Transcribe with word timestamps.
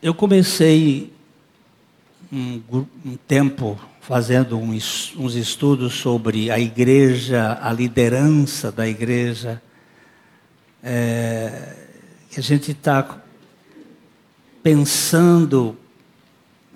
Eu 0.00 0.14
comecei 0.14 1.12
um, 2.32 2.62
um 3.04 3.16
tempo 3.26 3.76
fazendo 4.00 4.56
uns, 4.56 5.12
estudos 5.34 5.94
sobre 5.94 6.52
a 6.52 6.58
igreja, 6.58 7.58
a 7.60 7.72
liderança 7.72 8.70
da 8.70 8.86
igreja. 8.86 9.60
É, 10.80 11.74
a 12.36 12.40
gente 12.40 12.70
está 12.70 13.20
pensando 14.62 15.76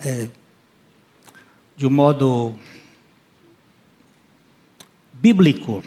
é, 0.04 0.27
de 1.77 1.86
um 1.86 1.91
modo 1.91 2.57
bíblico 5.12 5.84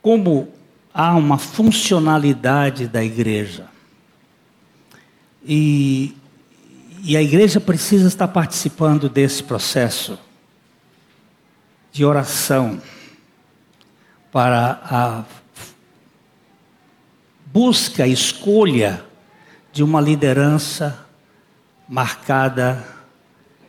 como 0.00 0.48
há 0.94 1.14
uma 1.14 1.36
funcionalidade 1.36 2.88
da 2.88 3.04
igreja. 3.04 3.73
E, 5.46 6.16
e 7.02 7.16
a 7.16 7.22
igreja 7.22 7.60
precisa 7.60 8.08
estar 8.08 8.28
participando 8.28 9.08
desse 9.08 9.42
processo 9.42 10.18
de 11.92 12.04
oração 12.04 12.80
para 14.32 14.80
a 14.82 15.24
busca, 17.46 18.06
escolha 18.06 19.04
de 19.72 19.82
uma 19.84 20.00
liderança 20.00 21.06
marcada 21.88 22.84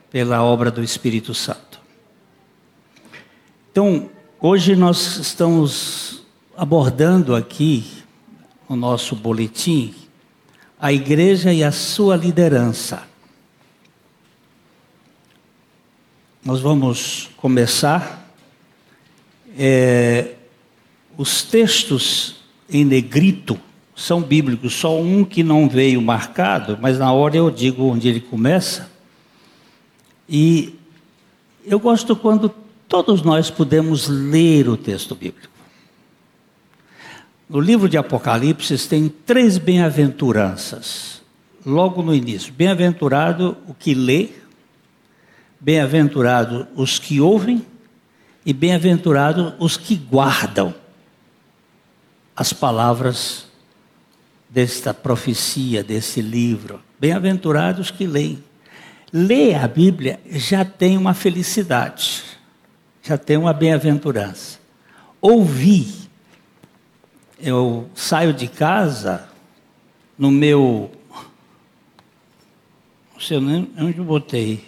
pela 0.10 0.42
obra 0.42 0.72
do 0.72 0.82
Espírito 0.82 1.34
Santo. 1.34 1.80
Então, 3.70 4.10
hoje 4.40 4.76
nós 4.76 5.18
estamos 5.18 6.26
abordando 6.56 7.36
aqui 7.36 7.86
o 8.68 8.76
nosso 8.76 9.16
boletim 9.16 9.94
a 10.80 10.92
igreja 10.92 11.54
e 11.54 11.64
a 11.64 11.72
sua 11.72 12.16
liderança. 12.16 13.04
Nós 16.44 16.62
vamos 16.62 17.30
começar. 17.38 18.30
É, 19.58 20.36
os 21.18 21.42
textos 21.44 22.36
em 22.70 22.84
negrito 22.84 23.60
são 23.96 24.22
bíblicos, 24.22 24.74
só 24.74 25.00
um 25.00 25.24
que 25.24 25.42
não 25.42 25.70
veio 25.70 26.02
marcado, 26.02 26.78
mas 26.82 27.00
na 27.00 27.12
hora 27.12 27.38
eu 27.38 27.50
digo 27.50 27.86
onde 27.86 28.10
ele 28.10 28.20
começa. 28.20 28.92
E 30.28 30.76
eu 31.66 31.80
gosto 31.80 32.16
quando 32.16 32.54
todos 32.88 33.22
nós 33.22 33.50
podemos 33.50 34.08
ler 34.08 34.68
o 34.68 34.76
texto 34.76 35.16
bíblico. 35.16 35.55
No 37.48 37.60
livro 37.60 37.88
de 37.88 37.96
Apocalipse 37.96 38.76
tem 38.90 39.08
três 39.08 39.60
bem-aventuranças, 39.60 41.22
logo 41.64 42.02
no 42.02 42.14
início. 42.14 42.52
Bem-aventurado 42.52 43.56
o 43.68 43.74
que 43.74 43.94
lê, 43.94 44.30
bem-aventurado 45.60 46.68
os 46.76 46.98
que 46.98 47.22
ouvem 47.22 47.64
e 48.44 48.52
bem-aventurado 48.52 49.54
os 49.60 49.78
que 49.78 49.96
guardam 49.96 50.74
as 52.36 52.52
palavras 52.52 53.46
desta 54.50 54.92
profecia, 54.92 55.84
desse 55.84 56.22
livro. 56.22 56.82
Bem-aventurados 57.00 57.92
que 57.92 58.08
leem. 58.08 58.44
Ler 59.14 59.54
a 59.56 59.68
Bíblia 59.68 60.20
já 60.32 60.66
tem 60.66 60.98
uma 60.98 61.14
felicidade, 61.14 62.24
já 63.04 63.20
tem 63.20 63.38
uma 63.38 63.54
bem-aventurança. 63.54 64.58
Ouvir 65.22 66.05
eu 67.46 67.88
saio 67.94 68.34
de 68.34 68.48
casa 68.48 69.30
no 70.18 70.32
meu. 70.32 70.90
Não 73.14 73.22
sei 73.22 73.40
nem 73.40 73.72
onde 73.78 74.00
eu 74.00 74.04
botei 74.04 74.66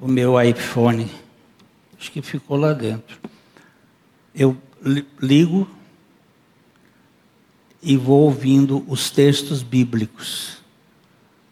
o 0.00 0.08
meu 0.08 0.40
iPhone. 0.40 1.10
Acho 2.00 2.10
que 2.10 2.22
ficou 2.22 2.56
lá 2.56 2.72
dentro. 2.72 3.20
Eu 4.34 4.56
ligo 5.20 5.68
e 7.82 7.94
vou 7.94 8.22
ouvindo 8.22 8.82
os 8.88 9.10
textos 9.10 9.62
bíblicos. 9.62 10.62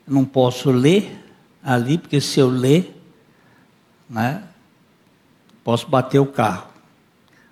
não 0.07 0.25
posso 0.25 0.71
ler 0.71 1.23
ali, 1.63 1.99
porque 1.99 2.19
se 2.19 2.41
eu 2.41 2.49
ler, 2.49 2.99
né, 4.09 4.43
posso 5.63 5.87
bater 5.87 6.19
o 6.19 6.27
carro. 6.27 6.69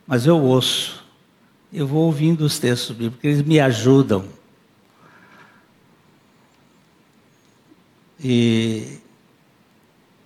Mas 0.07 0.27
eu 0.27 0.41
ouço 0.41 1.02
eu 1.73 1.87
vou 1.87 2.05
ouvindo 2.05 2.43
os 2.43 2.59
textos 2.59 2.95
bíblicos, 2.95 3.25
eles 3.25 3.43
me 3.43 3.59
ajudam. 3.59 4.25
E 8.23 8.99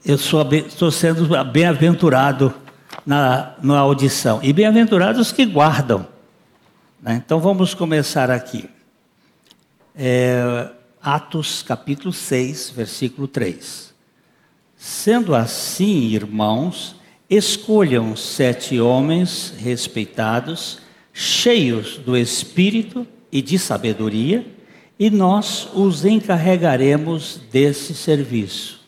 eu 0.05 0.19
sou, 0.19 0.43
estou 0.53 0.91
sendo 0.91 1.29
bem-aventurado 1.45 2.53
na, 3.07 3.55
na 3.63 3.79
audição. 3.79 4.41
E 4.43 4.53
bem-aventurados 4.53 5.31
que 5.31 5.47
guardam. 5.47 6.07
Né? 7.01 7.23
Então 7.25 7.39
vamos 7.39 7.75
começar 7.75 8.29
aqui. 8.31 8.69
É, 9.95 10.69
Atos 11.01 11.63
capítulo 11.63 12.13
6, 12.13 12.71
versículo 12.71 13.29
3. 13.29 13.95
Sendo 14.77 15.35
assim, 15.35 16.09
irmãos, 16.09 16.97
escolham 17.31 18.17
sete 18.17 18.81
homens 18.81 19.55
respeitados 19.57 20.85
cheios 21.19 21.97
do 21.97 22.15
Espírito 22.15 23.07
e 23.33 23.41
de 23.41 23.59
sabedoria, 23.59 24.47
e 24.99 25.09
nós 25.09 25.67
os 25.73 26.05
encarregaremos 26.05 27.41
desse 27.51 27.95
serviço. 27.95 28.85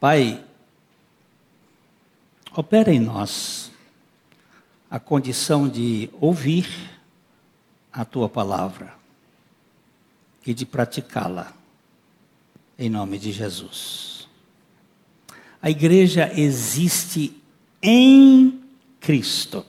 Pai, 0.00 0.42
opera 2.56 2.92
em 2.92 2.98
nós 2.98 3.70
a 4.90 4.98
condição 4.98 5.68
de 5.68 6.10
ouvir 6.20 6.68
a 7.92 8.04
tua 8.04 8.28
palavra 8.28 8.94
e 10.44 10.52
de 10.52 10.66
praticá-la, 10.66 11.52
em 12.76 12.90
nome 12.90 13.20
de 13.20 13.30
Jesus. 13.30 14.28
A 15.62 15.70
igreja 15.70 16.32
existe 16.34 17.40
em 17.80 18.63
Cristo. 19.04 19.64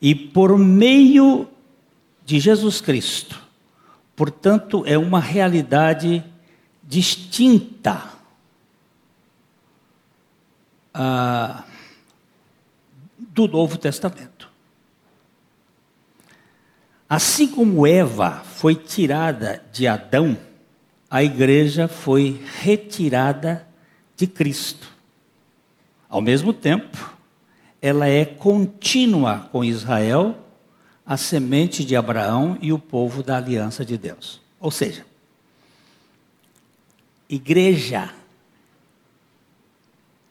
E 0.00 0.14
por 0.14 0.56
meio 0.56 1.48
de 2.24 2.38
Jesus 2.38 2.80
Cristo. 2.80 3.40
Portanto, 4.14 4.82
é 4.86 4.98
uma 4.98 5.20
realidade 5.20 6.24
distinta 6.82 8.12
ah, 10.92 11.64
do 13.16 13.46
Novo 13.46 13.76
Testamento. 13.76 14.50
Assim 17.08 17.48
como 17.48 17.86
Eva 17.86 18.42
foi 18.44 18.74
tirada 18.74 19.64
de 19.72 19.86
Adão, 19.86 20.36
a 21.10 21.22
igreja 21.22 21.88
foi 21.88 22.44
retirada 22.60 23.66
de 24.16 24.26
Cristo. 24.26 24.88
Ao 26.08 26.20
mesmo 26.20 26.52
tempo, 26.52 27.17
ela 27.80 28.08
é 28.08 28.24
contínua 28.24 29.48
com 29.52 29.64
Israel, 29.64 30.36
a 31.06 31.16
semente 31.16 31.84
de 31.84 31.96
Abraão 31.96 32.58
e 32.60 32.72
o 32.72 32.78
povo 32.78 33.22
da 33.22 33.36
aliança 33.36 33.84
de 33.84 33.96
Deus. 33.96 34.40
Ou 34.60 34.70
seja, 34.70 35.06
igreja, 37.28 38.12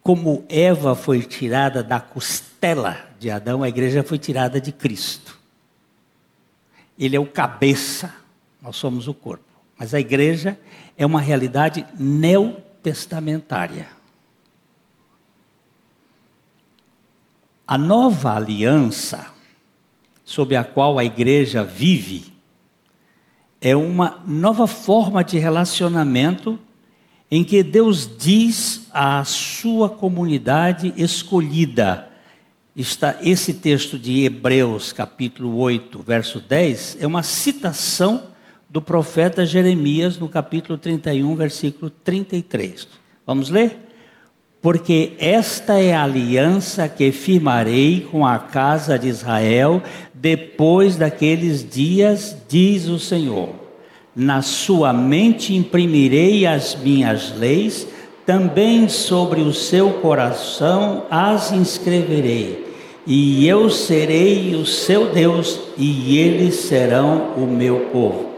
como 0.04 0.46
Eva 0.50 0.96
foi 0.96 1.22
tirada 1.22 1.82
da 1.82 2.00
costela 2.00 3.08
de 3.20 3.32
Adão, 3.32 3.64
a 3.64 3.70
igreja 3.70 4.04
foi 4.04 4.20
tirada 4.20 4.62
de 4.62 4.72
Cristo. 4.72 5.38
Ele 7.00 7.16
é 7.16 7.20
o 7.20 7.26
cabeça, 7.26 8.14
nós 8.62 8.76
somos 8.76 9.08
o 9.08 9.14
corpo. 9.14 9.46
Mas 9.78 9.94
a 9.94 10.00
igreja 10.00 10.60
é 10.98 11.06
uma 11.06 11.22
realidade 11.22 11.86
neotestamentária. 11.98 13.97
A 17.68 17.78
nova 17.78 18.34
aliança, 18.34 19.28
sob 20.24 20.56
a 20.56 20.64
qual 20.64 20.98
a 20.98 21.04
igreja 21.04 21.66
vive, 21.66 22.32
é 23.60 23.76
uma 23.76 24.24
nova 24.26 24.68
forma 24.68 25.22
de 25.22 25.38
relacionamento 25.38 26.58
em 27.30 27.44
que 27.44 27.62
Deus 27.62 28.10
diz 28.18 28.88
à 28.94 29.22
sua 29.26 29.90
comunidade 29.90 30.94
escolhida. 30.96 32.08
Está 32.74 33.18
esse 33.22 33.56
texto 33.56 34.00
de 34.00 34.24
Hebreus, 34.24 34.94
capítulo 34.94 35.58
8, 35.58 36.02
verso 36.02 36.40
10, 36.40 37.00
é 37.02 37.08
uma 37.08 37.22
citação 37.22 38.28
do 38.70 38.82
profeta 38.82 39.46
Jeremias 39.46 40.18
no 40.18 40.30
capítulo 40.30 40.78
31, 40.78 41.36
versículo 41.36 41.90
33. 41.90 42.88
Vamos 43.26 43.50
ler? 43.50 43.87
Porque 44.62 45.14
esta 45.20 45.80
é 45.80 45.94
a 45.94 46.04
aliança 46.04 46.90
que 46.90 47.12
firmarei 47.12 48.08
com 48.12 48.26
a 48.26 48.40
casa 48.40 48.98
de 48.98 49.08
Israel 49.08 49.82
depois 50.14 50.96
daqueles 50.96 51.68
dias, 51.68 52.36
diz 52.50 52.88
o 52.88 53.00
Senhor. 53.00 53.68
na 54.20 54.42
sua 54.42 54.92
mente 54.92 55.54
imprimirei 55.54 56.48
as 56.48 56.76
minhas 56.76 57.38
leis, 57.38 57.88
também 58.26 58.90
sobre 58.90 59.42
o 59.42 59.54
seu 59.54 59.92
coração 60.02 61.06
as 61.08 61.52
inscreverei. 61.52 62.66
E 63.06 63.48
eu 63.48 63.70
serei 63.70 64.56
o 64.56 64.66
seu 64.66 65.14
Deus, 65.14 65.60
e 65.78 66.18
eles 66.18 66.56
serão 66.56 67.34
o 67.38 67.46
meu 67.46 67.92
povo. 67.92 68.32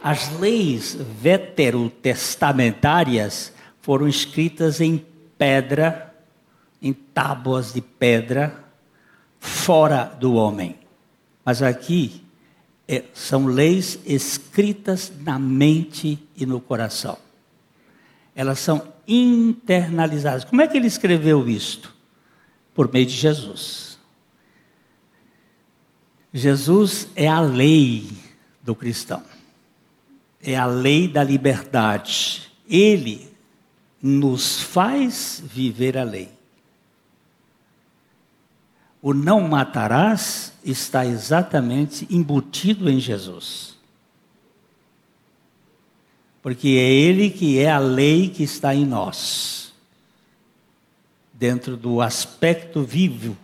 As 0.00 0.30
leis 0.38 0.96
veterotestamentárias 1.20 3.52
foram 3.82 4.06
escritas 4.06 4.80
em 4.80 5.04
pedra, 5.40 6.14
em 6.82 6.92
tábuas 6.92 7.72
de 7.72 7.80
pedra, 7.80 8.62
fora 9.38 10.04
do 10.04 10.34
homem. 10.34 10.78
Mas 11.42 11.62
aqui 11.62 12.22
é, 12.86 13.04
são 13.14 13.46
leis 13.46 13.98
escritas 14.04 15.10
na 15.20 15.38
mente 15.38 16.18
e 16.36 16.44
no 16.44 16.60
coração. 16.60 17.16
Elas 18.36 18.58
são 18.58 18.92
internalizadas. 19.08 20.44
Como 20.44 20.60
é 20.60 20.68
que 20.68 20.76
ele 20.76 20.86
escreveu 20.86 21.48
isto? 21.48 21.96
Por 22.74 22.92
meio 22.92 23.06
de 23.06 23.14
Jesus. 23.14 23.98
Jesus 26.34 27.08
é 27.16 27.26
a 27.26 27.40
lei 27.40 28.10
do 28.62 28.74
cristão. 28.74 29.22
É 30.42 30.54
a 30.54 30.66
lei 30.66 31.08
da 31.08 31.24
liberdade. 31.24 32.52
Ele 32.68 33.29
nos 34.02 34.60
faz 34.60 35.42
viver 35.44 35.98
a 35.98 36.04
lei. 36.04 36.30
O 39.02 39.14
não 39.14 39.40
matarás 39.48 40.52
está 40.64 41.06
exatamente 41.06 42.06
embutido 42.10 42.88
em 42.90 43.00
Jesus. 43.00 43.78
Porque 46.42 46.68
é 46.68 46.90
Ele 46.90 47.30
que 47.30 47.58
é 47.58 47.70
a 47.70 47.78
lei 47.78 48.28
que 48.28 48.42
está 48.42 48.74
em 48.74 48.84
nós, 48.84 49.72
dentro 51.32 51.76
do 51.76 52.00
aspecto 52.00 52.82
vivo. 52.82 53.36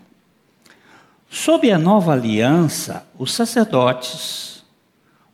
Sob 1.29 1.71
a 1.71 1.79
nova 1.79 2.13
aliança, 2.13 3.07
os 3.19 3.33
sacerdotes, 3.33 4.65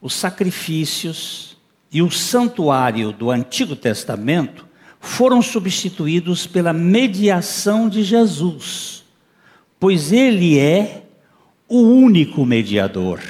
os 0.01 0.15
sacrifícios 0.15 1.57
e 1.93 2.03
o 2.03 2.11
santuário 2.11 3.13
do 3.13 3.31
Antigo 3.31 3.77
Testamento 3.77 4.67
foram 5.05 5.43
substituídos 5.43 6.47
pela 6.47 6.73
mediação 6.73 7.89
de 7.89 8.05
Jesus, 8.05 9.03
pois 9.79 10.13
ele 10.13 10.57
é 10.57 11.03
o 11.69 11.81
único 11.81 12.47
mediador. 12.47 13.21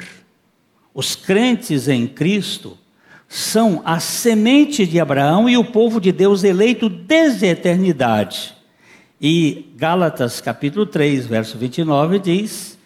Os 0.93 1.15
crentes 1.15 1.87
em 1.87 2.05
Cristo 2.05 2.77
são 3.27 3.81
a 3.83 3.99
semente 3.99 4.85
de 4.85 4.99
Abraão 4.99 5.49
e 5.49 5.57
o 5.57 5.65
povo 5.65 5.99
de 5.99 6.11
Deus 6.11 6.43
eleito 6.43 6.87
desde 6.87 7.47
a 7.47 7.49
eternidade. 7.49 8.53
E 9.19 9.73
Gálatas 9.75 10.39
capítulo 10.39 10.85
3, 10.85 11.25
verso 11.25 11.57
29 11.57 12.19
diz: 12.19 12.77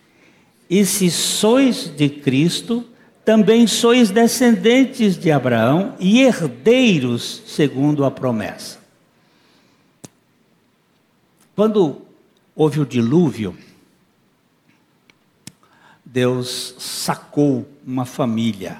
E 0.69 0.85
se 0.85 1.11
sois 1.11 1.91
de 1.93 2.07
Cristo, 2.07 2.85
também 3.25 3.67
sois 3.67 4.09
descendentes 4.09 5.17
de 5.17 5.29
Abraão 5.29 5.95
e 5.99 6.21
herdeiros 6.21 7.43
segundo 7.45 8.05
a 8.05 8.09
promessa. 8.09 8.76
Quando 11.57 12.05
houve 12.55 12.79
o 12.79 12.85
dilúvio, 12.85 13.57
Deus 16.05 16.75
sacou 16.77 17.67
uma 17.83 18.05
família. 18.05 18.79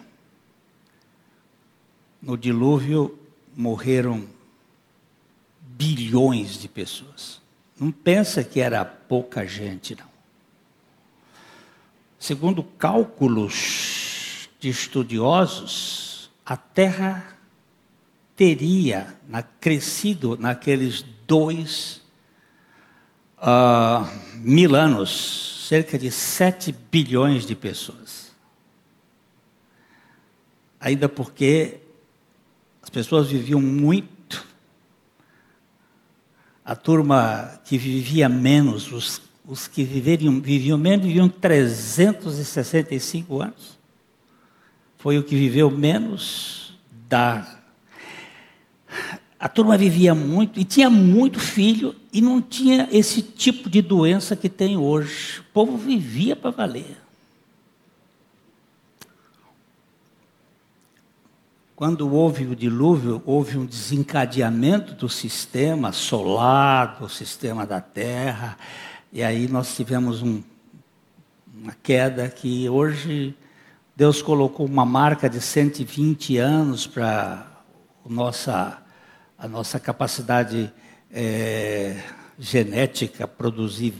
No 2.21 2.37
dilúvio 2.37 3.17
morreram 3.55 4.27
bilhões 5.59 6.59
de 6.61 6.67
pessoas. 6.67 7.41
Não 7.79 7.91
pensa 7.91 8.43
que 8.43 8.59
era 8.59 8.85
pouca 8.85 9.43
gente, 9.47 9.95
não. 9.95 10.09
Segundo 12.19 12.61
cálculos 12.61 14.49
de 14.59 14.69
estudiosos, 14.69 16.29
a 16.45 16.55
Terra 16.55 17.39
teria 18.35 19.17
crescido 19.59 20.37
naqueles 20.37 21.03
dois 21.25 22.05
uh, 23.37 24.05
mil 24.35 24.75
anos 24.75 25.65
cerca 25.67 25.97
de 25.97 26.11
7 26.11 26.73
bilhões 26.91 27.45
de 27.45 27.55
pessoas. 27.55 28.35
Ainda 30.79 31.09
porque 31.09 31.79
as 32.81 32.89
pessoas 32.89 33.27
viviam 33.27 33.61
muito. 33.61 34.45
A 36.63 36.75
turma 36.75 37.59
que 37.65 37.77
vivia 37.77 38.29
menos, 38.29 38.91
os, 38.91 39.21
os 39.45 39.67
que 39.67 39.83
viveriam, 39.83 40.41
viviam 40.41 40.77
menos, 40.77 41.05
viviam 41.05 41.29
365 41.29 43.41
anos 43.41 43.77
foi 44.97 45.17
o 45.17 45.23
que 45.23 45.35
viveu 45.35 45.71
menos 45.71 46.77
da. 47.07 47.56
A 49.39 49.47
turma 49.47 49.77
vivia 49.77 50.15
muito 50.15 50.59
e 50.59 50.63
tinha 50.63 50.89
muito 50.89 51.39
filho 51.39 51.95
e 52.11 52.21
não 52.21 52.41
tinha 52.41 52.89
esse 52.91 53.21
tipo 53.21 53.69
de 53.69 53.81
doença 53.81 54.35
que 54.35 54.49
tem 54.49 54.75
hoje. 54.75 55.41
O 55.41 55.43
povo 55.53 55.77
vivia 55.77 56.35
para 56.35 56.49
valer. 56.49 56.97
Quando 61.75 62.11
houve 62.11 62.47
o 62.47 62.55
dilúvio, 62.55 63.21
houve 63.23 63.55
um 63.55 63.65
desencadeamento 63.65 64.95
do 64.95 65.07
sistema 65.07 65.91
solar, 65.91 66.97
do 66.99 67.07
sistema 67.07 67.67
da 67.67 67.79
Terra, 67.79 68.57
e 69.13 69.21
aí 69.21 69.47
nós 69.47 69.75
tivemos 69.75 70.23
um, 70.23 70.41
uma 71.55 71.73
queda 71.83 72.27
que 72.29 72.67
hoje 72.67 73.35
Deus 73.95 74.23
colocou 74.23 74.65
uma 74.65 74.87
marca 74.87 75.29
de 75.29 75.39
120 75.39 76.37
anos 76.37 76.87
para 76.87 77.45
nossa, 78.09 78.81
a 79.37 79.47
nossa 79.47 79.79
capacidade 79.79 80.71
é, 81.11 82.01
genética 82.39 83.27
produzir 83.27 83.93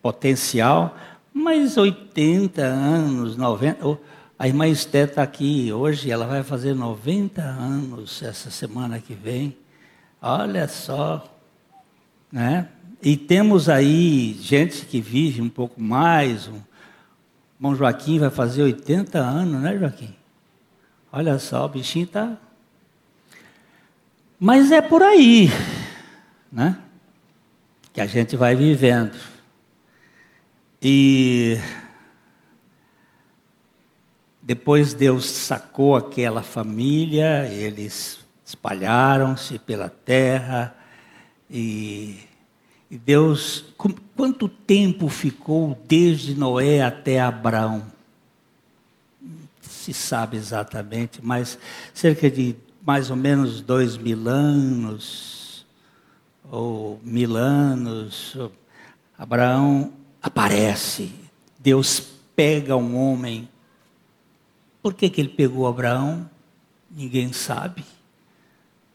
potencial, 0.00 0.96
mas 1.32 1.76
80 1.76 2.62
anos, 2.62 3.36
90. 3.36 3.98
A 4.38 4.46
irmã 4.46 4.66
Esté 4.68 5.02
está 5.02 5.22
aqui 5.22 5.72
hoje, 5.72 6.10
ela 6.10 6.26
vai 6.26 6.42
fazer 6.42 6.74
90 6.74 7.42
anos 7.42 8.22
essa 8.22 8.50
semana 8.50 9.00
que 9.00 9.12
vem. 9.12 9.56
Olha 10.22 10.66
só, 10.68 11.28
né? 12.30 12.68
E 13.02 13.16
temos 13.16 13.68
aí 13.68 14.36
gente 14.40 14.86
que 14.86 15.00
vive 15.00 15.40
um 15.40 15.48
pouco 15.48 15.80
mais, 15.80 16.48
um, 16.48 16.60
Irmão 17.58 17.74
Joaquim 17.74 18.20
vai 18.20 18.30
fazer 18.30 18.62
80 18.62 19.18
anos, 19.18 19.60
né, 19.60 19.76
Joaquim? 19.76 20.14
Olha 21.10 21.38
só, 21.40 21.66
o 21.66 21.68
bichinho 21.68 22.04
está. 22.04 22.36
Mas 24.38 24.70
é 24.70 24.80
por 24.80 25.02
aí, 25.02 25.50
né? 26.50 26.78
Que 27.92 28.00
a 28.00 28.06
gente 28.06 28.36
vai 28.36 28.54
vivendo. 28.54 29.18
E 30.80 31.58
depois 34.40 34.94
Deus 34.94 35.28
sacou 35.28 35.96
aquela 35.96 36.42
família, 36.42 37.46
eles 37.48 38.20
espalharam-se 38.44 39.58
pela 39.58 39.88
terra 39.88 40.74
e 41.50 42.28
e 42.90 42.96
Deus, 42.96 43.66
quanto 44.16 44.48
tempo 44.48 45.08
ficou 45.08 45.78
desde 45.86 46.34
Noé 46.34 46.82
até 46.82 47.20
Abraão? 47.20 47.84
Se 49.60 49.92
sabe 49.92 50.38
exatamente, 50.38 51.20
mas 51.22 51.58
cerca 51.92 52.30
de 52.30 52.56
mais 52.88 53.10
ou 53.10 53.16
menos 53.16 53.60
dois 53.60 53.98
mil 53.98 54.26
anos, 54.26 55.66
ou 56.50 56.98
mil 57.04 57.36
anos. 57.36 58.34
Abraão 59.18 59.92
aparece, 60.22 61.12
Deus 61.58 62.02
pega 62.34 62.74
um 62.76 62.96
homem. 62.96 63.46
Por 64.82 64.94
que, 64.94 65.10
que 65.10 65.20
ele 65.20 65.28
pegou 65.28 65.66
Abraão? 65.66 66.30
Ninguém 66.90 67.30
sabe. 67.30 67.84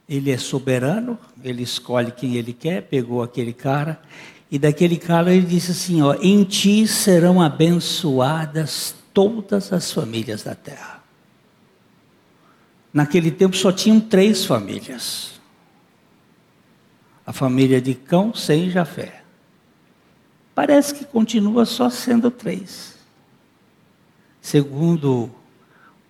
Ele 0.09 0.31
é 0.31 0.37
soberano, 0.39 1.15
ele 1.43 1.61
escolhe 1.61 2.11
quem 2.11 2.33
ele 2.33 2.51
quer, 2.51 2.81
pegou 2.81 3.21
aquele 3.21 3.53
cara, 3.53 4.01
e 4.49 4.57
daquele 4.57 4.97
cara 4.97 5.31
ele 5.31 5.45
disse 5.45 5.69
assim: 5.69 6.01
ó, 6.01 6.15
em 6.15 6.43
ti 6.43 6.87
serão 6.87 7.39
abençoadas 7.39 8.95
todas 9.13 9.71
as 9.71 9.91
famílias 9.91 10.41
da 10.41 10.55
terra. 10.55 11.02
Naquele 12.93 13.31
tempo 13.31 13.55
só 13.55 13.71
tinham 13.71 13.99
três 13.99 14.45
famílias: 14.45 15.41
a 17.25 17.33
família 17.33 17.81
de 17.81 17.95
Cão, 17.95 18.33
Sem 18.35 18.67
e 18.67 18.69
Jafé. 18.69 19.23
Parece 20.53 20.93
que 20.93 21.03
continua 21.03 21.65
só 21.65 21.89
sendo 21.89 22.29
três. 22.29 22.93
Segundo 24.39 25.31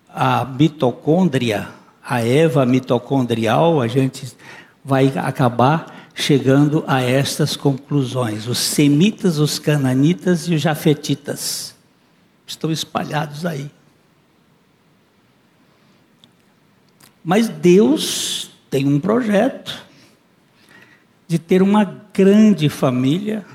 a 0.08 0.44
mitocôndria, 0.44 1.70
a 2.04 2.20
Eva 2.20 2.66
mitocondrial, 2.66 3.80
a 3.80 3.88
gente 3.88 4.36
vai 4.84 5.10
acabar 5.16 6.10
chegando 6.14 6.84
a 6.86 7.00
estas 7.00 7.56
conclusões. 7.56 8.46
Os 8.46 8.58
semitas, 8.58 9.38
os 9.38 9.58
cananitas 9.58 10.46
e 10.48 10.54
os 10.54 10.60
jafetitas 10.60 11.74
estão 12.46 12.70
espalhados 12.70 13.46
aí. 13.46 13.70
Mas 17.24 17.48
Deus 17.48 18.50
tem 18.68 18.86
um 18.86 19.00
projeto 19.00 19.82
de 21.26 21.38
ter 21.38 21.62
uma 21.62 21.84
grande 22.12 22.68
família 22.68 23.46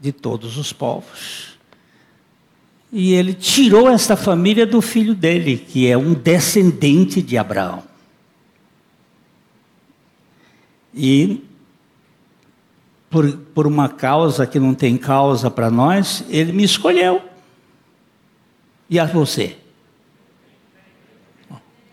de 0.00 0.12
todos 0.12 0.56
os 0.56 0.72
povos. 0.72 1.58
E 2.90 3.12
ele 3.12 3.34
tirou 3.34 3.88
essa 3.88 4.16
família 4.16 4.66
do 4.66 4.80
filho 4.80 5.14
dele, 5.14 5.58
que 5.58 5.86
é 5.86 5.96
um 5.96 6.14
descendente 6.14 7.20
de 7.20 7.36
Abraão. 7.36 7.82
E 10.94 11.44
por, 13.10 13.30
por 13.54 13.66
uma 13.66 13.90
causa 13.90 14.46
que 14.46 14.58
não 14.58 14.74
tem 14.74 14.96
causa 14.96 15.50
para 15.50 15.70
nós, 15.70 16.24
ele 16.30 16.52
me 16.52 16.64
escolheu. 16.64 17.22
E 18.88 18.98
a 18.98 19.04
você? 19.04 19.58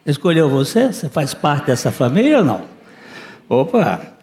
Escolheu 0.05 0.47
você? 0.47 0.93
Você 0.93 1.09
faz 1.09 1.33
parte 1.33 1.67
dessa 1.67 1.91
família 1.91 2.39
ou 2.39 2.45
não? 2.45 2.61
Opa! 3.49 4.13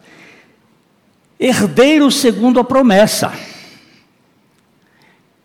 Herdeiro 1.37 2.09
segundo 2.09 2.59
a 2.59 2.63
promessa. 2.63 3.33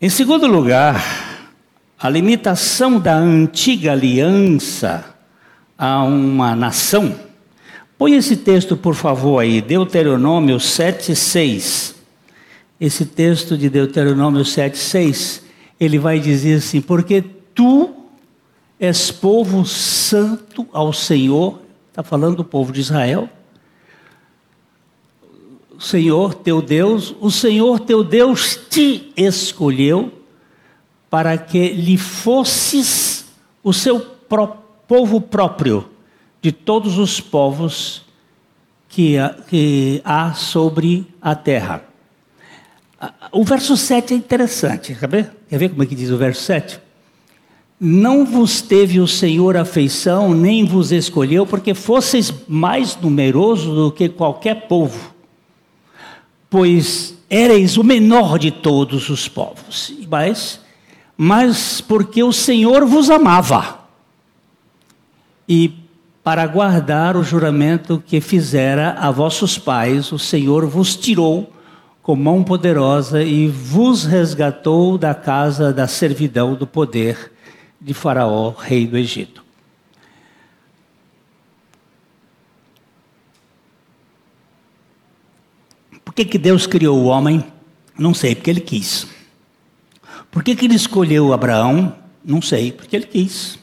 Em 0.01 0.09
segundo 0.09 0.47
lugar, 0.47 1.05
a 1.99 2.09
limitação 2.09 3.01
da 3.01 3.17
antiga 3.17 3.93
aliança 3.93 5.05
a 5.77 6.05
uma 6.05 6.55
nação. 6.55 7.19
Põe 7.97 8.15
esse 8.15 8.37
texto, 8.37 8.77
por 8.77 8.95
favor, 8.95 9.41
aí, 9.41 9.61
Deuteronômio 9.61 10.59
7,6. 10.59 11.95
Esse 12.81 13.05
texto 13.05 13.59
de 13.59 13.69
Deuteronômio 13.69 14.43
7,6, 14.43 15.43
ele 15.81 15.99
vai 15.99 16.21
dizer 16.21 16.59
assim: 16.59 16.81
Porque 16.81 17.25
tu 17.53 17.98
és 18.79 19.11
povo 19.11 19.65
santo 19.65 20.67
ao 20.73 20.93
Senhor, 20.93 21.61
está 21.91 22.03
falando 22.03 22.37
do 22.37 22.45
povo 22.45 22.73
de 22.73 22.81
Israel. 22.81 23.29
Senhor 25.79 26.35
teu 26.35 26.61
Deus, 26.61 27.15
o 27.21 27.31
Senhor 27.31 27.81
teu 27.81 28.03
Deus 28.03 28.57
te 28.69 29.13
escolheu 29.17 30.13
para 31.09 31.39
que 31.39 31.73
lhe 31.73 31.97
fosses 31.97 33.27
o 33.63 33.73
seu 33.73 34.01
povo 34.87 35.21
próprio 35.21 35.89
de 36.43 36.53
todos 36.53 36.99
os 36.99 37.21
povos 37.21 38.05
que 38.89 39.15
que 39.49 40.03
há 40.05 40.35
sobre 40.35 41.07
a 41.23 41.35
terra. 41.35 41.85
O 43.31 43.45
verso 43.45 43.77
7 43.77 44.13
é 44.13 44.17
interessante, 44.17 44.95
quer 44.95 45.09
ver? 45.09 45.33
Quer 45.49 45.59
ver 45.59 45.69
como 45.69 45.85
é 45.85 45.87
que 45.87 45.95
diz 45.95 46.11
o 46.11 46.19
verso 46.19 46.43
7? 46.43 46.88
Não 47.81 48.25
vos 48.25 48.61
teve 48.61 48.99
o 48.99 49.07
Senhor 49.07 49.57
afeição, 49.57 50.35
nem 50.35 50.65
vos 50.65 50.91
escolheu, 50.91 51.47
porque 51.47 51.75
fosseis 51.75 52.33
mais 52.49 52.97
numerosos 52.97 53.73
do 53.75 53.93
que 53.93 54.09
qualquer 54.09 54.67
povo, 54.67 55.15
pois 56.51 57.17
éreis 57.31 57.77
o 57.77 57.85
menor 57.85 58.37
de 58.37 58.51
todos 58.51 59.09
os 59.09 59.29
povos. 59.29 59.93
Mas, 60.11 60.61
mas 61.17 61.81
porque 61.81 62.21
o 62.21 62.33
Senhor 62.33 62.85
vos 62.85 63.11
amava, 63.11 63.79
e 65.49 65.73
para 66.25 66.47
guardar 66.49 67.17
o 67.17 67.23
juramento 67.23 68.03
que 68.05 68.21
fizera 68.21 68.97
a 68.99 69.11
vossos 69.13 69.57
pais, 69.57 70.11
o 70.11 70.19
Senhor 70.19 70.67
vos 70.67 70.97
tirou 70.97 71.53
com 72.03 72.17
mão 72.17 72.43
poderosa 72.43 73.23
e 73.23 73.47
vos 73.47 74.05
resgatou 74.05 74.99
da 74.99 75.15
casa 75.15 75.73
da 75.73 75.87
servidão 75.87 76.55
do 76.55 76.67
poder 76.67 77.33
de 77.81 77.95
Faraó, 77.95 78.51
rei 78.51 78.87
do 78.87 78.97
Egito. 78.97 79.45
Por 86.05 86.13
que, 86.15 86.25
que 86.25 86.39
Deus 86.39 86.67
criou 86.67 86.99
o 86.99 87.05
homem? 87.05 87.45
Não 87.97 88.13
sei, 88.13 88.35
porque 88.35 88.51
ele 88.51 88.61
quis. 88.61 89.07
Por 90.31 90.43
que, 90.43 90.57
que 90.57 90.65
ele 90.65 90.75
escolheu 90.75 91.33
Abraão? 91.33 91.97
Não 92.25 92.43
sei, 92.43 92.73
porque 92.73 92.97
ele 92.97 93.07
quis. 93.07 93.59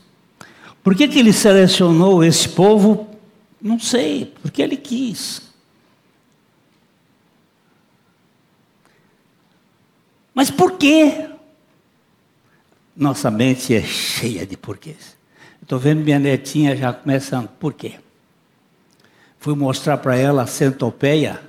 Por 0.83 0.95
que, 0.95 1.07
que 1.07 1.19
ele 1.19 1.33
selecionou 1.33 2.23
esse 2.23 2.47
povo? 2.47 3.09
Não 3.61 3.79
sei, 3.79 4.33
porque 4.41 4.61
ele 4.61 4.77
quis. 4.77 5.41
Mas 10.33 10.51
por 10.51 10.73
quê? 10.73 11.29
Nossa 12.95 13.29
mente 13.29 13.75
é 13.75 13.81
cheia 13.81 14.45
de 14.45 14.55
porquês. 14.55 15.17
Estou 15.61 15.77
vendo 15.77 16.03
minha 16.03 16.19
netinha 16.19 16.75
já 16.75 16.93
começando. 16.93 17.49
Por 17.49 17.73
quê? 17.73 17.95
Fui 19.37 19.53
mostrar 19.53 19.97
para 19.97 20.15
ela 20.15 20.43
a 20.43 20.47
centopeia. 20.47 21.41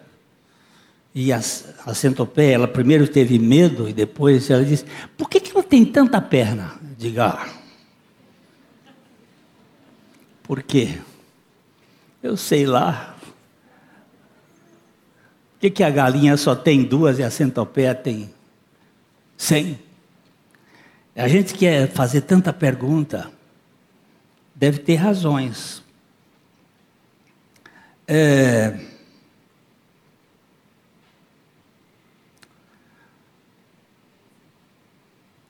E 1.14 1.32
a, 1.32 1.38
a 1.38 1.94
centopeia, 1.94 2.54
ela 2.54 2.68
primeiro 2.68 3.06
teve 3.06 3.38
medo 3.38 3.88
e 3.88 3.92
depois 3.92 4.50
ela 4.50 4.64
disse: 4.64 4.84
Por 5.16 5.30
que, 5.30 5.40
que 5.40 5.52
ela 5.52 5.62
tem 5.62 5.84
tanta 5.84 6.20
perna? 6.20 6.74
Diga. 6.98 7.26
Ah, 7.26 7.48
por 10.42 10.62
quê? 10.62 10.98
Eu 12.22 12.36
sei 12.36 12.66
lá. 12.66 13.16
Por 15.52 15.60
que, 15.60 15.70
que 15.70 15.82
a 15.82 15.90
galinha 15.90 16.36
só 16.36 16.54
tem 16.54 16.82
duas 16.82 17.18
e 17.18 17.22
a 17.22 17.30
centopeia 17.30 17.94
tem 17.94 18.30
cem? 19.36 19.85
A 21.16 21.28
gente 21.28 21.54
quer 21.54 21.88
fazer 21.88 22.20
tanta 22.20 22.52
pergunta, 22.52 23.30
deve 24.54 24.80
ter 24.80 24.96
razões. 24.96 25.82
É... 28.06 28.78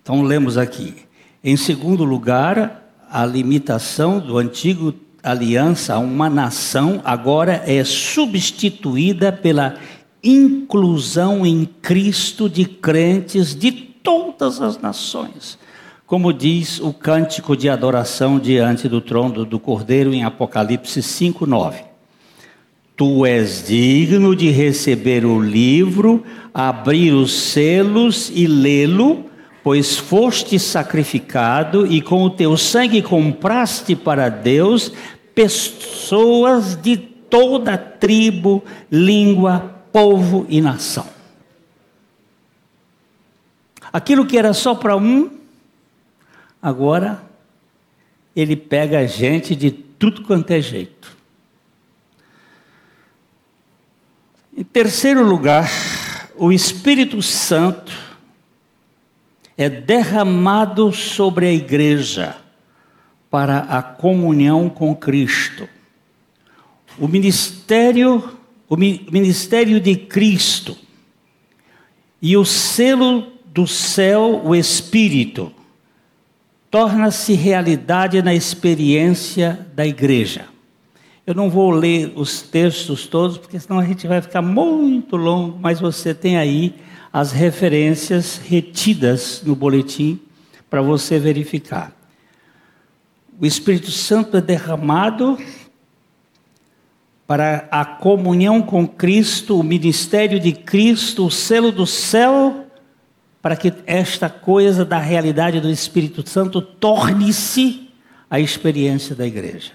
Então, 0.01 0.23
lemos 0.23 0.57
aqui. 0.57 0.95
Em 1.43 1.57
segundo 1.57 2.05
lugar, 2.05 2.89
a 3.11 3.27
limitação 3.27 4.21
do 4.21 4.39
antigo 4.39 4.95
aliança 5.21 5.95
a 5.95 5.99
uma 5.99 6.31
nação 6.31 7.03
agora 7.05 7.65
é 7.67 7.83
substituída 7.83 9.33
pela 9.33 9.77
inclusão 10.23 11.45
em 11.45 11.65
Cristo 11.65 12.49
de 12.49 12.65
crentes 12.65 13.53
de 13.53 13.73
todas 14.07 14.61
as 14.63 14.81
nações. 14.81 15.59
Como 16.07 16.33
diz 16.33 16.79
o 16.79 16.93
cântico 16.93 17.57
de 17.57 17.69
adoração 17.69 18.39
diante 18.39 18.89
do 18.89 19.01
trono 19.01 19.45
do 19.45 19.59
Cordeiro 19.59 20.15
em 20.15 20.23
Apocalipse 20.23 21.03
5:9. 21.03 21.85
Tu 22.97 23.27
és 23.27 23.67
digno 23.67 24.37
de 24.37 24.49
receber 24.49 25.27
o 25.27 25.41
livro, 25.41 26.25
abrir 26.55 27.13
os 27.13 27.33
selos 27.33 28.31
e 28.33 28.47
lê-lo, 28.47 29.25
pois 29.65 29.97
foste 29.99 30.57
sacrificado 30.57 31.85
e 31.85 32.01
com 32.01 32.23
o 32.23 32.31
teu 32.31 32.57
sangue 32.57 33.03
compraste 33.03 33.97
para 33.97 34.29
Deus 34.29 34.93
pessoas 35.35 36.79
de 36.81 36.97
toda 36.97 37.77
tribo, 37.77 38.63
língua, 38.91 39.83
povo 39.93 40.47
e 40.49 40.61
nação. 40.61 41.16
Aquilo 43.93 44.27
que 44.27 44.39
era 44.39 44.53
só 44.53 44.75
para 44.75 44.97
um, 44.97 45.31
agora 46.61 47.23
ele 48.35 48.55
pega 48.55 48.99
a 48.99 49.07
gente 49.07 49.57
de 49.57 49.71
tudo 49.71 50.23
quanto 50.23 50.51
é 50.51 50.61
jeito. 50.61 51.17
Em 54.55 54.65
terceiro 54.65 55.23
lugar, 55.23 55.71
o 56.37 56.53
Espírito 56.53 57.23
Santo 57.23 57.93
é 59.57 59.69
derramado 59.71 60.93
sobre 60.93 61.47
a 61.47 61.53
igreja 61.53 62.37
para 63.31 63.59
a 63.61 63.83
comunhão 63.83 64.69
com 64.69 64.95
Cristo. 64.95 65.69
O 66.99 67.09
ministério, 67.09 68.39
o 68.69 68.77
ministério 68.77 69.81
de 69.81 69.97
Cristo 69.97 70.77
e 72.21 72.37
o 72.37 72.45
selo 72.45 73.36
do 73.57 73.67
céu 73.67 74.43
o 74.45 74.55
Espírito 74.55 75.51
torna-se 76.71 77.33
realidade 77.33 78.21
na 78.21 78.35
experiência 78.35 79.67
da 79.75 79.87
igreja. 79.87 80.45
Eu 81.27 81.35
não 81.35 81.49
vou 81.49 81.71
ler 81.71 82.13
os 82.15 82.43
textos 82.43 83.07
todos, 83.07 83.39
porque 83.39 83.59
senão 83.59 83.81
a 83.81 83.85
gente 83.87 84.07
vai 84.07 84.21
ficar 84.21 84.43
muito 84.43 85.17
longo, 85.17 85.59
mas 85.59 85.81
você 85.81 86.13
tem 86.13 86.37
aí 86.37 86.75
as 87.11 87.33
referências 87.33 88.37
retidas 88.37 89.41
no 89.43 89.57
boletim 89.57 90.21
para 90.69 90.83
você 90.83 91.19
verificar. 91.19 91.97
o 93.41 93.47
Espírito 93.47 93.91
Santo 93.91 94.37
é 94.37 94.41
derramado 94.43 95.39
para 97.27 97.67
a 97.71 97.87
comunhão 97.87 98.61
com 98.61 98.87
Cristo, 98.87 99.59
o 99.59 99.65
ministério 99.65 100.39
de 100.39 100.53
Cristo, 100.53 101.25
o 101.25 101.31
selo 101.31 101.73
do 101.73 101.87
céu, 101.87 102.66
para 103.47 103.55
que 103.55 103.73
esta 103.87 104.29
coisa 104.29 104.85
da 104.85 104.99
realidade 104.99 105.61
do 105.61 105.71
Espírito 105.71 106.29
Santo 106.29 106.61
torne-se 106.61 107.89
a 108.29 108.41
experiência 108.41 109.15
da 109.15 109.25
igreja. 109.25 109.71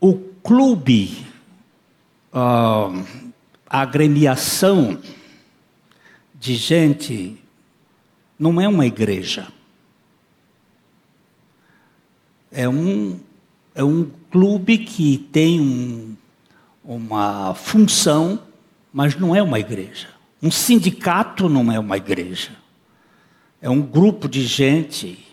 O 0.00 0.14
clube, 0.40 1.26
a 2.32 2.92
agremiação 3.68 5.00
de 6.38 6.54
gente, 6.54 7.36
não 8.38 8.60
é 8.60 8.68
uma 8.68 8.86
igreja. 8.86 9.48
É 12.52 12.68
um, 12.68 13.18
é 13.74 13.82
um 13.82 14.08
clube 14.30 14.78
que 14.78 15.18
tem 15.32 15.60
um, 15.60 16.16
uma 16.84 17.52
função, 17.52 18.38
mas 18.92 19.16
não 19.16 19.34
é 19.34 19.42
uma 19.42 19.58
igreja. 19.58 20.17
Um 20.42 20.50
sindicato 20.50 21.48
não 21.48 21.70
é 21.70 21.78
uma 21.78 21.96
igreja. 21.96 22.50
É 23.60 23.68
um 23.68 23.80
grupo 23.80 24.28
de 24.28 24.44
gente 24.44 25.26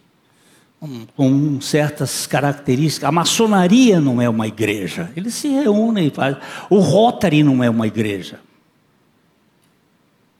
com 1.16 1.60
certas 1.62 2.28
características. 2.28 3.08
A 3.08 3.12
maçonaria 3.12 4.00
não 4.00 4.22
é 4.22 4.30
uma 4.30 4.48
igreja. 4.48 5.12
Eles 5.16 5.34
se 5.34 5.48
reúnem. 5.48 6.12
O 6.70 6.80
Rotary 6.80 7.44
não 7.44 7.64
é 7.64 7.70
uma 7.70 7.88
igreja. 7.88 8.40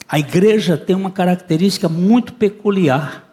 A 0.08 0.20
igreja 0.20 0.78
tem 0.78 0.96
uma 0.96 1.10
característica 1.10 1.90
muito 1.90 2.34
peculiar, 2.34 3.24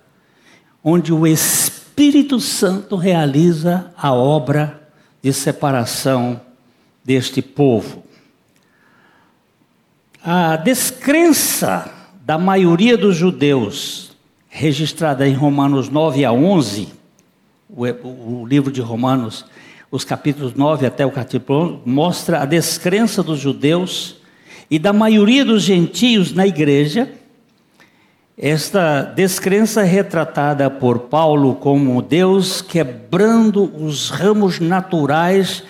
onde 0.82 1.12
o 1.12 1.26
Espírito 1.26 2.40
Santo 2.40 2.96
realiza 2.96 3.92
a 3.96 4.12
obra 4.12 4.82
de 5.22 5.32
separação 5.32 6.40
deste 7.04 7.42
povo. 7.42 8.02
A 10.24 10.54
descrença 10.54 11.90
da 12.24 12.38
maioria 12.38 12.96
dos 12.96 13.16
judeus, 13.16 14.12
registrada 14.48 15.26
em 15.26 15.34
Romanos 15.34 15.88
9 15.88 16.24
a 16.24 16.32
11, 16.32 16.90
o, 17.68 17.84
o 17.84 18.46
livro 18.46 18.70
de 18.70 18.80
Romanos, 18.80 19.44
os 19.90 20.04
capítulos 20.04 20.54
9 20.54 20.86
até 20.86 21.04
o 21.04 21.10
capítulo 21.10 21.72
11, 21.74 21.80
mostra 21.84 22.40
a 22.40 22.44
descrença 22.44 23.20
dos 23.20 23.40
judeus 23.40 24.14
e 24.70 24.78
da 24.78 24.92
maioria 24.92 25.44
dos 25.44 25.64
gentios 25.64 26.32
na 26.32 26.46
igreja. 26.46 27.10
Esta 28.38 29.02
descrença 29.02 29.80
é 29.80 29.86
retratada 29.86 30.70
por 30.70 31.00
Paulo 31.00 31.56
como 31.56 32.00
Deus 32.00 32.62
quebrando 32.62 33.64
os 33.84 34.08
ramos 34.10 34.60
naturais 34.60 35.64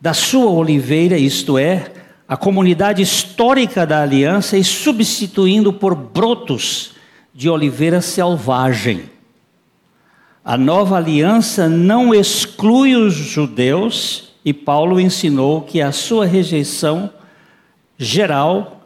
da 0.00 0.14
sua 0.14 0.48
oliveira, 0.48 1.18
isto 1.18 1.58
é, 1.58 1.90
a 2.30 2.36
comunidade 2.36 3.02
histórica 3.02 3.84
da 3.84 4.02
aliança, 4.02 4.56
e 4.56 4.62
substituindo 4.62 5.72
por 5.72 5.94
brotos 5.94 6.92
de 7.34 7.50
oliveira 7.50 8.00
selvagem. 8.00 9.10
A 10.42 10.56
nova 10.56 10.96
aliança 10.96 11.68
não 11.68 12.14
exclui 12.14 12.94
os 12.94 13.12
judeus, 13.12 14.32
e 14.44 14.54
Paulo 14.54 14.98
ensinou 14.98 15.62
que 15.62 15.82
a 15.82 15.92
sua 15.92 16.24
rejeição 16.24 17.10
geral 17.98 18.80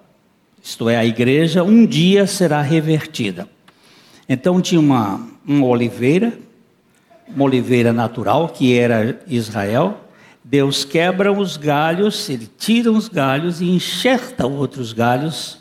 isto 0.65 0.89
é, 0.89 0.97
a 0.97 1.05
igreja, 1.05 1.63
um 1.63 1.85
dia 1.85 2.27
será 2.27 2.63
revertida. 2.63 3.47
Então 4.27 4.63
tinha 4.63 4.81
uma, 4.81 5.21
uma 5.47 5.67
oliveira, 5.67 6.33
uma 7.29 7.45
oliveira 7.45 7.93
natural, 7.93 8.49
que 8.49 8.75
era 8.75 9.21
Israel. 9.29 10.01
Deus 10.55 10.85
quebra 10.85 11.33
os 11.33 11.57
galhos, 11.57 12.31
ele 12.31 12.49
tira 12.57 12.93
os 12.93 13.09
galhos 13.09 13.61
e 13.61 13.69
enxerta 13.69 14.47
outros 14.47 14.93
galhos. 14.93 15.61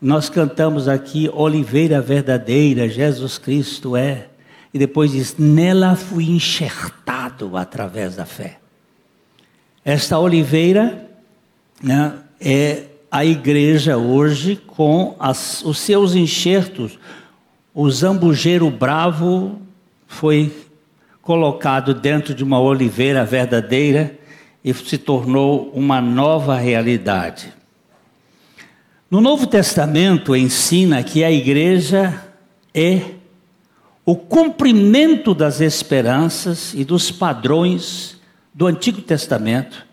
Nós 0.00 0.30
cantamos 0.30 0.86
aqui, 0.86 1.28
oliveira 1.34 2.00
verdadeira, 2.00 2.88
Jesus 2.88 3.36
Cristo 3.36 3.96
é. 3.96 4.28
E 4.72 4.78
depois 4.78 5.10
diz, 5.10 5.34
nela 5.36 5.96
fui 5.96 6.30
enxertado 6.30 7.56
através 7.56 8.14
da 8.14 8.24
fé. 8.24 8.58
Esta 9.84 10.16
oliveira 10.20 11.10
né, 11.82 12.14
é 12.40 12.84
a 13.10 13.24
igreja 13.24 13.96
hoje 13.96 14.54
com 14.54 15.16
as, 15.18 15.64
os 15.64 15.80
seus 15.80 16.14
enxertos. 16.14 16.96
O 17.74 17.90
zambujeiro 17.90 18.70
bravo 18.70 19.60
foi 20.06 20.54
colocado 21.22 21.92
dentro 21.92 22.32
de 22.32 22.44
uma 22.44 22.60
oliveira 22.60 23.24
verdadeira 23.24 24.16
e 24.68 24.74
se 24.74 24.98
tornou 24.98 25.72
uma 25.74 25.98
nova 25.98 26.58
realidade. 26.58 27.54
No 29.10 29.18
Novo 29.18 29.46
Testamento 29.46 30.36
ensina 30.36 31.02
que 31.02 31.24
a 31.24 31.32
igreja 31.32 32.22
é 32.74 33.00
o 34.04 34.14
cumprimento 34.14 35.32
das 35.32 35.62
esperanças 35.62 36.74
e 36.74 36.84
dos 36.84 37.10
padrões 37.10 38.20
do 38.52 38.66
Antigo 38.66 39.00
Testamento 39.00 39.86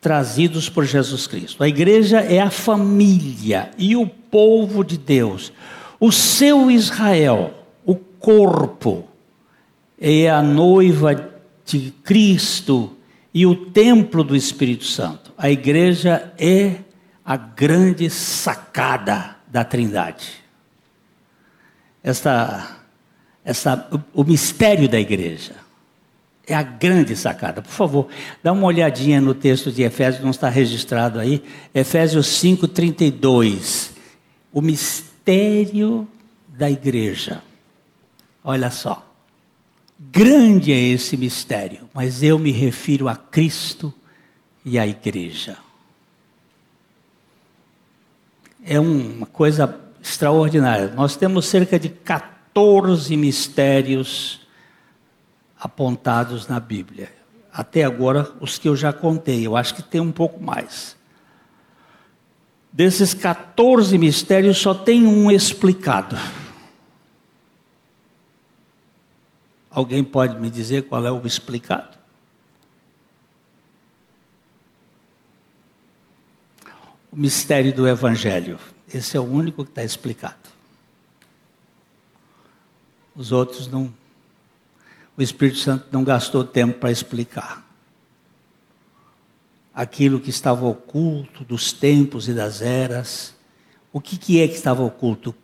trazidos 0.00 0.68
por 0.68 0.84
Jesus 0.84 1.26
Cristo. 1.26 1.64
A 1.64 1.68
igreja 1.68 2.20
é 2.20 2.38
a 2.38 2.50
família 2.50 3.72
e 3.76 3.96
o 3.96 4.06
povo 4.06 4.84
de 4.84 4.96
Deus. 4.96 5.52
O 5.98 6.12
seu 6.12 6.70
Israel, 6.70 7.52
o 7.84 7.96
corpo, 7.96 9.08
é 10.00 10.30
a 10.30 10.40
noiva 10.40 11.32
de 11.66 11.92
Cristo 12.04 12.96
e 13.32 13.46
o 13.46 13.54
templo 13.54 14.24
do 14.24 14.34
Espírito 14.34 14.84
Santo. 14.84 15.32
A 15.38 15.50
igreja 15.50 16.32
é 16.38 16.76
a 17.24 17.36
grande 17.36 18.10
sacada 18.10 19.36
da 19.46 19.64
Trindade. 19.64 20.40
Esta, 22.02 22.78
esta, 23.44 23.88
o 24.12 24.24
mistério 24.24 24.88
da 24.88 24.98
igreja. 24.98 25.54
É 26.46 26.54
a 26.54 26.62
grande 26.62 27.14
sacada. 27.14 27.62
Por 27.62 27.70
favor, 27.70 28.08
dá 28.42 28.52
uma 28.52 28.66
olhadinha 28.66 29.20
no 29.20 29.34
texto 29.34 29.70
de 29.70 29.82
Efésios, 29.82 30.24
não 30.24 30.30
está 30.30 30.48
registrado 30.48 31.20
aí. 31.20 31.44
Efésios 31.72 32.26
5,32. 32.42 33.90
O 34.52 34.60
mistério 34.60 36.08
da 36.48 36.68
igreja. 36.68 37.42
Olha 38.42 38.70
só. 38.70 39.09
Grande 40.02 40.72
é 40.72 40.78
esse 40.78 41.14
mistério, 41.14 41.90
mas 41.92 42.22
eu 42.22 42.38
me 42.38 42.50
refiro 42.50 43.06
a 43.06 43.14
Cristo 43.14 43.92
e 44.64 44.78
à 44.78 44.86
igreja. 44.86 45.58
É 48.64 48.80
uma 48.80 49.26
coisa 49.26 49.78
extraordinária. 50.02 50.88
Nós 50.94 51.16
temos 51.16 51.46
cerca 51.46 51.78
de 51.78 51.90
14 51.90 53.14
mistérios 53.14 54.40
apontados 55.58 56.48
na 56.48 56.58
Bíblia. 56.58 57.12
Até 57.52 57.84
agora, 57.84 58.32
os 58.40 58.56
que 58.56 58.70
eu 58.70 58.76
já 58.76 58.94
contei, 58.94 59.46
eu 59.46 59.54
acho 59.54 59.74
que 59.74 59.82
tem 59.82 60.00
um 60.00 60.12
pouco 60.12 60.42
mais. 60.42 60.96
Desses 62.72 63.12
14 63.12 63.98
mistérios, 63.98 64.56
só 64.56 64.72
tem 64.72 65.06
um 65.06 65.30
explicado. 65.30 66.16
Alguém 69.70 70.02
pode 70.02 70.38
me 70.40 70.50
dizer 70.50 70.88
qual 70.88 71.06
é 71.06 71.12
o 71.12 71.24
explicado? 71.24 71.96
O 77.12 77.16
mistério 77.16 77.72
do 77.72 77.86
Evangelho. 77.86 78.58
Esse 78.92 79.16
é 79.16 79.20
o 79.20 79.24
único 79.24 79.64
que 79.64 79.70
está 79.70 79.84
explicado. 79.84 80.50
Os 83.14 83.30
outros 83.30 83.68
não, 83.68 83.92
o 85.16 85.22
Espírito 85.22 85.58
Santo 85.58 85.86
não 85.92 86.02
gastou 86.02 86.44
tempo 86.44 86.78
para 86.78 86.90
explicar. 86.90 87.64
Aquilo 89.72 90.20
que 90.20 90.30
estava 90.30 90.66
oculto 90.66 91.44
dos 91.44 91.72
tempos 91.72 92.28
e 92.28 92.34
das 92.34 92.60
eras. 92.60 93.34
O 93.92 94.00
que, 94.00 94.16
que 94.16 94.40
é 94.40 94.48
que 94.48 94.54
estava 94.54 94.82
oculto? 94.82 95.34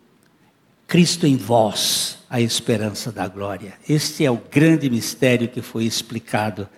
Cristo 0.86 1.26
em 1.26 1.36
vós, 1.36 2.18
a 2.30 2.40
esperança 2.40 3.10
da 3.10 3.26
glória. 3.26 3.74
Este 3.88 4.24
é 4.24 4.30
o 4.30 4.40
grande 4.50 4.88
mistério 4.88 5.48
que 5.48 5.60
foi 5.60 5.84
explicado 5.84 6.68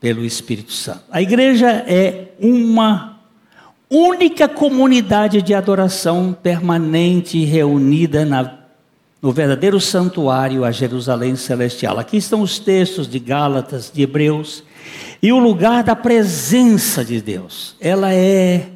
pelo 0.00 0.24
Espírito 0.24 0.72
Santo. 0.72 1.02
A 1.10 1.20
igreja 1.20 1.68
é 1.68 2.28
uma 2.38 3.18
única 3.90 4.46
comunidade 4.48 5.42
de 5.42 5.52
adoração 5.52 6.36
permanente 6.40 7.44
reunida 7.44 8.24
na 8.24 8.58
no 9.20 9.32
verdadeiro 9.32 9.80
santuário 9.80 10.64
a 10.64 10.70
Jerusalém 10.70 11.34
celestial. 11.34 11.98
Aqui 11.98 12.16
estão 12.16 12.40
os 12.40 12.60
textos 12.60 13.08
de 13.08 13.18
Gálatas, 13.18 13.90
de 13.92 14.02
Hebreus, 14.02 14.62
e 15.20 15.32
o 15.32 15.40
lugar 15.40 15.82
da 15.82 15.96
presença 15.96 17.04
de 17.04 17.20
Deus. 17.20 17.74
Ela 17.80 18.14
é 18.14 18.68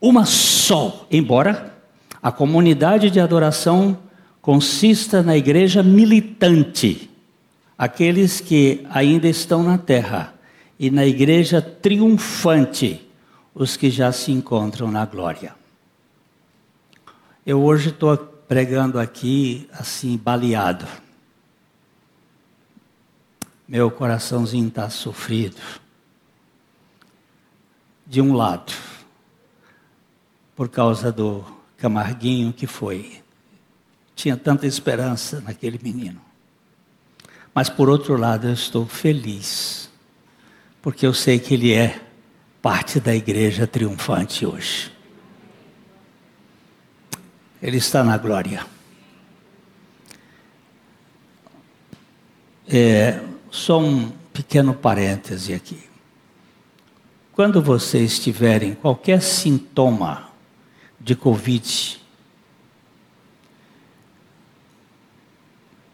uma 0.00 0.24
só, 0.24 1.06
embora 1.10 1.77
a 2.22 2.32
comunidade 2.32 3.10
de 3.10 3.20
adoração 3.20 3.98
consista 4.40 5.22
na 5.22 5.36
igreja 5.36 5.82
militante. 5.82 7.10
aqueles 7.76 8.40
que 8.40 8.84
ainda 8.90 9.28
estão 9.28 9.62
na 9.62 9.78
terra, 9.78 10.34
e 10.78 10.90
na 10.90 11.06
igreja 11.06 11.62
triunfante, 11.62 13.08
os 13.54 13.76
que 13.76 13.90
já 13.90 14.10
se 14.10 14.32
encontram 14.32 14.90
na 14.90 15.04
glória. 15.04 15.54
Eu 17.46 17.62
hoje 17.62 17.90
estou 17.90 18.16
pregando 18.16 18.98
aqui 18.98 19.68
assim, 19.72 20.16
baleado. 20.16 20.86
Meu 23.66 23.90
coraçãozinho 23.90 24.68
está 24.68 24.88
sofrido. 24.88 25.60
De 28.06 28.20
um 28.20 28.34
lado, 28.34 28.72
por 30.56 30.68
causa 30.68 31.12
do 31.12 31.44
Camarguinho 31.78 32.52
que 32.52 32.66
foi. 32.66 33.22
Tinha 34.14 34.36
tanta 34.36 34.66
esperança 34.66 35.40
naquele 35.40 35.78
menino. 35.82 36.20
Mas 37.54 37.68
por 37.68 37.88
outro 37.88 38.16
lado, 38.16 38.48
eu 38.48 38.52
estou 38.52 38.86
feliz, 38.86 39.88
porque 40.82 41.06
eu 41.06 41.14
sei 41.14 41.38
que 41.38 41.54
ele 41.54 41.72
é 41.72 42.00
parte 42.60 43.00
da 43.00 43.14
igreja 43.14 43.66
triunfante 43.66 44.44
hoje. 44.44 44.92
Ele 47.62 47.78
está 47.78 48.04
na 48.04 48.16
glória. 48.18 48.64
É, 52.68 53.20
só 53.50 53.80
um 53.80 54.10
pequeno 54.32 54.74
parêntese 54.74 55.54
aqui. 55.54 55.82
Quando 57.32 57.62
vocês 57.62 58.18
tiverem 58.18 58.74
qualquer 58.74 59.22
sintoma 59.22 60.27
de 61.08 61.16
Covid, 61.16 61.98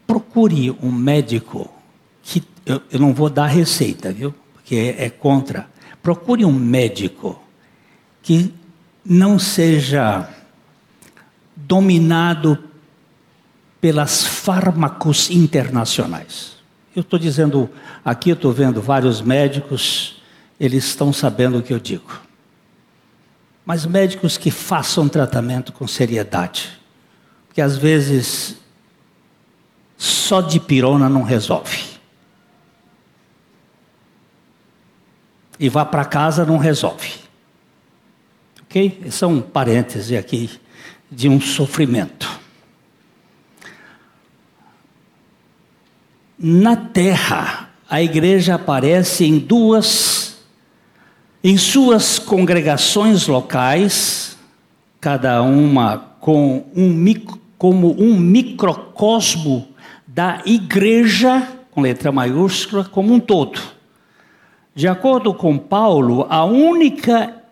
procure 0.06 0.72
um 0.82 0.90
médico 0.90 1.72
que 2.20 2.42
eu, 2.66 2.82
eu 2.90 2.98
não 2.98 3.14
vou 3.14 3.30
dar 3.30 3.46
receita, 3.46 4.12
viu? 4.12 4.34
Porque 4.52 4.74
é, 4.74 5.04
é 5.04 5.10
contra. 5.10 5.68
Procure 6.02 6.44
um 6.44 6.52
médico 6.52 7.40
que 8.22 8.52
não 9.04 9.38
seja 9.38 10.28
dominado 11.54 12.58
pelas 13.80 14.26
fármacos 14.26 15.30
internacionais. 15.30 16.56
Eu 16.96 17.02
estou 17.02 17.20
dizendo 17.20 17.70
aqui, 18.04 18.30
eu 18.30 18.34
estou 18.34 18.52
vendo 18.52 18.82
vários 18.82 19.22
médicos, 19.22 20.20
eles 20.58 20.84
estão 20.86 21.12
sabendo 21.12 21.58
o 21.58 21.62
que 21.62 21.72
eu 21.72 21.78
digo. 21.78 22.23
Mas 23.64 23.86
médicos 23.86 24.36
que 24.36 24.50
façam 24.50 25.08
tratamento 25.08 25.72
com 25.72 25.86
seriedade. 25.86 26.78
Porque 27.46 27.60
às 27.60 27.76
vezes 27.76 28.56
só 29.96 30.40
de 30.40 30.60
pirona 30.60 31.08
não 31.08 31.22
resolve. 31.22 31.94
E 35.58 35.68
vá 35.68 35.84
para 35.84 36.04
casa 36.04 36.44
não 36.44 36.58
resolve. 36.58 37.14
Ok? 38.64 39.02
Esse 39.06 39.24
é 39.24 39.26
um 39.26 39.40
parêntese 39.40 40.16
aqui 40.16 40.50
de 41.10 41.28
um 41.28 41.40
sofrimento. 41.40 42.28
Na 46.36 46.74
terra, 46.74 47.70
a 47.88 48.02
igreja 48.02 48.56
aparece 48.56 49.24
em 49.24 49.38
duas, 49.38 50.33
em 51.44 51.58
suas 51.58 52.18
congregações 52.18 53.28
locais, 53.28 54.38
cada 54.98 55.42
uma 55.42 55.98
com 56.18 56.64
um, 56.74 57.14
como 57.58 57.94
um 58.00 58.18
microcosmo 58.18 59.68
da 60.06 60.40
igreja, 60.46 61.46
com 61.70 61.82
letra 61.82 62.10
maiúscula, 62.10 62.84
como 62.84 63.12
um 63.12 63.20
todo. 63.20 63.60
De 64.74 64.88
acordo 64.88 65.34
com 65.34 65.58
Paulo, 65.58 66.26
a 66.30 66.46
única 66.46 67.42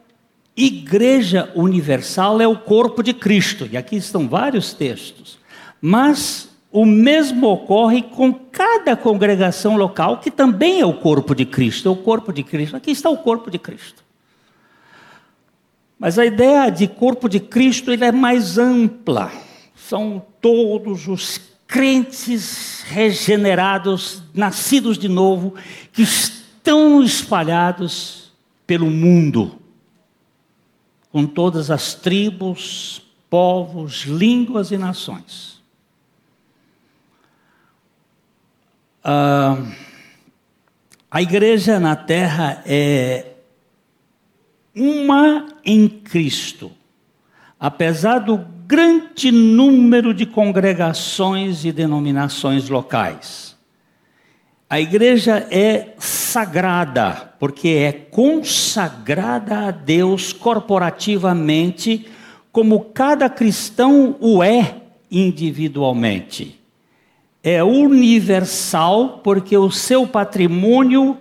Igreja 0.57 1.51
universal 1.55 2.41
é 2.41 2.47
o 2.47 2.59
corpo 2.59 3.03
de 3.03 3.15
Cristo, 3.15 3.69
e 3.71 3.77
aqui 3.77 3.97
estão 3.97 4.29
vários 4.29 4.75
textos. 4.75 5.39
Mas 5.81 6.49
o 6.73 6.87
mesmo 6.87 7.49
ocorre 7.49 8.03
com 8.03 8.33
cada 8.33 8.97
congregação 8.97 9.77
local, 9.77 10.19
que 10.19 10.31
também 10.31 10.81
é 10.81 10.87
o 10.87 10.95
corpo 10.95 11.35
de 11.35 11.45
Cristo, 11.45 11.89
é 11.89 11.93
o 11.93 11.97
corpo 11.97 12.33
de 12.33 12.43
Cristo. 12.43 12.75
Aqui 12.75 12.91
está 12.91 13.11
o 13.11 13.19
corpo 13.19 13.51
de 13.51 13.59
Cristo. 13.59 14.03
Mas 15.99 16.19
a 16.19 16.25
ideia 16.25 16.71
de 16.71 16.89
corpo 16.89 17.29
de 17.29 17.39
Cristo 17.39 17.93
ele 17.93 18.05
é 18.05 18.11
mais 18.11 18.57
ampla. 18.57 19.31
São 19.77 20.25
todos 20.41 21.07
os 21.07 21.39
crentes 21.67 22.83
regenerados, 22.89 24.23
nascidos 24.35 24.97
de 24.97 25.09
novo, 25.09 25.55
que 25.93 26.03
estão 26.03 27.03
espalhados 27.03 28.33
pelo 28.67 28.91
mundo 28.91 29.59
com 31.13 31.27
todas 31.27 31.71
as 31.71 31.93
tribos, 31.93 33.03
povos, 33.29 34.05
línguas 34.05 34.71
e 34.71 34.79
nações. 34.79 35.62
Ah, 39.05 39.59
a 41.11 41.21
igreja 41.21 41.81
na 41.81 41.97
terra 41.97 42.63
é 42.65 43.33
uma 44.75 45.49
em 45.65 45.89
Cristo, 45.89 46.71
apesar 47.59 48.21
do 48.21 48.39
grande 48.65 49.33
número 49.33 50.15
de 50.15 50.25
congregações 50.25 51.65
e 51.65 51.73
denominações 51.73 52.69
locais. 52.69 53.57
A 54.71 54.81
igreja 54.81 55.47
é 55.51 55.95
sagrada, 55.99 57.35
porque 57.39 57.69
é 57.69 57.93
consagrada 57.93 59.67
a 59.67 59.71
Deus 59.71 60.33
corporativamente, 60.33 62.07
como 62.51 62.81
cada 62.81 63.29
cristão 63.29 64.17
o 64.21 64.43
é 64.43 64.77
individualmente. 65.11 66.62
É 67.43 67.63
universal, 67.63 69.21
porque 69.25 69.57
o 69.57 69.71
seu 69.71 70.07
patrimônio 70.07 71.17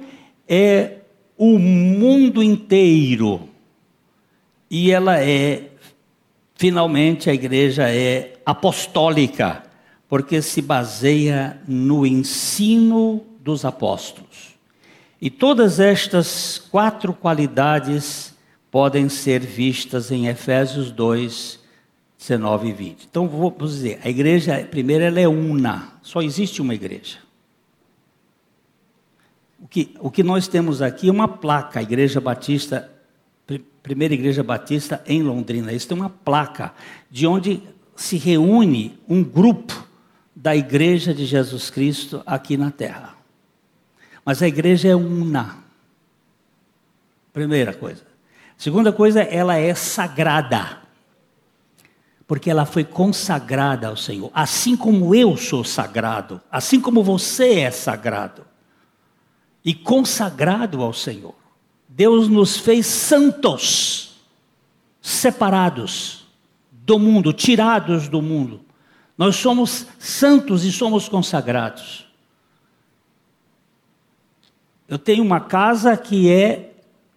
é 0.47 0.97
o 1.37 1.57
mundo 1.57 2.43
inteiro. 2.43 3.49
E 4.69 4.91
ela 4.91 5.19
é, 5.19 5.69
finalmente, 6.55 7.29
a 7.29 7.33
igreja 7.33 7.89
é 7.89 8.33
apostólica, 8.45 9.63
porque 10.07 10.41
se 10.41 10.61
baseia 10.61 11.59
no 11.67 12.05
ensino 12.05 13.23
dos 13.39 13.65
apóstolos. 13.65 14.51
E 15.19 15.29
todas 15.29 15.79
estas 15.79 16.57
quatro 16.57 17.13
qualidades 17.13 18.35
podem 18.69 19.09
ser 19.09 19.39
vistas 19.39 20.11
em 20.11 20.27
Efésios 20.27 20.91
2, 20.91 21.59
19 22.21 22.69
e 22.69 22.71
20. 22.71 23.07
Então, 23.09 23.27
vou 23.27 23.49
dizer, 23.51 23.99
a 24.03 24.09
igreja, 24.09 24.63
primeiro, 24.69 25.03
ela 25.03 25.19
é 25.19 25.27
una, 25.27 25.93
só 26.03 26.21
existe 26.21 26.61
uma 26.61 26.75
igreja. 26.75 27.17
O 29.59 29.67
que, 29.67 29.95
o 29.99 30.11
que 30.11 30.21
nós 30.21 30.47
temos 30.47 30.83
aqui 30.83 31.09
é 31.09 31.11
uma 31.11 31.27
placa, 31.27 31.79
a 31.79 31.83
Igreja 31.83 32.19
Batista, 32.19 32.91
primeira 33.81 34.13
Igreja 34.13 34.43
Batista 34.43 35.03
em 35.05 35.23
Londrina. 35.23 35.71
Isso 35.71 35.87
tem 35.87 35.97
uma 35.97 36.09
placa 36.09 36.73
de 37.09 37.25
onde 37.25 37.61
se 37.95 38.17
reúne 38.17 38.99
um 39.07 39.23
grupo 39.23 39.87
da 40.35 40.55
Igreja 40.55 41.13
de 41.13 41.25
Jesus 41.25 41.69
Cristo 41.69 42.21
aqui 42.25 42.57
na 42.57 42.71
terra. 42.71 43.15
Mas 44.23 44.41
a 44.41 44.47
igreja 44.47 44.89
é 44.89 44.95
una. 44.95 45.57
Primeira 47.33 47.73
coisa. 47.73 48.03
Segunda 48.57 48.91
coisa, 48.91 49.21
ela 49.21 49.57
é 49.57 49.73
sagrada. 49.73 50.80
Porque 52.31 52.49
ela 52.49 52.65
foi 52.65 52.85
consagrada 52.85 53.89
ao 53.89 53.97
Senhor. 53.97 54.31
Assim 54.33 54.77
como 54.77 55.13
eu 55.13 55.35
sou 55.35 55.65
sagrado, 55.65 56.39
assim 56.49 56.79
como 56.79 57.03
você 57.03 57.59
é 57.59 57.71
sagrado 57.71 58.45
e 59.65 59.73
consagrado 59.73 60.81
ao 60.81 60.93
Senhor. 60.93 61.35
Deus 61.89 62.29
nos 62.29 62.55
fez 62.55 62.85
santos, 62.85 64.15
separados 65.01 66.25
do 66.71 66.97
mundo, 66.97 67.33
tirados 67.33 68.07
do 68.07 68.21
mundo. 68.21 68.61
Nós 69.17 69.35
somos 69.35 69.85
santos 69.99 70.63
e 70.63 70.71
somos 70.71 71.09
consagrados. 71.09 72.07
Eu 74.87 74.97
tenho 74.97 75.21
uma 75.21 75.41
casa 75.41 75.97
que 75.97 76.31
é 76.31 76.71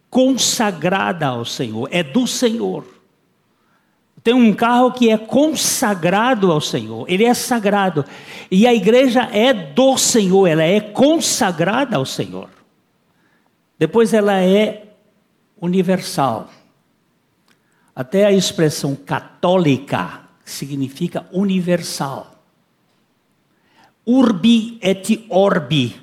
consagrada 0.09 1.27
ao 1.27 1.45
Senhor, 1.45 1.87
é 1.89 2.03
do 2.03 2.27
Senhor. 2.27 2.94
Tenho 4.25 4.37
um 4.37 4.53
carro 4.53 4.91
que 4.91 5.11
é 5.11 5.19
consagrado 5.19 6.51
ao 6.51 6.59
Senhor, 6.59 7.05
ele 7.07 7.23
é 7.23 7.33
sagrado. 7.35 8.03
E 8.49 8.65
a 8.65 8.73
igreja 8.73 9.29
é 9.31 9.53
do 9.53 9.99
Senhor, 9.99 10.47
ela 10.47 10.63
é 10.63 10.81
consagrada 10.81 11.97
ao 11.97 12.07
Senhor. 12.07 12.49
Depois 13.77 14.15
ela 14.15 14.41
é 14.41 14.87
universal. 15.61 16.49
Até 17.95 18.25
a 18.25 18.31
expressão 18.31 18.95
católica 18.95 20.21
significa 20.43 21.27
universal. 21.31 22.31
urbi 24.07 24.79
et 24.81 25.23
orbi, 25.29 25.95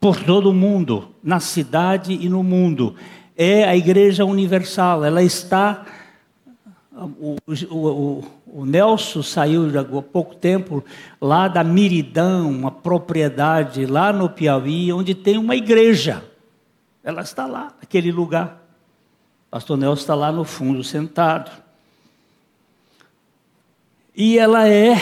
por 0.00 0.22
todo 0.22 0.50
o 0.50 0.54
mundo, 0.54 1.08
na 1.20 1.40
cidade 1.40 2.12
e 2.12 2.28
no 2.28 2.44
mundo. 2.44 2.94
É 3.36 3.64
a 3.64 3.76
igreja 3.76 4.24
universal, 4.24 5.04
ela 5.04 5.24
está. 5.24 5.84
O, 6.94 7.36
o, 7.70 8.24
o 8.46 8.66
Nelson 8.66 9.22
saiu 9.22 9.66
há 9.80 10.02
pouco 10.02 10.34
tempo 10.34 10.84
lá 11.18 11.48
da 11.48 11.64
Miridão, 11.64 12.50
uma 12.50 12.70
propriedade 12.70 13.86
lá 13.86 14.12
no 14.12 14.28
Piauí, 14.28 14.92
onde 14.92 15.14
tem 15.14 15.38
uma 15.38 15.56
igreja. 15.56 16.22
Ela 17.02 17.22
está 17.22 17.46
lá, 17.46 17.72
naquele 17.80 18.12
lugar. 18.12 18.62
O 19.48 19.50
pastor 19.52 19.78
Nelson 19.78 20.02
está 20.02 20.14
lá 20.14 20.30
no 20.30 20.44
fundo, 20.44 20.84
sentado. 20.84 21.50
E 24.14 24.38
ela 24.38 24.68
é 24.68 24.94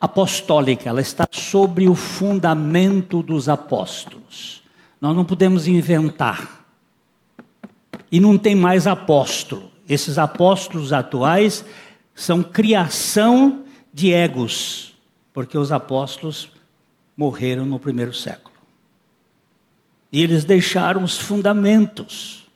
apostólica, 0.00 0.88
ela 0.88 1.00
está 1.00 1.26
sobre 1.32 1.88
o 1.88 1.94
fundamento 1.96 3.20
dos 3.20 3.48
apóstolos. 3.48 4.62
Nós 5.00 5.16
não 5.16 5.24
podemos 5.24 5.66
inventar. 5.66 6.64
E 8.12 8.20
não 8.20 8.38
tem 8.38 8.54
mais 8.54 8.86
apóstolo. 8.86 9.75
Esses 9.88 10.18
apóstolos 10.18 10.92
atuais 10.92 11.64
são 12.14 12.42
criação 12.42 13.64
de 13.92 14.12
egos, 14.12 14.96
porque 15.32 15.56
os 15.56 15.70
apóstolos 15.70 16.50
morreram 17.16 17.64
no 17.64 17.78
primeiro 17.78 18.12
século. 18.12 18.56
E 20.10 20.22
eles 20.22 20.44
deixaram 20.44 21.04
os 21.04 21.18
fundamentos 21.18 22.46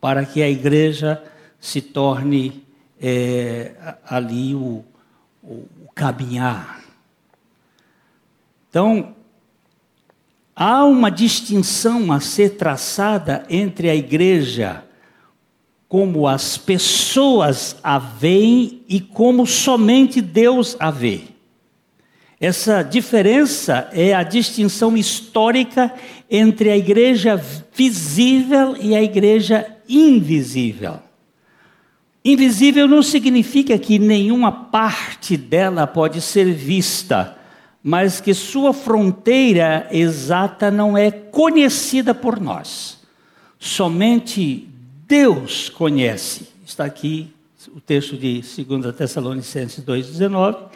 para 0.00 0.24
que 0.24 0.42
a 0.42 0.48
igreja 0.48 1.22
se 1.60 1.80
torne 1.80 2.64
é, 3.00 3.96
ali 4.06 4.54
o, 4.54 4.84
o, 5.42 5.54
o 5.84 5.88
caminhar. 5.94 6.82
Então, 8.68 9.14
há 10.54 10.84
uma 10.84 11.10
distinção 11.10 12.12
a 12.12 12.20
ser 12.20 12.50
traçada 12.50 13.44
entre 13.48 13.88
a 13.88 13.94
igreja 13.94 14.85
como 15.88 16.26
as 16.26 16.58
pessoas 16.58 17.76
a 17.82 17.98
veem 17.98 18.82
e 18.88 19.00
como 19.00 19.46
somente 19.46 20.20
Deus 20.20 20.76
a 20.80 20.90
vê. 20.90 21.20
Essa 22.40 22.82
diferença 22.82 23.88
é 23.92 24.12
a 24.14 24.22
distinção 24.22 24.96
histórica 24.96 25.92
entre 26.30 26.70
a 26.70 26.76
igreja 26.76 27.40
visível 27.74 28.76
e 28.78 28.94
a 28.94 29.02
igreja 29.02 29.66
invisível. 29.88 30.98
Invisível 32.24 32.88
não 32.88 33.02
significa 33.02 33.78
que 33.78 33.98
nenhuma 33.98 34.50
parte 34.50 35.36
dela 35.36 35.86
pode 35.86 36.20
ser 36.20 36.52
vista, 36.52 37.38
mas 37.82 38.20
que 38.20 38.34
sua 38.34 38.72
fronteira 38.72 39.86
exata 39.92 40.70
não 40.70 40.98
é 40.98 41.10
conhecida 41.10 42.12
por 42.12 42.40
nós. 42.40 42.98
Somente 43.58 44.68
Deus 45.06 45.68
conhece. 45.68 46.48
Está 46.66 46.84
aqui 46.84 47.32
o 47.68 47.80
texto 47.80 48.16
de 48.16 48.42
2 48.64 48.96
Tessalonicenses 48.96 49.84
2,19. 49.84 50.68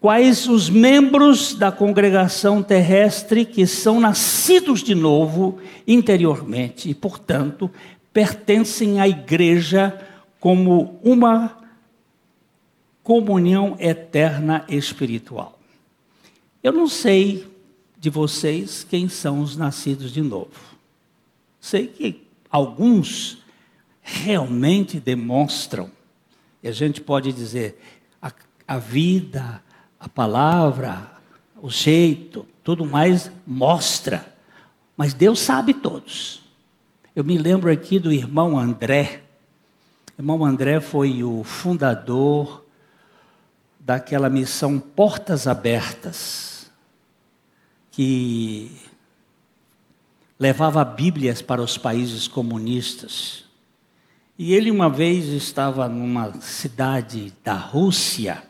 Quais 0.00 0.46
os 0.46 0.70
membros 0.70 1.54
da 1.54 1.72
congregação 1.72 2.62
terrestre 2.62 3.44
que 3.44 3.66
são 3.66 3.98
nascidos 3.98 4.84
de 4.84 4.94
novo 4.94 5.58
interiormente 5.86 6.88
e, 6.88 6.94
portanto, 6.94 7.68
pertencem 8.12 9.00
à 9.00 9.08
igreja 9.08 10.00
como 10.38 11.00
uma 11.02 11.58
comunhão 13.02 13.76
eterna 13.80 14.64
espiritual. 14.68 15.58
Eu 16.62 16.72
não 16.72 16.88
sei 16.88 17.46
de 17.98 18.10
vocês 18.10 18.86
quem 18.88 19.08
são 19.08 19.40
os 19.40 19.56
nascidos 19.56 20.12
de 20.12 20.22
novo. 20.22 20.76
Sei 21.60 21.88
que 21.88 22.22
alguns 22.50 23.44
realmente 24.08 25.00
demonstram, 25.00 25.90
e 26.62 26.68
a 26.68 26.72
gente 26.72 27.00
pode 27.00 27.32
dizer, 27.32 27.82
a, 28.22 28.30
a 28.68 28.78
vida, 28.78 29.60
a 29.98 30.08
palavra, 30.08 31.10
o 31.60 31.68
jeito, 31.68 32.46
tudo 32.62 32.86
mais 32.86 33.32
mostra, 33.44 34.32
mas 34.96 35.12
Deus 35.12 35.40
sabe 35.40 35.74
todos. 35.74 36.40
Eu 37.16 37.24
me 37.24 37.36
lembro 37.36 37.70
aqui 37.70 37.98
do 37.98 38.12
irmão 38.12 38.56
André. 38.56 39.22
O 40.16 40.22
irmão 40.22 40.44
André 40.44 40.80
foi 40.80 41.24
o 41.24 41.42
fundador 41.42 42.64
daquela 43.80 44.30
missão 44.30 44.78
Portas 44.78 45.48
Abertas, 45.48 46.70
que 47.90 48.70
levava 50.38 50.84
Bíblias 50.84 51.42
para 51.42 51.60
os 51.60 51.76
países 51.76 52.28
comunistas. 52.28 53.45
E 54.38 54.52
ele 54.52 54.70
uma 54.70 54.90
vez 54.90 55.28
estava 55.28 55.88
numa 55.88 56.38
cidade 56.42 57.32
da 57.42 57.54
Rússia, 57.54 58.42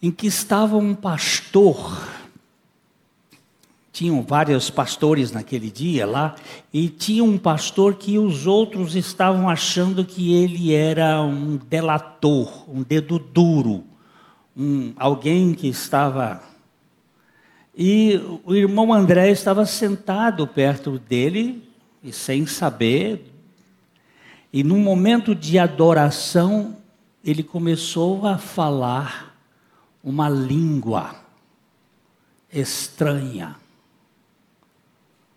em 0.00 0.12
que 0.12 0.28
estava 0.28 0.76
um 0.76 0.94
pastor. 0.94 2.08
Tinham 3.92 4.22
vários 4.22 4.70
pastores 4.70 5.32
naquele 5.32 5.70
dia 5.70 6.06
lá, 6.06 6.36
e 6.72 6.88
tinha 6.88 7.24
um 7.24 7.36
pastor 7.36 7.96
que 7.96 8.16
os 8.16 8.46
outros 8.46 8.94
estavam 8.94 9.48
achando 9.48 10.04
que 10.04 10.32
ele 10.32 10.72
era 10.72 11.20
um 11.20 11.56
delator, 11.56 12.70
um 12.70 12.82
dedo 12.82 13.18
duro, 13.18 13.82
um, 14.56 14.92
alguém 14.96 15.52
que 15.52 15.66
estava. 15.66 16.40
E 17.76 18.20
o 18.44 18.54
irmão 18.54 18.92
André 18.92 19.30
estava 19.30 19.66
sentado 19.66 20.46
perto 20.46 20.96
dele, 20.96 21.68
e 22.04 22.12
sem 22.12 22.46
saber, 22.46 23.31
e 24.52 24.62
num 24.62 24.78
momento 24.78 25.34
de 25.34 25.58
adoração, 25.58 26.76
ele 27.24 27.42
começou 27.42 28.26
a 28.26 28.36
falar 28.36 29.34
uma 30.04 30.28
língua 30.28 31.16
estranha. 32.52 33.56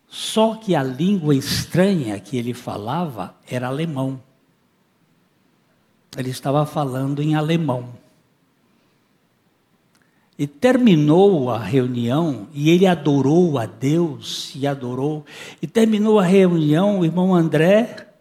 Só 0.08 0.56
que 0.56 0.76
a 0.76 0.84
língua 0.84 1.34
estranha 1.34 2.20
que 2.20 2.36
ele 2.36 2.54
falava 2.54 3.36
era 3.48 3.68
alemão. 3.68 4.22
Ele 6.18 6.30
estava 6.30 6.66
falando 6.66 7.22
em 7.22 7.36
alemão. 7.36 7.90
E 10.38 10.46
terminou 10.46 11.50
a 11.50 11.58
reunião 11.58 12.48
e 12.54 12.70
ele 12.70 12.86
adorou 12.86 13.58
a 13.58 13.66
Deus 13.66 14.52
e 14.56 14.68
adorou. 14.68 15.26
E 15.62 15.68
terminou 15.68 16.20
a 16.20 16.26
reunião, 16.26 17.00
o 17.00 17.06
irmão 17.06 17.34
André 17.34 18.15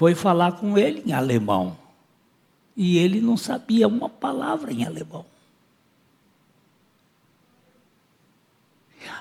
foi 0.00 0.14
falar 0.14 0.52
com 0.52 0.78
ele 0.78 1.02
em 1.04 1.12
alemão. 1.12 1.76
E 2.74 2.96
ele 2.96 3.20
não 3.20 3.36
sabia 3.36 3.86
uma 3.86 4.08
palavra 4.08 4.72
em 4.72 4.82
alemão. 4.82 5.26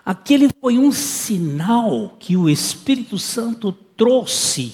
Aquele 0.06 0.50
foi 0.62 0.78
um 0.78 0.90
sinal 0.94 2.16
que 2.18 2.38
o 2.38 2.50
Espírito 2.50 3.20
Santo 3.20 3.74
trouxe 3.74 4.74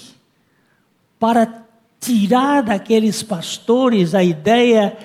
para 1.18 1.66
tirar 1.98 2.62
daqueles 2.62 3.24
pastores 3.24 4.14
a 4.14 4.22
ideia 4.22 4.96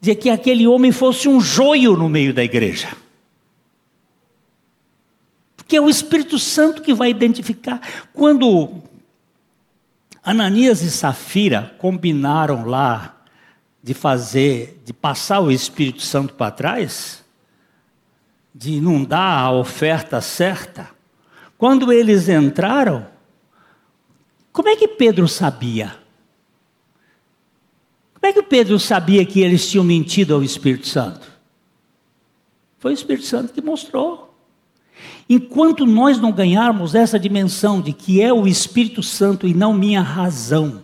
de 0.00 0.14
que 0.14 0.30
aquele 0.30 0.68
homem 0.68 0.92
fosse 0.92 1.28
um 1.28 1.40
joio 1.40 1.96
no 1.96 2.08
meio 2.08 2.32
da 2.32 2.44
igreja. 2.44 2.96
Porque 5.56 5.74
é 5.74 5.80
o 5.80 5.90
Espírito 5.90 6.38
Santo 6.38 6.80
que 6.80 6.94
vai 6.94 7.10
identificar. 7.10 7.80
Quando 8.12 8.84
Ananias 10.24 10.80
e 10.80 10.90
Safira 10.90 11.74
combinaram 11.78 12.64
lá 12.64 13.22
de 13.82 13.92
fazer, 13.92 14.80
de 14.82 14.94
passar 14.94 15.40
o 15.40 15.50
Espírito 15.50 16.00
Santo 16.00 16.32
para 16.32 16.50
trás, 16.50 17.22
de 18.54 18.80
não 18.80 19.04
dar 19.04 19.40
a 19.40 19.52
oferta 19.52 20.22
certa. 20.22 20.88
Quando 21.58 21.92
eles 21.92 22.26
entraram, 22.28 23.06
como 24.50 24.70
é 24.70 24.76
que 24.76 24.88
Pedro 24.88 25.28
sabia? 25.28 25.94
Como 28.14 28.26
é 28.26 28.32
que 28.32 28.42
Pedro 28.42 28.80
sabia 28.80 29.26
que 29.26 29.40
eles 29.40 29.70
tinham 29.70 29.84
mentido 29.84 30.34
ao 30.34 30.42
Espírito 30.42 30.86
Santo? 30.88 31.30
Foi 32.78 32.92
o 32.92 32.94
Espírito 32.94 33.26
Santo 33.26 33.52
que 33.52 33.60
mostrou. 33.60 34.23
Enquanto 35.28 35.86
nós 35.86 36.20
não 36.20 36.30
ganharmos 36.30 36.94
essa 36.94 37.18
dimensão 37.18 37.80
de 37.80 37.92
que 37.92 38.20
é 38.20 38.32
o 38.32 38.46
Espírito 38.46 39.02
Santo 39.02 39.46
e 39.46 39.54
não 39.54 39.72
minha 39.72 40.02
razão, 40.02 40.82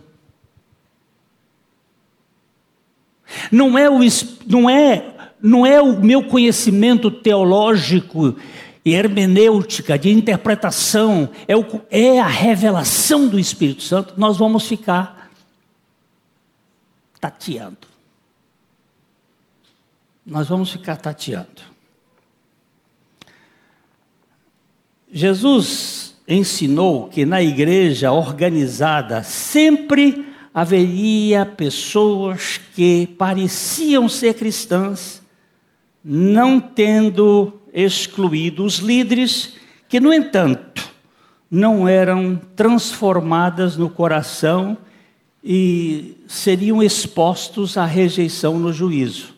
não 3.51 3.77
é 3.77 3.89
o, 3.89 3.99
não 4.47 4.69
é, 4.69 5.33
não 5.41 5.65
é 5.65 5.81
o 5.81 6.01
meu 6.01 6.23
conhecimento 6.23 7.09
teológico 7.11 8.35
e 8.83 8.93
hermenêutica, 8.93 9.97
de 9.97 10.09
interpretação, 10.09 11.29
é, 11.47 11.55
o, 11.55 11.65
é 11.89 12.19
a 12.19 12.27
revelação 12.27 13.27
do 13.27 13.39
Espírito 13.39 13.83
Santo, 13.83 14.15
nós 14.17 14.37
vamos 14.37 14.67
ficar 14.67 15.29
tateando. 17.19 17.77
Nós 20.25 20.47
vamos 20.47 20.71
ficar 20.71 20.97
tateando. 20.97 21.61
Jesus 25.21 26.15
ensinou 26.27 27.07
que 27.07 27.27
na 27.27 27.43
igreja 27.43 28.11
organizada 28.11 29.21
sempre 29.21 30.25
haveria 30.51 31.45
pessoas 31.45 32.59
que 32.73 33.05
pareciam 33.19 34.09
ser 34.09 34.33
cristãs, 34.33 35.21
não 36.03 36.59
tendo 36.59 37.53
excluído 37.71 38.65
os 38.65 38.79
líderes, 38.79 39.53
que, 39.87 39.99
no 39.99 40.11
entanto, 40.11 40.89
não 41.51 41.87
eram 41.87 42.41
transformadas 42.55 43.77
no 43.77 43.91
coração 43.91 44.75
e 45.43 46.17
seriam 46.27 46.81
expostos 46.81 47.77
à 47.77 47.85
rejeição 47.85 48.57
no 48.57 48.73
juízo. 48.73 49.30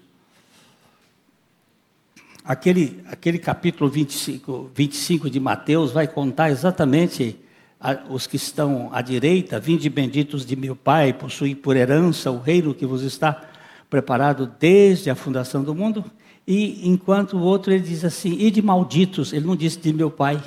Aquele, 2.46 3.02
aquele 3.08 3.40
capítulo 3.40 3.90
25, 3.90 4.72
25 4.76 5.30
de 5.30 5.40
Mateus 5.40 5.92
vai 5.92 6.08
contar 6.08 6.50
exatamente 6.50 7.40
a, 7.80 7.98
os 8.10 8.28
que 8.28 8.36
estão 8.36 8.90
à 8.92 9.02
direita, 9.02 9.62
vinde 9.62 9.90
benditos 9.90 10.46
de 10.46 10.54
meu 10.54 10.76
Pai, 10.76 11.14
possuí 11.14 11.56
por 11.56 11.78
herança 11.78 12.30
o 12.32 12.42
reino 12.42 12.74
que 12.74 12.86
vos 12.86 13.02
está 13.02 13.50
preparado 13.90 14.52
desde 14.60 15.10
a 15.10 15.16
fundação 15.16 15.64
do 15.64 15.74
mundo. 15.74 16.04
E 16.46 16.86
enquanto 16.90 17.38
o 17.38 17.42
outro 17.42 17.72
ele 17.72 17.84
diz 17.84 18.04
assim, 18.04 18.36
e 18.38 18.52
de 18.52 18.62
malditos, 18.62 19.32
ele 19.32 19.48
não 19.48 19.56
disse 19.56 19.80
de 19.80 19.94
meu 19.94 20.12
Pai. 20.12 20.44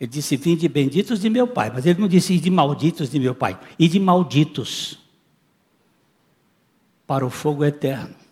Ele 0.00 0.10
disse, 0.10 0.36
vinde 0.36 0.68
benditos 0.68 1.20
de 1.20 1.30
meu 1.30 1.46
Pai, 1.46 1.70
mas 1.72 1.86
ele 1.86 2.00
não 2.00 2.08
disse, 2.08 2.34
e 2.34 2.40
de 2.40 2.50
malditos 2.50 3.10
de 3.10 3.20
meu 3.20 3.34
Pai, 3.34 3.56
e 3.78 3.86
de 3.86 4.00
malditos 4.00 4.98
para 7.06 7.24
o 7.24 7.30
fogo 7.30 7.64
eterno 7.64 8.23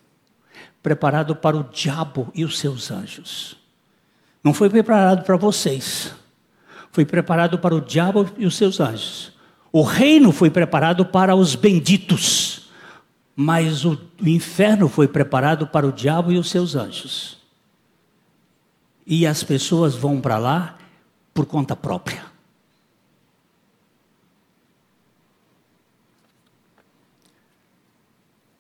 preparado 0.82 1.36
para 1.36 1.56
o 1.56 1.64
diabo 1.64 2.30
e 2.34 2.44
os 2.44 2.58
seus 2.58 2.90
anjos. 2.90 3.56
Não 4.42 4.52
foi 4.52 4.68
preparado 4.68 5.24
para 5.24 5.36
vocês, 5.36 6.12
foi 6.90 7.04
preparado 7.04 7.58
para 7.58 7.74
o 7.74 7.80
diabo 7.80 8.28
e 8.36 8.44
os 8.44 8.56
seus 8.56 8.80
anjos. 8.80 9.32
O 9.70 9.82
reino 9.82 10.32
foi 10.32 10.50
preparado 10.50 11.06
para 11.06 11.34
os 11.34 11.54
benditos, 11.54 12.70
mas 13.34 13.84
o, 13.84 13.98
inferno 14.20 14.88
foi 14.88 15.08
preparado 15.08 15.66
para 15.66 15.86
o 15.86 15.92
diabo 15.92 16.32
e 16.32 16.36
os 16.36 16.50
seus 16.50 16.74
anjos. 16.74 17.38
E 19.06 19.26
as 19.26 19.42
pessoas 19.42 19.94
vão 19.94 20.20
para 20.20 20.36
lá 20.36 20.76
por 21.32 21.46
conta 21.46 21.74
própria. 21.74 22.31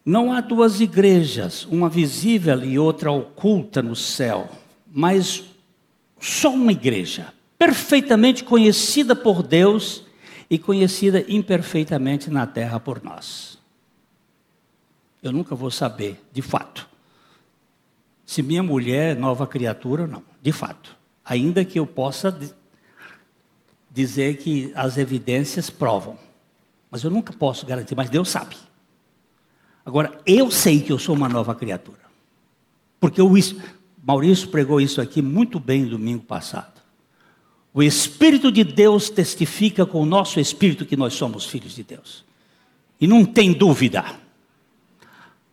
Não 0.04 0.32
há 0.32 0.40
duas 0.40 0.80
igrejas, 0.80 1.64
uma 1.66 1.88
visível 1.88 2.64
e 2.64 2.78
outra 2.78 3.12
oculta 3.12 3.80
no 3.80 3.94
céu, 3.94 4.48
mas 4.86 5.44
só 6.20 6.52
uma 6.52 6.72
igreja, 6.72 7.32
perfeitamente 7.58 8.42
conhecida 8.42 9.14
por 9.14 9.42
Deus 9.42 10.04
e 10.50 10.58
conhecida 10.58 11.24
imperfeitamente 11.28 12.30
na 12.30 12.46
terra 12.46 12.80
por 12.80 13.02
nós. 13.02 13.58
Eu 15.22 15.30
nunca 15.30 15.54
vou 15.54 15.70
saber, 15.70 16.20
de 16.32 16.42
fato, 16.42 16.88
se 18.26 18.42
minha 18.42 18.62
mulher 18.62 19.16
é 19.16 19.18
nova 19.18 19.46
criatura 19.46 20.02
ou 20.02 20.08
não, 20.08 20.22
de 20.40 20.50
fato. 20.50 20.96
Ainda 21.24 21.64
que 21.64 21.78
eu 21.78 21.86
possa 21.86 22.36
dizer 23.90 24.38
que 24.38 24.72
as 24.74 24.96
evidências 24.96 25.70
provam. 25.70 26.18
Mas 26.90 27.04
eu 27.04 27.10
nunca 27.10 27.32
posso 27.32 27.64
garantir, 27.64 27.94
mas 27.94 28.10
Deus 28.10 28.28
sabe. 28.28 28.56
Agora, 29.84 30.20
eu 30.24 30.50
sei 30.50 30.80
que 30.80 30.92
eu 30.92 30.98
sou 30.98 31.14
uma 31.14 31.28
nova 31.28 31.54
criatura. 31.54 31.98
Porque 33.00 33.20
o 33.20 33.32
Maurício 34.04 34.48
pregou 34.48 34.80
isso 34.80 35.00
aqui 35.00 35.20
muito 35.20 35.58
bem 35.58 35.84
domingo 35.84 36.22
passado. 36.22 36.80
O 37.74 37.82
Espírito 37.82 38.52
de 38.52 38.62
Deus 38.62 39.08
testifica 39.08 39.86
com 39.86 40.02
o 40.02 40.06
nosso 40.06 40.38
espírito 40.38 40.84
que 40.84 40.96
nós 40.96 41.14
somos 41.14 41.46
filhos 41.46 41.74
de 41.74 41.82
Deus. 41.82 42.24
E 43.00 43.06
não 43.06 43.24
tem 43.24 43.52
dúvida. 43.52 44.04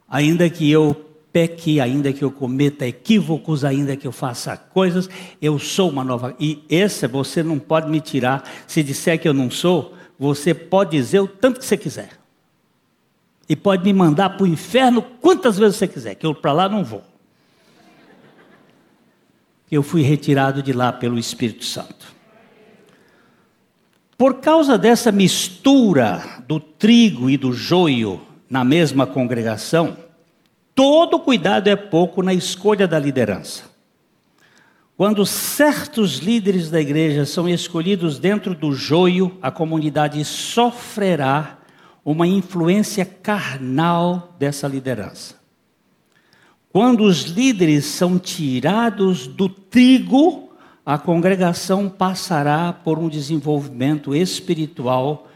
Ainda 0.07 0.49
que 0.49 0.69
eu 0.69 0.93
peque, 1.31 1.79
ainda 1.79 2.11
que 2.11 2.23
eu 2.23 2.29
cometa 2.29 2.85
equívocos, 2.85 3.63
ainda 3.63 3.95
que 3.95 4.05
eu 4.05 4.11
faça 4.11 4.57
coisas, 4.57 5.09
eu 5.41 5.57
sou 5.57 5.89
uma 5.89 6.03
nova. 6.03 6.35
E 6.39 6.63
essa 6.69 7.07
você 7.07 7.41
não 7.41 7.57
pode 7.57 7.89
me 7.89 8.01
tirar. 8.01 8.43
Se 8.67 8.83
disser 8.83 9.19
que 9.19 9.27
eu 9.27 9.33
não 9.33 9.49
sou, 9.49 9.95
você 10.17 10.53
pode 10.53 10.91
dizer 10.91 11.21
o 11.21 11.27
tanto 11.27 11.59
que 11.59 11.65
você 11.65 11.77
quiser. 11.77 12.18
E 13.49 13.55
pode 13.55 13.83
me 13.83 13.91
mandar 13.91 14.29
para 14.29 14.43
o 14.43 14.47
inferno 14.47 15.01
quantas 15.01 15.57
vezes 15.57 15.77
você 15.77 15.88
quiser, 15.88 16.13
que 16.13 16.25
eu 16.25 16.35
para 16.35 16.53
lá 16.53 16.69
não 16.69 16.83
vou. 16.83 17.03
Eu 19.71 19.81
fui 19.81 20.03
retirado 20.03 20.62
de 20.62 20.71
lá 20.71 20.93
pelo 20.93 21.17
Espírito 21.17 21.65
Santo. 21.65 22.13
Por 24.15 24.35
causa 24.35 24.77
dessa 24.77 25.12
mistura 25.12 26.43
do 26.47 26.59
trigo 26.59 27.29
e 27.29 27.38
do 27.38 27.51
joio 27.51 28.21
na 28.49 28.63
mesma 28.63 29.07
congregação, 29.07 29.97
todo 30.75 31.19
cuidado 31.19 31.69
é 31.69 31.75
pouco 31.75 32.21
na 32.21 32.33
escolha 32.33 32.88
da 32.88 32.99
liderança. 32.99 33.63
Quando 34.97 35.25
certos 35.25 36.17
líderes 36.17 36.69
da 36.69 36.81
igreja 36.81 37.25
são 37.25 37.47
escolhidos 37.47 38.19
dentro 38.19 38.53
do 38.53 38.73
joio, 38.73 39.38
a 39.41 39.49
comunidade 39.49 40.23
sofrerá 40.25 41.58
uma 42.11 42.25
influência 42.25 43.05
carnal 43.05 44.35
dessa 44.39 44.67
liderança. 44.67 45.35
Quando 46.71 47.03
os 47.03 47.21
líderes 47.21 47.85
são 47.85 48.17
tirados 48.17 49.27
do 49.27 49.47
trigo, 49.47 50.49
a 50.83 50.97
congregação 50.97 51.87
passará 51.87 52.73
por 52.73 52.97
um 52.97 53.07
desenvolvimento 53.07 54.15
espiritual 54.15 55.27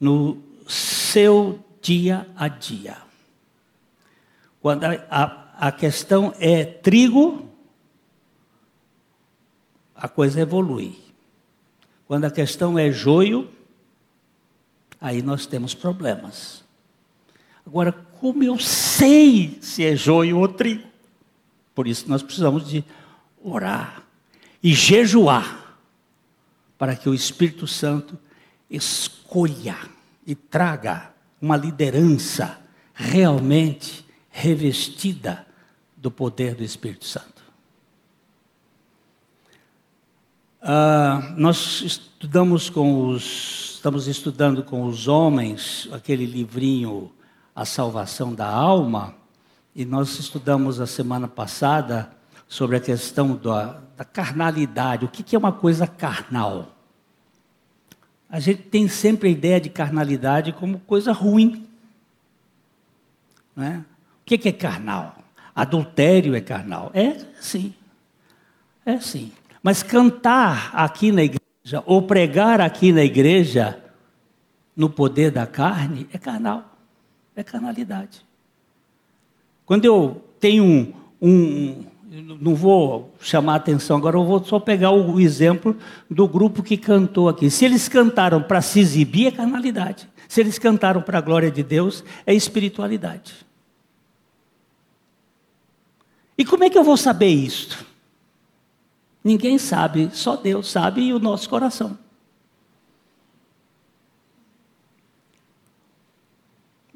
no 0.00 0.38
seu 0.66 1.62
dia 1.82 2.26
a 2.34 2.48
dia. 2.48 2.96
Quando 4.62 4.84
a, 4.84 5.04
a, 5.10 5.68
a 5.68 5.72
questão 5.72 6.32
é 6.40 6.64
trigo, 6.64 7.46
a 9.94 10.08
coisa 10.08 10.40
evolui. 10.40 10.98
Quando 12.08 12.24
a 12.24 12.30
questão 12.30 12.78
é 12.78 12.90
joio, 12.90 13.50
aí 15.02 15.20
nós 15.20 15.46
temos 15.46 15.74
problemas. 15.74 16.62
Agora, 17.66 17.90
como 17.90 18.44
eu 18.44 18.56
sei 18.56 19.58
se 19.60 19.84
é 19.84 19.96
joio 19.96 20.38
ou 20.38 20.46
trigo? 20.46 20.86
Por 21.74 21.88
isso 21.88 22.08
nós 22.08 22.22
precisamos 22.22 22.68
de 22.68 22.84
orar 23.42 24.04
e 24.62 24.72
jejuar 24.72 25.76
para 26.78 26.94
que 26.94 27.08
o 27.08 27.14
Espírito 27.14 27.66
Santo 27.66 28.16
escolha 28.70 29.76
e 30.24 30.36
traga 30.36 31.12
uma 31.40 31.56
liderança 31.56 32.60
realmente 32.94 34.06
revestida 34.30 35.44
do 35.96 36.12
poder 36.12 36.54
do 36.54 36.62
Espírito 36.62 37.04
Santo. 37.04 37.41
Uh, 40.62 41.34
nós 41.36 41.82
estudamos 41.82 42.70
com 42.70 43.08
os 43.08 43.72
estamos 43.74 44.06
estudando 44.06 44.62
com 44.62 44.84
os 44.84 45.08
homens 45.08 45.88
aquele 45.90 46.24
livrinho 46.24 47.10
A 47.52 47.64
Salvação 47.64 48.32
da 48.32 48.46
Alma, 48.46 49.12
e 49.74 49.84
nós 49.84 50.20
estudamos 50.20 50.80
a 50.80 50.86
semana 50.86 51.26
passada 51.26 52.12
sobre 52.46 52.76
a 52.76 52.80
questão 52.80 53.34
da, 53.34 53.80
da 53.96 54.04
carnalidade. 54.04 55.04
O 55.04 55.08
que, 55.08 55.24
que 55.24 55.34
é 55.34 55.38
uma 55.38 55.50
coisa 55.50 55.84
carnal? 55.84 56.76
A 58.30 58.38
gente 58.38 58.62
tem 58.62 58.86
sempre 58.86 59.30
a 59.30 59.32
ideia 59.32 59.60
de 59.60 59.68
carnalidade 59.68 60.52
como 60.52 60.78
coisa 60.78 61.10
ruim. 61.10 61.68
Né? 63.56 63.84
O 64.20 64.24
que, 64.24 64.38
que 64.38 64.48
é 64.48 64.52
carnal? 64.52 65.16
Adultério 65.52 66.36
é 66.36 66.40
carnal? 66.40 66.92
É 66.94 67.18
sim. 67.40 67.74
É 68.86 69.00
sim. 69.00 69.32
Mas 69.62 69.82
cantar 69.82 70.70
aqui 70.74 71.12
na 71.12 71.22
igreja, 71.22 71.82
ou 71.86 72.02
pregar 72.02 72.60
aqui 72.60 72.92
na 72.92 73.04
igreja 73.04 73.80
no 74.76 74.90
poder 74.90 75.30
da 75.30 75.46
carne 75.46 76.08
é 76.12 76.18
carnal, 76.18 76.76
é 77.36 77.42
carnalidade. 77.44 78.24
Quando 79.64 79.84
eu 79.84 80.22
tenho 80.40 80.64
um, 80.64 80.92
um 81.20 81.84
não 82.40 82.54
vou 82.54 83.14
chamar 83.20 83.54
atenção 83.54 83.96
agora, 83.96 84.16
eu 84.16 84.24
vou 84.24 84.44
só 84.44 84.58
pegar 84.58 84.90
o 84.90 85.18
exemplo 85.18 85.76
do 86.10 86.28
grupo 86.28 86.62
que 86.62 86.76
cantou 86.76 87.28
aqui. 87.28 87.48
Se 87.48 87.64
eles 87.64 87.88
cantaram 87.88 88.42
para 88.42 88.60
se 88.60 88.80
exibir, 88.80 89.28
é 89.28 89.30
carnalidade. 89.30 90.08
Se 90.28 90.40
eles 90.40 90.58
cantaram 90.58 91.00
para 91.00 91.18
a 91.18 91.22
glória 91.22 91.50
de 91.50 91.62
Deus, 91.62 92.04
é 92.26 92.34
espiritualidade. 92.34 93.34
E 96.36 96.44
como 96.44 96.64
é 96.64 96.70
que 96.70 96.76
eu 96.76 96.84
vou 96.84 96.96
saber 96.96 97.28
isto? 97.28 97.91
Ninguém 99.24 99.56
sabe, 99.56 100.10
só 100.12 100.36
Deus 100.36 100.70
sabe 100.70 101.02
e 101.02 101.12
o 101.12 101.18
nosso 101.18 101.48
coração. 101.48 101.96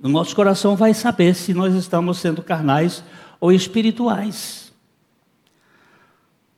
O 0.02 0.08
nosso 0.08 0.34
coração 0.34 0.76
vai 0.76 0.92
saber 0.92 1.34
se 1.34 1.54
nós 1.54 1.74
estamos 1.74 2.18
sendo 2.18 2.42
carnais 2.42 3.02
ou 3.40 3.52
espirituais. 3.52 4.72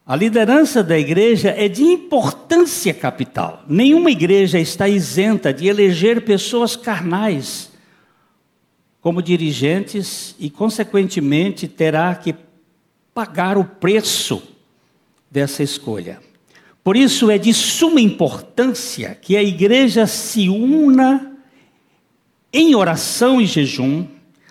A 0.05 0.17
liderança 0.17 0.83
da 0.83 0.99
igreja 0.99 1.51
é 1.51 1.69
de 1.69 1.83
importância 1.83 2.95
capital. 2.95 3.63
Nenhuma 3.69 4.11
igreja 4.11 4.59
está 4.59 4.89
isenta 4.89 5.53
de 5.53 5.67
eleger 5.67 6.25
pessoas 6.25 6.75
carnais 6.75 7.71
como 9.01 9.23
dirigentes 9.23 10.35
e, 10.39 10.49
consequentemente, 10.51 11.69
terá 11.69 12.15
que 12.15 12.35
pagar 13.15 13.57
o 13.59 13.65
preço 13.65 14.43
dessa 15.31 15.63
escolha. 15.63 16.21
Por 16.83 16.97
isso 16.97 17.31
é 17.31 17.37
de 17.37 17.53
suma 17.53 18.01
importância 18.01 19.15
que 19.21 19.37
a 19.37 19.43
igreja 19.43 20.07
se 20.07 20.49
una 20.49 21.37
em 22.53 22.75
oração 22.75 23.41
e 23.41 23.47
jejum, 23.47 24.07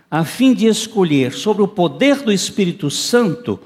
a 0.09 0.23
fim 0.23 0.53
de 0.53 0.67
escolher, 0.67 1.33
sobre 1.33 1.63
o 1.63 1.67
poder 1.67 2.17
do 2.17 2.31
Espírito 2.31 2.91
Santo, 2.91 3.59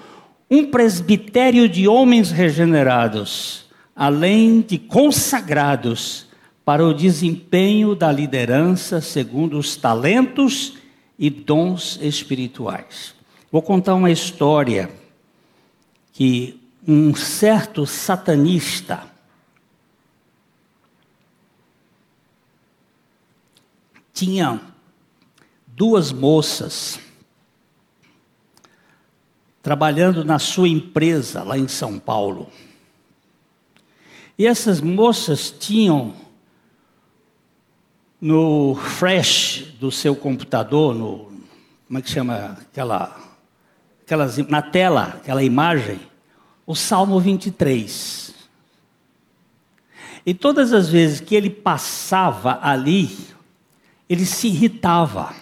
um 0.49 0.65
presbitério 0.65 1.67
de 1.67 1.87
homens 1.87 2.31
regenerados, 2.31 3.65
além 3.95 4.61
de 4.61 4.77
consagrados 4.77 6.27
para 6.63 6.85
o 6.85 6.93
desempenho 6.93 7.93
da 7.93 8.11
liderança 8.11 9.01
segundo 9.01 9.57
os 9.57 9.75
talentos 9.75 10.75
e 11.19 11.29
dons 11.29 11.99
espirituais. 12.01 13.13
Vou 13.51 13.61
contar 13.61 13.95
uma 13.95 14.11
história 14.11 14.89
que 16.13 16.60
um 16.87 17.13
certo 17.13 17.85
satanista 17.85 19.03
tinha 24.13 24.59
duas 25.67 26.11
moças 26.11 26.99
trabalhando 29.61 30.25
na 30.25 30.39
sua 30.39 30.67
empresa 30.67 31.43
lá 31.43 31.57
em 31.57 31.67
São 31.67 31.99
Paulo. 31.99 32.51
E 34.37 34.45
essas 34.45 34.81
moças 34.81 35.51
tinham 35.51 36.15
no 38.19 38.75
flash 38.75 39.73
do 39.79 39.91
seu 39.91 40.15
computador, 40.15 40.95
no 40.95 41.31
como 41.87 41.99
é 41.99 42.01
que 42.01 42.09
chama 42.09 42.57
aquela, 42.61 43.19
aquelas 44.03 44.37
na 44.47 44.61
tela, 44.61 45.15
aquela 45.17 45.43
imagem, 45.43 45.99
o 46.65 46.75
Salmo 46.75 47.19
23. 47.19 48.33
E 50.25 50.33
todas 50.33 50.73
as 50.73 50.89
vezes 50.89 51.19
que 51.19 51.35
ele 51.35 51.49
passava 51.49 52.59
ali, 52.61 53.09
ele 54.09 54.25
se 54.25 54.47
irritava 54.47 55.33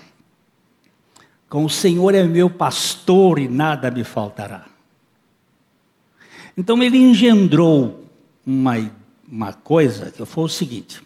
com 1.49 1.65
o 1.65 1.69
Senhor 1.69 2.13
é 2.13 2.23
meu 2.23 2.49
pastor 2.49 3.39
e 3.39 3.47
nada 3.47 3.89
me 3.89 4.03
faltará. 4.03 4.65
Então 6.55 6.81
ele 6.83 6.97
engendrou 6.97 8.05
uma, 8.45 8.91
uma 9.29 9.53
coisa 9.53 10.11
que 10.11 10.23
foi 10.25 10.43
o 10.43 10.49
seguinte: 10.49 11.01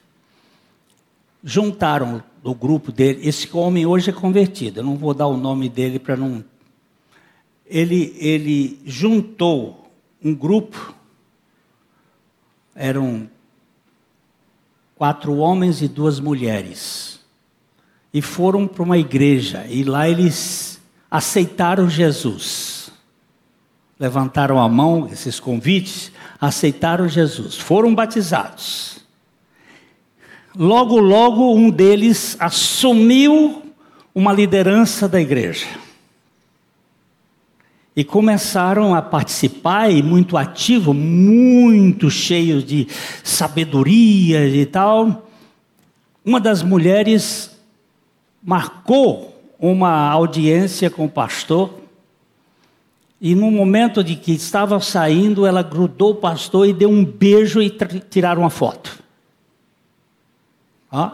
juntaram 1.43 2.22
do 2.43 2.53
grupo 2.53 2.91
dele, 2.91 3.28
esse 3.28 3.49
homem 3.55 3.86
hoje 3.86 4.09
é 4.09 4.14
convertido, 4.14 4.82
eu 4.82 4.84
não 4.84 4.97
vou 4.97 5.14
dar 5.14 5.28
o 5.28 5.38
nome 5.38 5.70
dele 5.70 5.97
para 5.97 6.18
não. 6.18 6.43
Ele, 7.66 8.14
ele 8.20 8.82
juntou 8.86 9.83
um 10.24 10.34
grupo, 10.34 10.93
eram 12.76 13.30
quatro 14.95 15.36
homens 15.36 15.82
e 15.82 15.88
duas 15.88 16.19
mulheres 16.19 17.19
e 18.13 18.21
foram 18.21 18.67
para 18.67 18.84
uma 18.84 18.97
igreja 18.97 19.65
e 19.67 19.84
lá 19.84 20.07
eles 20.07 20.80
aceitaram 21.09 21.89
Jesus. 21.89 22.91
Levantaram 23.99 24.59
a 24.59 24.67
mão, 24.67 25.07
esses 25.11 25.39
convites, 25.39 26.11
aceitaram 26.39 27.07
Jesus, 27.07 27.55
foram 27.55 27.93
batizados. 27.93 28.99
Logo, 30.55 30.99
logo, 30.99 31.53
um 31.53 31.69
deles 31.69 32.36
assumiu 32.39 33.63
uma 34.13 34.32
liderança 34.32 35.07
da 35.07 35.19
igreja. 35.19 35.67
E 37.96 38.04
começaram 38.04 38.96
a 38.96 39.02
participar, 39.02 39.89
e 39.91 40.02
muito 40.02 40.36
ativo, 40.36 40.94
muito 40.94 42.10
cheios 42.10 42.64
de 42.64 42.88
sabedoria 43.24 44.48
e 44.48 44.66
tal. 44.66 45.28
Uma 46.26 46.39
das 46.39 46.64
mulheres 46.64 47.52
marcou 48.41 49.34
uma 49.60 50.10
audiência 50.10 50.89
com 50.89 51.06
o 51.06 51.10
pastor. 51.10 51.74
E 53.22 53.36
no 53.36 53.50
momento 53.50 54.04
de 54.04 54.16
que 54.16 54.34
estava 54.34 54.80
saindo, 54.80 55.46
ela 55.46 55.62
grudou 55.62 56.12
o 56.12 56.16
pastor 56.16 56.68
e 56.68 56.74
deu 56.74 56.89
um 56.89 57.06
beijo 57.06 57.62
e 57.62 57.70
tiraram 58.10 58.41
uma 58.41 58.50
foto. 58.50 59.02
Ó. 60.91 61.12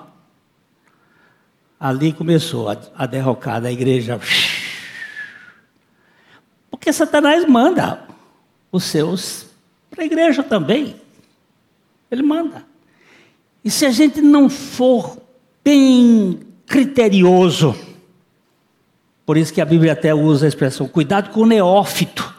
Ali 1.80 2.12
começou 2.12 2.70
a, 2.70 2.78
a 2.96 3.06
derrocada 3.06 3.62
da 3.62 3.72
igreja. 3.72 4.20
Porque 6.80 6.94
Satanás 6.94 7.46
manda 7.46 8.08
os 8.72 8.86
seus 8.86 9.48
para 9.92 10.04
a 10.04 10.06
igreja 10.06 10.42
também. 10.42 10.96
Ele 12.10 12.24
manda. 12.24 12.66
E 13.64 13.70
se 13.70 13.86
a 13.86 13.92
gente 13.92 14.22
não 14.22 14.50
for 14.50 15.22
bem 15.62 16.40
criterioso. 16.66 17.76
Por 19.26 19.36
isso 19.38 19.54
que 19.54 19.60
a 19.60 19.66
Bíblia 19.66 19.92
até 19.92 20.14
usa 20.16 20.46
a 20.46 20.50
expressão: 20.50 20.88
cuidado 20.88 21.32
com 21.32 21.42
o 21.42 21.46
neófito. 21.46 22.34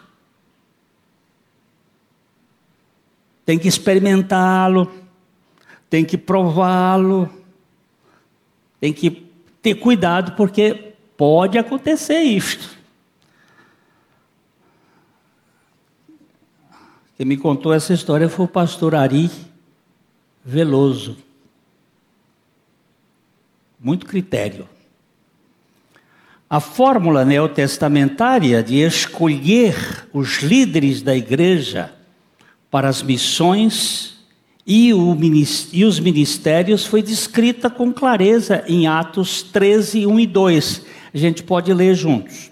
Tem 3.44 3.58
que 3.58 3.68
experimentá-lo, 3.68 4.90
tem 5.90 6.04
que 6.04 6.16
prová-lo, 6.16 7.28
tem 8.80 8.92
que 8.92 9.30
ter 9.60 9.74
cuidado, 9.74 10.32
porque 10.32 10.94
pode 11.16 11.58
acontecer 11.58 12.20
isto. 12.20 12.79
Quem 17.20 17.26
me 17.26 17.36
contou 17.36 17.74
essa 17.74 17.92
história 17.92 18.30
foi 18.30 18.46
o 18.46 18.48
pastor 18.48 18.94
Ari 18.94 19.30
Veloso 20.42 21.18
muito 23.78 24.06
critério. 24.06 24.66
A 26.48 26.60
fórmula 26.60 27.22
neotestamentária 27.22 28.62
de 28.62 28.76
escolher 28.76 30.08
os 30.14 30.38
líderes 30.38 31.02
da 31.02 31.14
igreja 31.14 31.92
para 32.70 32.88
as 32.88 33.02
missões 33.02 34.16
e, 34.66 34.94
os 34.94 36.00
ministérios 36.00 36.86
foi 36.86 37.02
descrita 37.02 37.68
com 37.68 37.92
clareza 37.92 38.64
em 38.66 38.86
Atos 38.86 39.42
13, 39.42 40.06
1 40.06 40.20
e 40.20 40.26
2. 40.26 40.86
A 41.12 41.18
gente 41.18 41.42
pode 41.42 41.70
ler 41.74 41.94
juntos. 41.94 42.49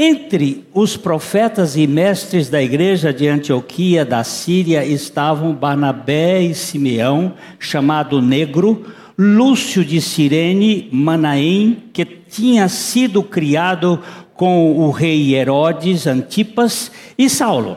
Entre 0.00 0.64
os 0.72 0.96
profetas 0.96 1.76
e 1.76 1.84
mestres 1.84 2.48
da 2.48 2.62
igreja 2.62 3.12
de 3.12 3.26
Antioquia 3.26 4.04
da 4.04 4.22
Síria 4.22 4.84
estavam 4.84 5.52
Barnabé 5.52 6.40
e 6.40 6.54
Simeão, 6.54 7.34
chamado 7.58 8.22
Negro, 8.22 8.86
Lúcio 9.18 9.84
de 9.84 10.00
Cirene 10.00 10.88
Manaém, 10.92 11.82
que 11.92 12.04
tinha 12.04 12.68
sido 12.68 13.24
criado 13.24 14.00
com 14.34 14.78
o 14.78 14.92
rei 14.92 15.34
Herodes 15.34 16.06
Antipas, 16.06 16.92
e 17.18 17.28
Saulo. 17.28 17.76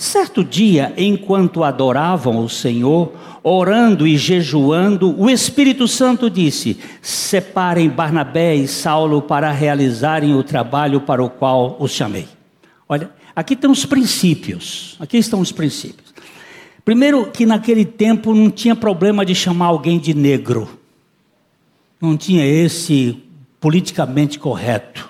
Certo 0.00 0.42
dia, 0.42 0.94
enquanto 0.96 1.62
adoravam 1.62 2.42
o 2.42 2.48
Senhor, 2.48 3.12
orando 3.42 4.06
e 4.06 4.16
jejuando, 4.16 5.14
o 5.20 5.28
Espírito 5.28 5.86
Santo 5.86 6.30
disse: 6.30 6.78
Separem 7.02 7.90
Barnabé 7.90 8.54
e 8.54 8.66
Saulo 8.66 9.20
para 9.20 9.50
realizarem 9.50 10.34
o 10.34 10.42
trabalho 10.42 11.02
para 11.02 11.22
o 11.22 11.28
qual 11.28 11.76
os 11.78 11.90
chamei. 11.90 12.26
Olha, 12.88 13.10
aqui 13.36 13.52
estão 13.52 13.70
os 13.70 13.84
princípios. 13.84 14.96
Aqui 14.98 15.18
estão 15.18 15.40
os 15.40 15.52
princípios. 15.52 16.14
Primeiro, 16.82 17.30
que 17.30 17.44
naquele 17.44 17.84
tempo 17.84 18.34
não 18.34 18.50
tinha 18.50 18.74
problema 18.74 19.24
de 19.24 19.34
chamar 19.34 19.66
alguém 19.66 19.98
de 19.98 20.14
negro 20.14 20.80
não 22.00 22.16
tinha 22.16 22.44
esse 22.46 23.22
politicamente 23.60 24.38
correto, 24.38 25.09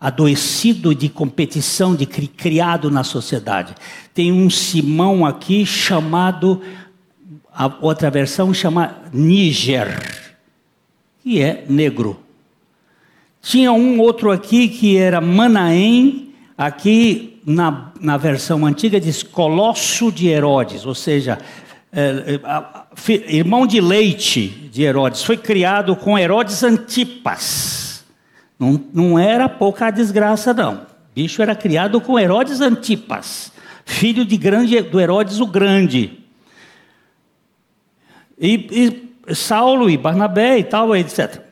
adoecido 0.00 0.94
de 0.94 1.08
competição, 1.08 1.94
de 1.94 2.06
criado 2.06 2.90
na 2.90 3.02
sociedade. 3.02 3.74
Tem 4.12 4.30
um 4.30 4.50
Simão 4.50 5.24
aqui 5.24 5.64
chamado, 5.64 6.62
a 7.52 7.72
outra 7.80 8.10
versão 8.10 8.52
chama 8.52 8.96
Níger, 9.12 9.98
que 11.22 11.40
é 11.40 11.64
negro. 11.68 12.20
Tinha 13.40 13.72
um 13.72 13.98
outro 14.00 14.30
aqui 14.30 14.68
que 14.68 14.96
era 14.96 15.20
Manaém, 15.20 16.34
aqui 16.58 17.40
na, 17.46 17.92
na 18.00 18.16
versão 18.16 18.66
antiga 18.66 19.00
diz 19.00 19.22
Colosso 19.22 20.10
de 20.10 20.26
Herodes, 20.28 20.84
ou 20.84 20.94
seja, 20.94 21.38
é, 21.92 22.40
é, 23.08 23.34
irmão 23.34 23.66
de 23.66 23.80
leite 23.80 24.48
de 24.70 24.82
Herodes, 24.82 25.22
foi 25.22 25.36
criado 25.36 25.96
com 25.96 26.18
Herodes 26.18 26.62
Antipas. 26.62 27.85
Não, 28.58 28.82
não 28.92 29.18
era 29.18 29.48
pouca 29.48 29.90
desgraça, 29.90 30.54
não. 30.54 30.74
O 30.74 30.86
bicho 31.14 31.42
era 31.42 31.54
criado 31.54 32.00
com 32.00 32.18
Herodes 32.18 32.60
Antipas. 32.60 33.52
filho 33.84 34.24
de 34.24 34.36
grande, 34.36 34.80
do 34.80 35.00
Herodes 35.00 35.40
o 35.40 35.46
Grande. 35.46 36.24
E, 38.38 39.06
e 39.28 39.34
Saulo 39.34 39.88
e 39.88 39.96
Barnabé 39.96 40.58
e 40.58 40.64
tal, 40.64 40.94
etc. 40.94 41.42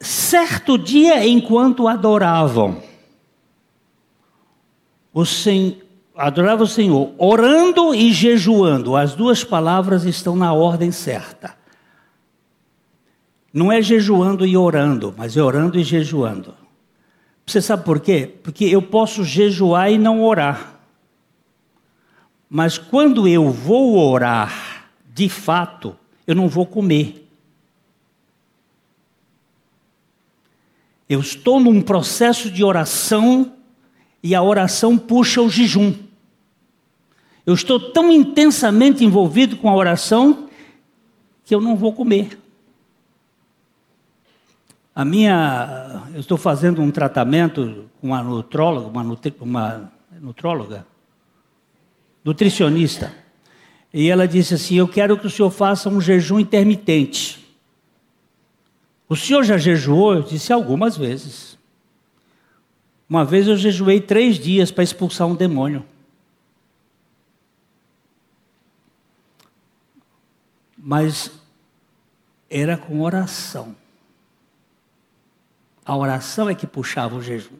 Certo 0.00 0.78
dia, 0.78 1.26
enquanto 1.26 1.86
adoravam, 1.86 2.82
o 5.12 5.26
Senhor, 5.26 5.76
adorava 6.16 6.62
o 6.62 6.66
Senhor, 6.66 7.12
orando 7.18 7.94
e 7.94 8.12
jejuando, 8.12 8.96
as 8.96 9.14
duas 9.14 9.44
palavras 9.44 10.04
estão 10.04 10.34
na 10.34 10.52
ordem 10.52 10.90
certa. 10.90 11.59
Não 13.52 13.70
é 13.70 13.82
jejuando 13.82 14.46
e 14.46 14.56
orando, 14.56 15.12
mas 15.16 15.36
é 15.36 15.42
orando 15.42 15.78
e 15.78 15.82
jejuando. 15.82 16.54
Você 17.46 17.60
sabe 17.60 17.84
por 17.84 17.98
quê? 17.98 18.32
Porque 18.42 18.64
eu 18.64 18.80
posso 18.80 19.24
jejuar 19.24 19.90
e 19.90 19.98
não 19.98 20.22
orar. 20.22 20.80
Mas 22.48 22.78
quando 22.78 23.26
eu 23.26 23.50
vou 23.50 23.96
orar, 23.98 24.88
de 25.12 25.28
fato, 25.28 25.96
eu 26.26 26.34
não 26.34 26.48
vou 26.48 26.64
comer. 26.64 27.28
Eu 31.08 31.20
estou 31.20 31.58
num 31.58 31.82
processo 31.82 32.48
de 32.50 32.62
oração 32.62 33.52
e 34.22 34.34
a 34.34 34.42
oração 34.42 34.96
puxa 34.96 35.42
o 35.42 35.50
jejum. 35.50 35.92
Eu 37.44 37.54
estou 37.54 37.92
tão 37.92 38.12
intensamente 38.12 39.04
envolvido 39.04 39.56
com 39.56 39.68
a 39.68 39.74
oração 39.74 40.48
que 41.44 41.52
eu 41.52 41.60
não 41.60 41.74
vou 41.74 41.92
comer. 41.92 42.39
A 45.00 45.04
minha, 45.06 46.04
eu 46.12 46.20
estou 46.20 46.36
fazendo 46.36 46.82
um 46.82 46.90
tratamento 46.90 47.88
com 47.98 48.08
uma 48.08 48.22
nutróloga, 48.22 48.86
uma, 48.86 49.02
nutri, 49.02 49.34
uma 49.40 49.90
nutróloga, 50.20 50.86
nutricionista, 52.22 53.10
e 53.94 54.10
ela 54.10 54.28
disse 54.28 54.52
assim: 54.52 54.74
Eu 54.74 54.86
quero 54.86 55.16
que 55.16 55.26
o 55.26 55.30
senhor 55.30 55.50
faça 55.50 55.88
um 55.88 56.02
jejum 56.02 56.38
intermitente. 56.38 57.50
O 59.08 59.16
senhor 59.16 59.42
já 59.42 59.56
jejuou? 59.56 60.16
Eu 60.16 60.22
disse 60.22 60.52
algumas 60.52 60.98
vezes. 60.98 61.56
Uma 63.08 63.24
vez 63.24 63.48
eu 63.48 63.56
jejuei 63.56 64.02
três 64.02 64.38
dias 64.38 64.70
para 64.70 64.84
expulsar 64.84 65.26
um 65.26 65.34
demônio. 65.34 65.82
Mas 70.76 71.30
era 72.50 72.76
com 72.76 73.00
oração. 73.00 73.74
A 75.84 75.96
oração 75.96 76.48
é 76.48 76.54
que 76.54 76.66
puxava 76.66 77.16
o 77.16 77.22
jejum. 77.22 77.56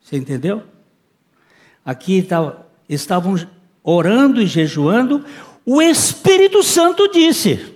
Você 0.00 0.16
entendeu? 0.16 0.62
Aqui 1.84 2.26
estavam 2.88 3.34
orando 3.82 4.40
e 4.40 4.46
jejuando, 4.46 5.24
o 5.64 5.80
Espírito 5.80 6.62
Santo 6.62 7.08
disse: 7.08 7.74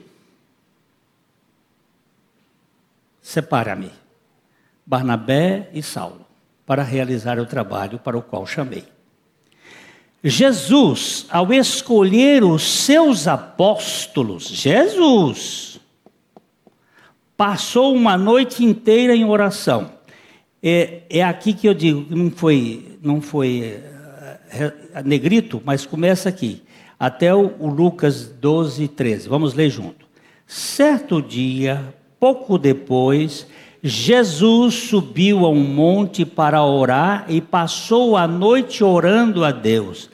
Separa-me, 3.23 3.91
Barnabé 4.85 5.71
e 5.73 5.83
Saulo, 5.83 6.27
para 6.65 6.83
realizar 6.83 7.39
o 7.39 7.47
trabalho 7.47 7.99
para 7.99 8.17
o 8.17 8.23
qual 8.23 8.47
chamei. 8.47 8.85
Jesus, 10.23 11.27
ao 11.31 11.53
escolher 11.53 12.43
os 12.43 12.63
seus 12.63 13.29
apóstolos, 13.29 14.49
Jesus, 14.49 15.76
passou 17.37 17.95
uma 17.95 18.17
noite 18.17 18.65
inteira 18.65 19.15
em 19.15 19.25
oração. 19.25 19.91
É, 20.63 21.03
é 21.11 21.23
aqui 21.23 21.53
que 21.53 21.69
eu 21.69 21.75
digo, 21.75 22.07
não 22.09 22.31
foi, 22.31 22.99
não 23.03 23.21
foi 23.21 23.79
é, 24.51 24.73
negrito, 25.05 25.61
mas 25.65 25.85
começa 25.85 26.29
aqui, 26.29 26.63
até 26.99 27.35
o, 27.35 27.53
o 27.59 27.69
Lucas 27.69 28.27
12, 28.27 28.89
13. 28.89 29.29
Vamos 29.29 29.55
ler 29.55 29.71
junto. 29.71 30.07
Certo 30.47 31.21
dia, 31.21 31.95
pouco 32.19 32.57
depois, 32.57 33.47
Jesus 33.83 34.75
subiu 34.75 35.45
a 35.45 35.51
um 35.51 35.63
monte 35.63 36.25
para 36.25 36.65
orar 36.65 37.27
e 37.29 37.41
passou 37.41 38.17
a 38.17 38.27
noite 38.27 38.83
orando 38.83 39.45
a 39.45 39.51
Deus. 39.51 40.09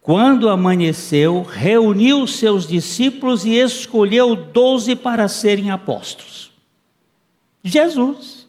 Quando 0.00 0.50
amanheceu, 0.50 1.42
reuniu 1.42 2.26
seus 2.26 2.66
discípulos 2.66 3.46
e 3.46 3.54
escolheu 3.54 4.36
doze 4.36 4.94
para 4.94 5.28
serem 5.28 5.70
apóstolos. 5.70 6.43
Jesus. 7.64 8.46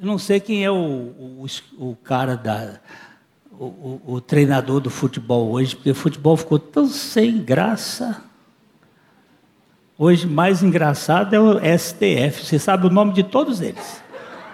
Eu 0.00 0.06
não 0.06 0.18
sei 0.18 0.40
quem 0.40 0.64
é 0.64 0.70
o, 0.70 0.74
o, 0.74 1.46
o 1.78 1.96
cara 1.96 2.36
da. 2.36 2.80
O, 3.52 4.00
o, 4.04 4.20
treinador 4.20 4.80
do 4.80 4.90
futebol 4.90 5.52
hoje, 5.52 5.76
porque 5.76 5.90
o 5.92 5.94
futebol 5.94 6.36
ficou 6.36 6.58
tão 6.58 6.88
sem 6.88 7.38
graça. 7.38 8.24
Hoje, 9.96 10.26
mais 10.26 10.60
engraçado 10.60 11.34
é 11.34 11.38
o 11.38 11.60
STF. 11.78 12.44
Você 12.44 12.58
sabe 12.58 12.88
o 12.88 12.90
nome 12.90 13.12
de 13.12 13.22
todos 13.22 13.60
eles. 13.60 14.02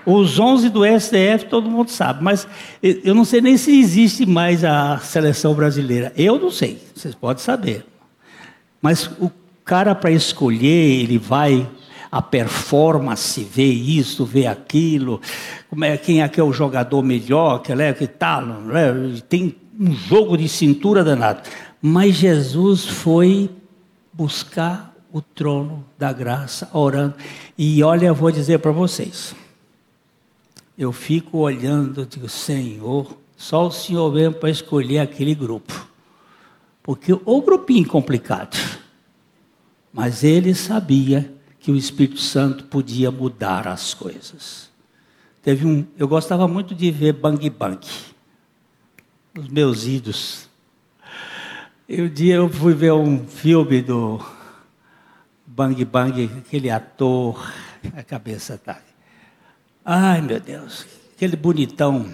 Os 0.04 0.38
11 0.38 0.68
do 0.68 0.82
STF 0.84 1.46
todo 1.48 1.70
mundo 1.70 1.90
sabe, 1.90 2.22
mas 2.22 2.46
eu 2.82 3.14
não 3.14 3.24
sei 3.24 3.40
nem 3.40 3.56
se 3.56 3.78
existe 3.78 4.26
mais 4.26 4.64
a 4.64 4.98
seleção 4.98 5.54
brasileira. 5.54 6.12
Eu 6.16 6.38
não 6.38 6.50
sei, 6.50 6.82
vocês 6.94 7.14
podem 7.14 7.42
saber. 7.42 7.86
Mas 8.80 9.06
o 9.20 9.30
cara, 9.64 9.94
para 9.94 10.10
escolher, 10.10 11.02
ele 11.02 11.18
vai 11.18 11.68
a 12.10 12.20
performance, 12.20 13.42
vê 13.44 13.66
isso, 13.66 14.24
vê 14.24 14.46
aquilo, 14.46 15.20
como 15.68 15.84
é, 15.84 15.96
quem 15.96 16.22
é 16.22 16.28
que 16.28 16.40
é 16.40 16.42
o 16.42 16.52
jogador 16.52 17.02
melhor, 17.02 17.60
que 17.60 17.72
é 17.72 17.92
que 17.92 18.06
tal, 18.06 18.42
é? 18.74 19.20
tem 19.28 19.54
um 19.78 19.92
jogo 19.92 20.36
de 20.36 20.48
cintura 20.48 21.04
danado. 21.04 21.42
Mas 21.80 22.16
Jesus 22.16 22.84
foi 22.84 23.48
buscar 24.12 24.94
o 25.12 25.20
trono 25.22 25.84
da 25.98 26.12
graça, 26.12 26.68
orando. 26.72 27.14
E 27.56 27.82
olha, 27.82 28.06
eu 28.06 28.14
vou 28.14 28.30
dizer 28.30 28.58
para 28.58 28.72
vocês. 28.72 29.34
Eu 30.76 30.92
fico 30.92 31.38
olhando, 31.38 32.06
digo, 32.06 32.28
Senhor, 32.28 33.16
só 33.36 33.66
o 33.66 33.70
Senhor 33.70 34.12
mesmo 34.12 34.34
para 34.34 34.50
escolher 34.50 34.98
aquele 34.98 35.34
grupo. 35.34 35.88
Porque 36.90 37.12
o 37.12 37.40
grupinho 37.40 37.86
complicado. 37.86 38.58
Mas 39.92 40.24
ele 40.24 40.52
sabia 40.56 41.32
que 41.60 41.70
o 41.70 41.76
Espírito 41.76 42.18
Santo 42.18 42.64
podia 42.64 43.12
mudar 43.12 43.68
as 43.68 43.94
coisas. 43.94 44.68
Teve 45.40 45.64
um, 45.64 45.86
eu 45.96 46.08
gostava 46.08 46.48
muito 46.48 46.74
de 46.74 46.90
ver 46.90 47.12
Bang 47.12 47.48
Bang. 47.48 47.78
Os 49.38 49.46
meus 49.46 49.86
ídolos. 49.86 50.48
E 51.88 52.02
um 52.02 52.08
dia 52.08 52.34
eu 52.34 52.48
fui 52.48 52.74
ver 52.74 52.92
um 52.92 53.24
filme 53.24 53.82
do 53.82 54.20
Bang 55.46 55.84
Bang, 55.84 56.28
aquele 56.38 56.70
ator, 56.70 57.52
a 57.96 58.02
cabeça 58.02 58.58
tá. 58.58 58.82
Ai, 59.84 60.20
meu 60.22 60.40
Deus, 60.40 60.84
aquele 61.14 61.36
bonitão. 61.36 62.12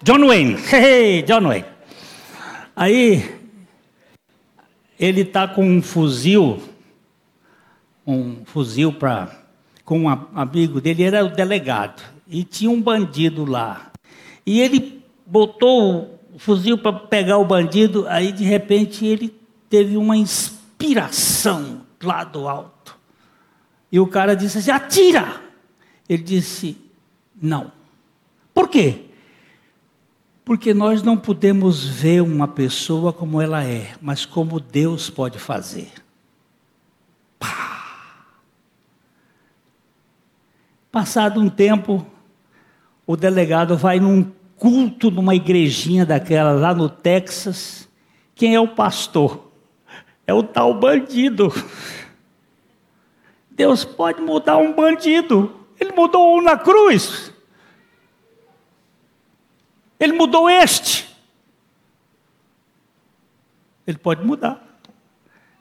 John 0.00 0.28
Wayne, 0.28 0.54
hey, 0.72 1.22
John 1.22 1.42
Wayne. 1.42 1.77
Aí 2.80 3.28
ele 5.00 5.22
está 5.22 5.48
com 5.48 5.68
um 5.68 5.82
fuzil, 5.82 6.62
um 8.06 8.44
fuzil 8.44 8.92
para 8.92 9.36
com 9.84 10.02
um 10.02 10.08
amigo 10.08 10.80
dele, 10.80 11.02
era 11.02 11.24
o 11.24 11.28
delegado, 11.28 12.00
e 12.28 12.44
tinha 12.44 12.70
um 12.70 12.80
bandido 12.80 13.44
lá. 13.44 13.90
E 14.46 14.60
ele 14.60 15.02
botou 15.26 16.20
o 16.32 16.38
fuzil 16.38 16.78
para 16.78 16.92
pegar 16.92 17.38
o 17.38 17.44
bandido, 17.44 18.06
aí 18.06 18.30
de 18.30 18.44
repente 18.44 19.04
ele 19.04 19.34
teve 19.68 19.96
uma 19.96 20.16
inspiração 20.16 21.80
lá 22.00 22.22
do 22.22 22.46
alto. 22.46 22.96
E 23.90 23.98
o 23.98 24.06
cara 24.06 24.36
disse 24.36 24.58
assim: 24.58 24.70
atira! 24.70 25.42
Ele 26.08 26.22
disse: 26.22 26.76
não. 27.42 27.72
Por 28.54 28.68
quê? 28.68 29.06
Porque 30.48 30.72
nós 30.72 31.02
não 31.02 31.14
podemos 31.14 31.84
ver 31.84 32.22
uma 32.22 32.48
pessoa 32.48 33.12
como 33.12 33.38
ela 33.38 33.62
é, 33.62 33.92
mas 34.00 34.24
como 34.24 34.58
Deus 34.58 35.10
pode 35.10 35.38
fazer. 35.38 35.92
Pá. 37.38 37.84
Passado 40.90 41.38
um 41.38 41.50
tempo, 41.50 42.06
o 43.06 43.14
delegado 43.14 43.76
vai 43.76 44.00
num 44.00 44.32
culto 44.56 45.10
numa 45.10 45.34
igrejinha 45.34 46.06
daquela 46.06 46.52
lá 46.52 46.72
no 46.72 46.88
Texas. 46.88 47.86
Quem 48.34 48.54
é 48.54 48.60
o 48.60 48.68
pastor? 48.68 49.52
É 50.26 50.32
o 50.32 50.42
tal 50.42 50.72
bandido. 50.72 51.52
Deus 53.50 53.84
pode 53.84 54.22
mudar 54.22 54.56
um 54.56 54.72
bandido. 54.72 55.54
Ele 55.78 55.92
mudou 55.92 56.38
um 56.38 56.42
na 56.42 56.56
cruz. 56.56 57.34
Ele 59.98 60.12
mudou 60.12 60.48
este. 60.48 61.06
Ele 63.86 63.98
pode 63.98 64.24
mudar. 64.24 64.64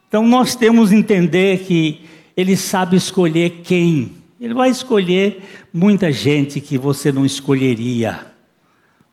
Então 0.08 0.26
nós 0.28 0.56
temos 0.56 0.90
que 0.90 0.96
entender 0.96 1.66
que 1.66 2.06
Ele 2.36 2.56
sabe 2.56 2.96
escolher 2.96 3.62
quem. 3.64 4.18
Ele 4.40 4.54
vai 4.54 4.70
escolher 4.70 5.44
muita 5.74 6.12
gente 6.12 6.62
que 6.62 6.78
você 6.78 7.12
não 7.12 7.26
escolheria, 7.26 8.32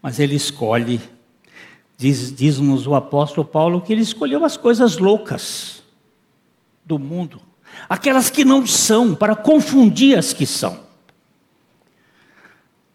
mas 0.02 0.18
Ele 0.18 0.34
escolhe. 0.34 1.00
Diz-nos 1.96 2.36
diz 2.36 2.86
o 2.86 2.94
apóstolo 2.94 3.46
Paulo 3.46 3.80
que 3.80 3.92
ele 3.92 4.02
escolheu 4.02 4.44
as 4.44 4.56
coisas 4.56 4.98
loucas 4.98 5.82
do 6.84 6.98
mundo, 6.98 7.40
aquelas 7.88 8.30
que 8.30 8.44
não 8.44 8.66
são, 8.66 9.14
para 9.14 9.36
confundir 9.36 10.18
as 10.18 10.32
que 10.32 10.44
são. 10.44 10.80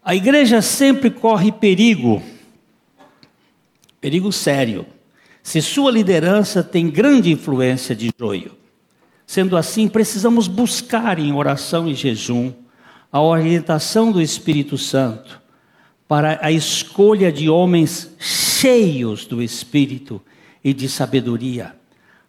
A 0.02 0.14
igreja 0.14 0.62
sempre 0.62 1.10
corre 1.10 1.52
perigo, 1.52 2.22
perigo 4.00 4.32
sério, 4.32 4.86
se 5.42 5.60
sua 5.60 5.90
liderança 5.90 6.62
tem 6.62 6.88
grande 6.88 7.30
influência 7.30 7.94
de 7.94 8.10
joio. 8.18 8.52
Sendo 9.26 9.56
assim, 9.56 9.88
precisamos 9.88 10.48
buscar 10.48 11.18
em 11.18 11.32
oração 11.32 11.86
e 11.86 11.94
jejum 11.94 12.52
a 13.12 13.20
orientação 13.20 14.10
do 14.10 14.22
Espírito 14.22 14.78
Santo 14.78 15.40
para 16.08 16.40
a 16.42 16.50
escolha 16.50 17.30
de 17.30 17.48
homens 17.48 18.10
cheios 18.18 19.26
do 19.26 19.42
Espírito 19.42 20.20
e 20.64 20.72
de 20.72 20.88
sabedoria, 20.88 21.76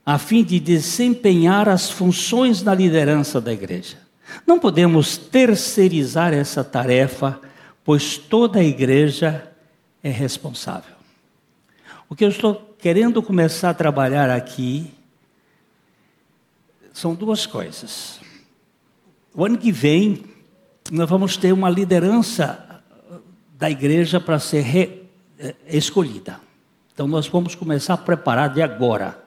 a 0.06 0.18
fim 0.18 0.44
de 0.44 0.60
desempenhar 0.60 1.70
as 1.70 1.90
funções 1.90 2.62
na 2.62 2.76
liderança 2.76 3.40
da 3.40 3.52
igreja. 3.52 3.98
Não 4.46 4.60
podemos 4.60 5.18
terceirizar 5.18 6.34
essa 6.34 6.64
tarefa, 6.64 7.40
pois 7.84 8.18
toda 8.18 8.60
a 8.60 8.64
igreja 8.64 9.52
é 10.04 10.10
responsável. 10.10 10.96
O 12.10 12.16
que 12.16 12.26
eu 12.26 12.30
estou 12.30 12.76
querendo 12.78 13.22
começar 13.24 13.70
a 13.70 13.74
trabalhar 13.74 14.30
aqui 14.30 14.92
são 16.94 17.16
duas 17.16 17.46
coisas. 17.46 18.20
O 19.34 19.46
ano 19.46 19.58
que 19.58 19.72
vem, 19.72 20.26
nós 20.92 21.10
vamos 21.10 21.38
ter 21.38 21.54
uma 21.54 21.70
liderança 21.70 22.82
da 23.58 23.70
igreja 23.70 24.20
para 24.20 24.40
ser 24.40 24.62
re, 24.62 25.04
eh, 25.40 25.56
escolhida. 25.68 26.40
Então, 26.94 27.08
nós 27.08 27.28
vamos 27.28 27.56
começar 27.56 27.94
a 27.94 27.98
preparar 27.98 28.54
de 28.54 28.62
agora. 28.62 29.24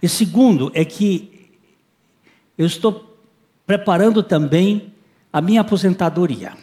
E 0.00 0.08
segundo, 0.08 0.70
é 0.74 0.84
que 0.84 1.50
eu 2.56 2.66
estou 2.66 3.18
preparando 3.66 4.22
também 4.22 4.94
a 5.32 5.40
minha 5.40 5.60
aposentadoria. 5.60 6.54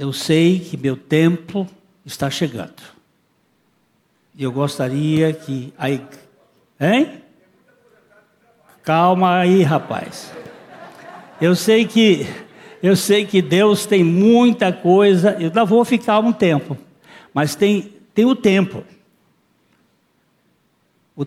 Eu 0.00 0.14
sei 0.14 0.58
que 0.58 0.78
meu 0.78 0.96
tempo 0.96 1.68
está 2.06 2.30
chegando. 2.30 2.80
E 4.34 4.42
eu 4.42 4.50
gostaria 4.50 5.30
que. 5.30 5.74
Aí, 5.76 6.02
hein? 6.80 7.20
Calma 8.82 9.36
aí, 9.36 9.62
rapaz. 9.62 10.32
Eu 11.38 11.54
sei 11.54 11.84
que 11.84 12.26
eu 12.82 12.96
sei 12.96 13.26
que 13.26 13.42
Deus 13.42 13.84
tem 13.84 14.02
muita 14.02 14.72
coisa. 14.72 15.32
Eu 15.32 15.48
ainda 15.48 15.66
vou 15.66 15.84
ficar 15.84 16.18
um 16.20 16.32
tempo, 16.32 16.78
mas 17.34 17.54
tem 17.54 17.92
tem 18.14 18.24
o 18.24 18.34
tempo. 18.34 18.82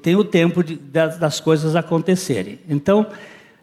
Tem 0.01 0.15
o 0.15 0.23
tempo 0.23 0.63
de, 0.63 0.77
das, 0.77 1.19
das 1.19 1.39
coisas 1.39 1.75
acontecerem. 1.75 2.59
Então 2.67 3.05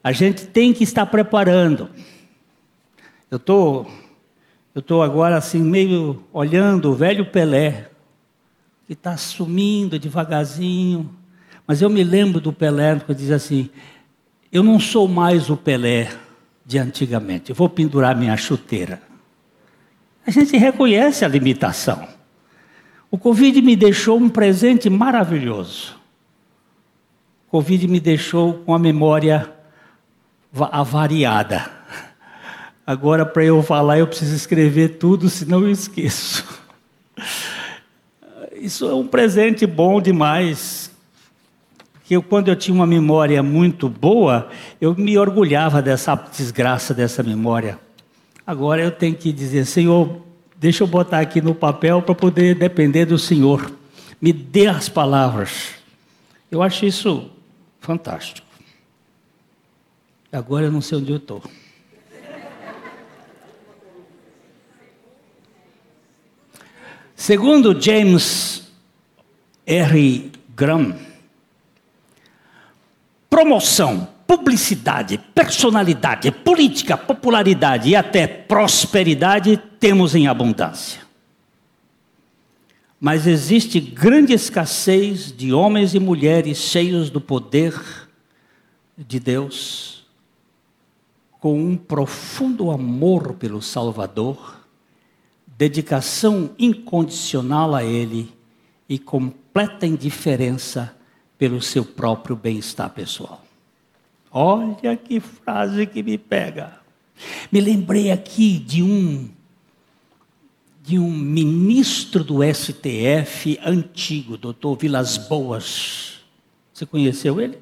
a 0.04 0.12
gente 0.12 0.46
tem 0.46 0.72
que 0.72 0.84
estar 0.84 1.04
preparando. 1.06 1.90
Eu 3.28 3.40
tô 3.40 3.86
eu 4.80 4.82
tô 4.82 5.02
agora 5.02 5.36
assim 5.36 5.62
meio 5.62 6.24
olhando 6.32 6.90
o 6.90 6.94
velho 6.94 7.26
Pelé 7.26 7.90
que 8.86 8.94
está 8.94 9.14
sumindo 9.14 9.98
devagarzinho. 9.98 11.14
Mas 11.66 11.82
eu 11.82 11.90
me 11.90 12.02
lembro 12.02 12.40
do 12.40 12.50
Pelé 12.50 12.98
que 12.98 13.14
diz 13.14 13.30
assim: 13.30 13.68
Eu 14.50 14.62
não 14.62 14.80
sou 14.80 15.06
mais 15.06 15.50
o 15.50 15.56
Pelé 15.56 16.10
de 16.64 16.78
antigamente, 16.78 17.50
eu 17.50 17.54
vou 17.54 17.68
pendurar 17.68 18.16
minha 18.16 18.34
chuteira. 18.38 19.02
A 20.26 20.30
gente 20.30 20.56
reconhece 20.56 21.26
a 21.26 21.28
limitação. 21.28 22.08
O 23.10 23.18
Covid 23.18 23.60
me 23.60 23.76
deixou 23.76 24.16
um 24.16 24.30
presente 24.30 24.88
maravilhoso. 24.88 25.94
O 27.48 27.50
Covid 27.50 27.86
me 27.86 28.00
deixou 28.00 28.54
com 28.54 28.72
a 28.72 28.78
memória 28.78 29.52
avariada. 30.72 31.79
Agora, 32.90 33.24
para 33.24 33.44
eu 33.44 33.62
falar, 33.62 34.00
eu 34.00 34.06
preciso 34.08 34.34
escrever 34.34 34.98
tudo, 34.98 35.30
senão 35.30 35.60
eu 35.60 35.70
esqueço. 35.70 36.44
Isso 38.60 38.84
é 38.84 38.92
um 38.92 39.06
presente 39.06 39.64
bom 39.64 40.00
demais. 40.02 40.90
Que 42.02 42.16
eu, 42.16 42.20
quando 42.20 42.48
eu 42.48 42.56
tinha 42.56 42.74
uma 42.74 42.88
memória 42.88 43.44
muito 43.44 43.88
boa, 43.88 44.48
eu 44.80 44.92
me 44.96 45.16
orgulhava 45.16 45.80
dessa 45.80 46.16
desgraça 46.16 46.92
dessa 46.92 47.22
memória. 47.22 47.78
Agora 48.44 48.82
eu 48.82 48.90
tenho 48.90 49.14
que 49.14 49.32
dizer, 49.32 49.66
Senhor, 49.66 50.22
deixa 50.56 50.82
eu 50.82 50.88
botar 50.88 51.20
aqui 51.20 51.40
no 51.40 51.54
papel 51.54 52.02
para 52.02 52.16
poder 52.16 52.56
depender 52.56 53.04
do 53.04 53.20
Senhor. 53.20 53.70
Me 54.20 54.32
dê 54.32 54.66
as 54.66 54.88
palavras. 54.88 55.76
Eu 56.50 56.60
acho 56.60 56.84
isso 56.84 57.30
fantástico. 57.78 58.48
Agora 60.32 60.66
eu 60.66 60.72
não 60.72 60.80
sei 60.80 60.98
onde 60.98 61.12
eu 61.12 61.18
estou. 61.18 61.40
Segundo 67.20 67.78
James 67.78 68.62
R. 69.66 70.32
Graham, 70.56 70.96
promoção, 73.28 74.08
publicidade, 74.26 75.18
personalidade, 75.34 76.30
política, 76.30 76.96
popularidade 76.96 77.90
e 77.90 77.94
até 77.94 78.26
prosperidade 78.26 79.58
temos 79.78 80.14
em 80.14 80.28
abundância. 80.28 81.02
Mas 82.98 83.26
existe 83.26 83.78
grande 83.78 84.32
escassez 84.32 85.30
de 85.30 85.52
homens 85.52 85.94
e 85.94 86.00
mulheres 86.00 86.56
cheios 86.56 87.10
do 87.10 87.20
poder 87.20 87.78
de 88.96 89.20
Deus, 89.20 90.06
com 91.38 91.62
um 91.62 91.76
profundo 91.76 92.70
amor 92.70 93.34
pelo 93.34 93.60
Salvador 93.60 94.59
dedicação 95.60 96.54
incondicional 96.58 97.74
a 97.74 97.84
Ele 97.84 98.32
e 98.88 98.98
completa 98.98 99.86
indiferença 99.86 100.96
pelo 101.36 101.60
seu 101.60 101.84
próprio 101.84 102.34
bem-estar 102.34 102.88
pessoal. 102.88 103.44
Olha 104.30 104.96
que 104.96 105.20
frase 105.20 105.86
que 105.86 106.02
me 106.02 106.16
pega. 106.16 106.80
Me 107.52 107.60
lembrei 107.60 108.10
aqui 108.10 108.58
de 108.58 108.82
um 108.82 109.28
de 110.82 110.98
um 110.98 111.10
ministro 111.10 112.24
do 112.24 112.38
STF 112.42 113.60
antigo, 113.62 114.38
doutor 114.38 114.78
Vilas 114.78 115.18
Boas. 115.18 116.22
Você 116.72 116.86
conheceu 116.86 117.38
ele? 117.38 117.58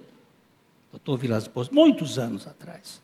Doutor 0.93 1.19
Vilas 1.19 1.49
Boas, 1.49 1.69
muitos 1.69 2.17
anos 2.17 2.47
atrás. 2.47 3.03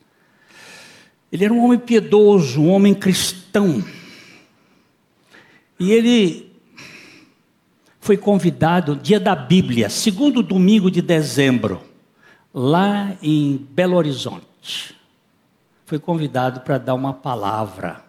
Ele 1.32 1.44
era 1.44 1.52
um 1.52 1.64
homem 1.64 1.80
piedoso, 1.80 2.60
um 2.60 2.70
homem 2.70 2.94
cristão 2.94 3.82
e 5.78 5.92
ele 5.92 6.52
foi 8.00 8.16
convidado, 8.16 8.96
dia 8.96 9.18
da 9.18 9.34
Bíblia, 9.34 9.88
segundo 9.88 10.42
domingo 10.42 10.90
de 10.90 11.00
dezembro, 11.00 11.80
lá 12.52 13.16
em 13.22 13.56
Belo 13.70 13.96
Horizonte. 13.96 14.94
Foi 15.86 15.98
convidado 15.98 16.60
para 16.60 16.78
dar 16.78 16.94
uma 16.94 17.14
palavra. 17.14 18.04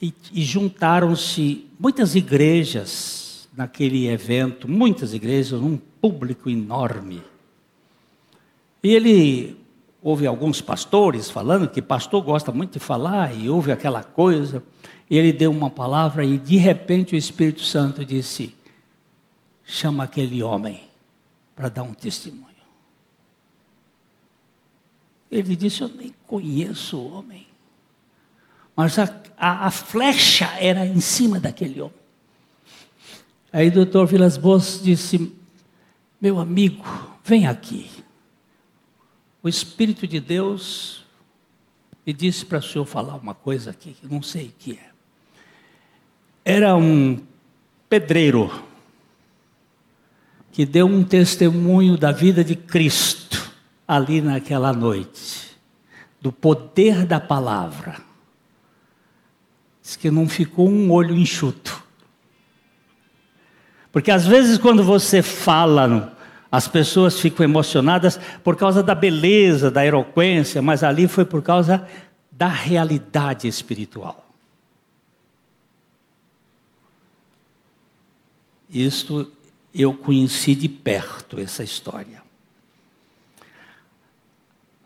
E, 0.00 0.12
e 0.32 0.42
juntaram-se 0.42 1.66
muitas 1.78 2.14
igrejas 2.14 3.48
naquele 3.56 4.08
evento, 4.08 4.68
muitas 4.68 5.14
igrejas, 5.14 5.60
um 5.60 5.78
público 6.00 6.50
enorme. 6.50 7.22
E 8.82 8.92
ele 8.92 9.56
houve 10.02 10.26
alguns 10.26 10.60
pastores 10.60 11.30
falando 11.30 11.66
que 11.66 11.80
pastor 11.80 12.22
gosta 12.22 12.52
muito 12.52 12.74
de 12.74 12.78
falar 12.78 13.34
e 13.34 13.48
houve 13.48 13.72
aquela 13.72 14.04
coisa. 14.04 14.62
Ele 15.10 15.32
deu 15.32 15.50
uma 15.50 15.70
palavra 15.70 16.24
e 16.24 16.38
de 16.38 16.56
repente 16.56 17.14
o 17.14 17.18
Espírito 17.18 17.62
Santo 17.62 18.04
disse: 18.04 18.54
chama 19.64 20.04
aquele 20.04 20.42
homem 20.42 20.88
para 21.56 21.68
dar 21.68 21.82
um 21.82 21.94
testemunho. 21.94 22.44
Ele 25.30 25.56
disse: 25.56 25.82
Eu 25.82 25.88
nem 25.88 26.14
conheço 26.26 26.98
o 26.98 27.12
homem. 27.12 27.46
Mas 28.76 28.98
a, 28.98 29.22
a, 29.36 29.66
a 29.66 29.70
flecha 29.70 30.46
era 30.58 30.86
em 30.86 31.00
cima 31.00 31.40
daquele 31.40 31.80
homem. 31.80 31.94
Aí 33.52 33.68
o 33.68 33.72
doutor 33.72 34.06
Vilas 34.06 34.36
Boas 34.36 34.80
disse: 34.82 35.32
Meu 36.20 36.38
amigo, 36.38 36.84
vem 37.24 37.46
aqui. 37.46 37.90
O 39.42 39.48
Espírito 39.48 40.06
de 40.06 40.20
Deus 40.20 41.04
me 42.06 42.12
disse 42.12 42.44
para 42.44 42.58
o 42.58 42.62
senhor 42.62 42.84
falar 42.84 43.16
uma 43.16 43.34
coisa 43.34 43.70
aqui 43.70 43.92
que 43.92 44.06
não 44.06 44.22
sei 44.22 44.46
o 44.46 44.52
que 44.58 44.72
é 44.72 44.93
era 46.44 46.76
um 46.76 47.18
pedreiro. 47.88 48.62
que 50.52 50.64
deu 50.64 50.86
um 50.86 51.02
testemunho 51.02 51.96
da 51.96 52.12
vida 52.12 52.44
de 52.44 52.54
Cristo 52.54 53.50
ali 53.88 54.20
naquela 54.20 54.72
noite, 54.72 55.50
do 56.20 56.30
poder 56.30 57.04
da 57.04 57.18
palavra. 57.18 57.96
Diz 59.82 59.96
que 59.96 60.12
não 60.12 60.28
ficou 60.28 60.68
um 60.68 60.92
olho 60.92 61.16
enxuto. 61.16 61.82
Porque 63.90 64.12
às 64.12 64.24
vezes 64.24 64.56
quando 64.56 64.84
você 64.84 65.22
fala, 65.22 66.16
as 66.52 66.68
pessoas 66.68 67.18
ficam 67.18 67.42
emocionadas 67.42 68.18
por 68.44 68.54
causa 68.54 68.80
da 68.80 68.94
beleza, 68.94 69.72
da 69.72 69.84
eloquência, 69.84 70.62
mas 70.62 70.84
ali 70.84 71.08
foi 71.08 71.24
por 71.24 71.42
causa 71.42 71.84
da 72.30 72.46
realidade 72.46 73.48
espiritual. 73.48 74.23
Isto 78.74 79.30
eu 79.72 79.94
conheci 79.94 80.54
de 80.54 80.68
perto 80.68 81.38
essa 81.38 81.62
história. 81.62 82.22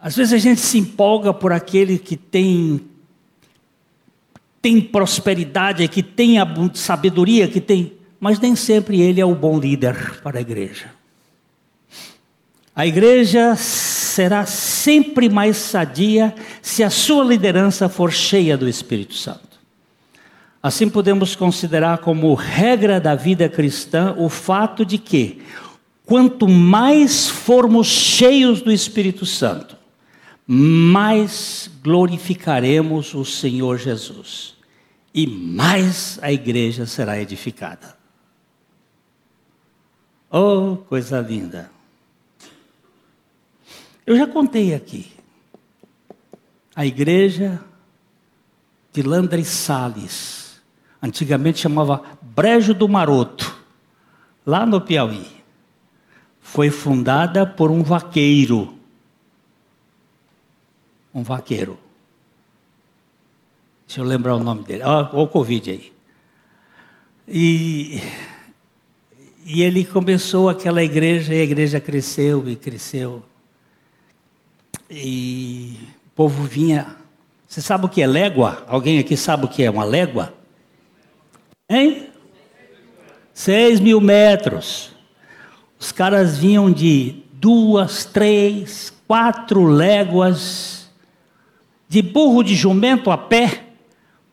Às 0.00 0.14
vezes 0.14 0.34
a 0.34 0.38
gente 0.38 0.60
se 0.60 0.78
empolga 0.78 1.32
por 1.32 1.52
aquele 1.52 1.98
que 1.98 2.16
tem 2.16 2.86
tem 4.60 4.80
prosperidade, 4.80 5.86
que 5.88 6.02
tem 6.02 6.34
sabedoria, 6.74 7.48
que 7.48 7.60
tem, 7.60 7.94
mas 8.18 8.40
nem 8.40 8.56
sempre 8.56 9.00
ele 9.00 9.20
é 9.20 9.24
o 9.24 9.34
bom 9.34 9.58
líder 9.58 10.20
para 10.20 10.38
a 10.38 10.40
igreja. 10.40 10.90
A 12.74 12.86
igreja 12.86 13.56
será 13.56 14.46
sempre 14.46 15.28
mais 15.28 15.56
sadia 15.56 16.34
se 16.60 16.82
a 16.82 16.90
sua 16.90 17.24
liderança 17.24 17.88
for 17.88 18.12
cheia 18.12 18.56
do 18.56 18.68
Espírito 18.68 19.14
Santo. 19.14 19.47
Assim 20.62 20.88
podemos 20.88 21.36
considerar 21.36 21.98
como 21.98 22.34
regra 22.34 23.00
da 23.00 23.14
vida 23.14 23.48
cristã 23.48 24.14
o 24.18 24.28
fato 24.28 24.84
de 24.84 24.98
que, 24.98 25.40
quanto 26.04 26.48
mais 26.48 27.28
formos 27.28 27.86
cheios 27.86 28.60
do 28.60 28.72
Espírito 28.72 29.24
Santo, 29.24 29.76
mais 30.46 31.70
glorificaremos 31.82 33.14
o 33.14 33.24
Senhor 33.24 33.78
Jesus 33.78 34.56
e 35.14 35.26
mais 35.26 36.18
a 36.22 36.32
igreja 36.32 36.86
será 36.86 37.20
edificada. 37.20 37.96
Oh, 40.30 40.76
coisa 40.88 41.20
linda! 41.20 41.70
Eu 44.04 44.16
já 44.16 44.26
contei 44.26 44.74
aqui. 44.74 45.12
A 46.74 46.84
igreja 46.84 47.60
de 48.92 49.02
Landre 49.02 49.44
Salles 49.44 50.47
antigamente 51.02 51.58
chamava 51.58 52.02
Brejo 52.20 52.74
do 52.74 52.88
Maroto, 52.88 53.56
lá 54.44 54.66
no 54.66 54.80
Piauí. 54.80 55.26
Foi 56.40 56.70
fundada 56.70 57.46
por 57.46 57.70
um 57.70 57.82
vaqueiro. 57.82 58.74
Um 61.14 61.22
vaqueiro. 61.22 61.78
Deixa 63.86 64.00
eu 64.00 64.04
lembrar 64.04 64.34
o 64.34 64.42
nome 64.42 64.62
dele. 64.64 64.82
Olha 64.82 65.08
o 65.12 65.26
Covid 65.26 65.70
aí. 65.70 65.92
E, 67.26 68.00
e 69.44 69.62
ele 69.62 69.84
começou 69.84 70.48
aquela 70.48 70.82
igreja, 70.82 71.34
e 71.34 71.40
a 71.40 71.44
igreja 71.44 71.80
cresceu 71.80 72.48
e 72.48 72.56
cresceu. 72.56 73.22
E 74.90 75.78
o 76.06 76.10
povo 76.14 76.44
vinha. 76.44 76.96
Você 77.46 77.60
sabe 77.60 77.86
o 77.86 77.88
que 77.88 78.00
é 78.00 78.06
légua? 78.06 78.64
Alguém 78.66 78.98
aqui 78.98 79.16
sabe 79.16 79.44
o 79.44 79.48
que 79.48 79.62
é 79.62 79.70
uma 79.70 79.84
légua? 79.84 80.37
Hein? 81.68 82.08
Seis 83.34 83.78
mil 83.78 84.00
metros. 84.00 84.90
Os 85.78 85.92
caras 85.92 86.38
vinham 86.38 86.72
de 86.72 87.22
duas, 87.34 88.04
três, 88.04 88.92
quatro 89.06 89.64
léguas 89.66 90.90
de 91.88 92.02
burro 92.02 92.42
de 92.42 92.54
jumento 92.54 93.10
a 93.10 93.16
pé 93.16 93.64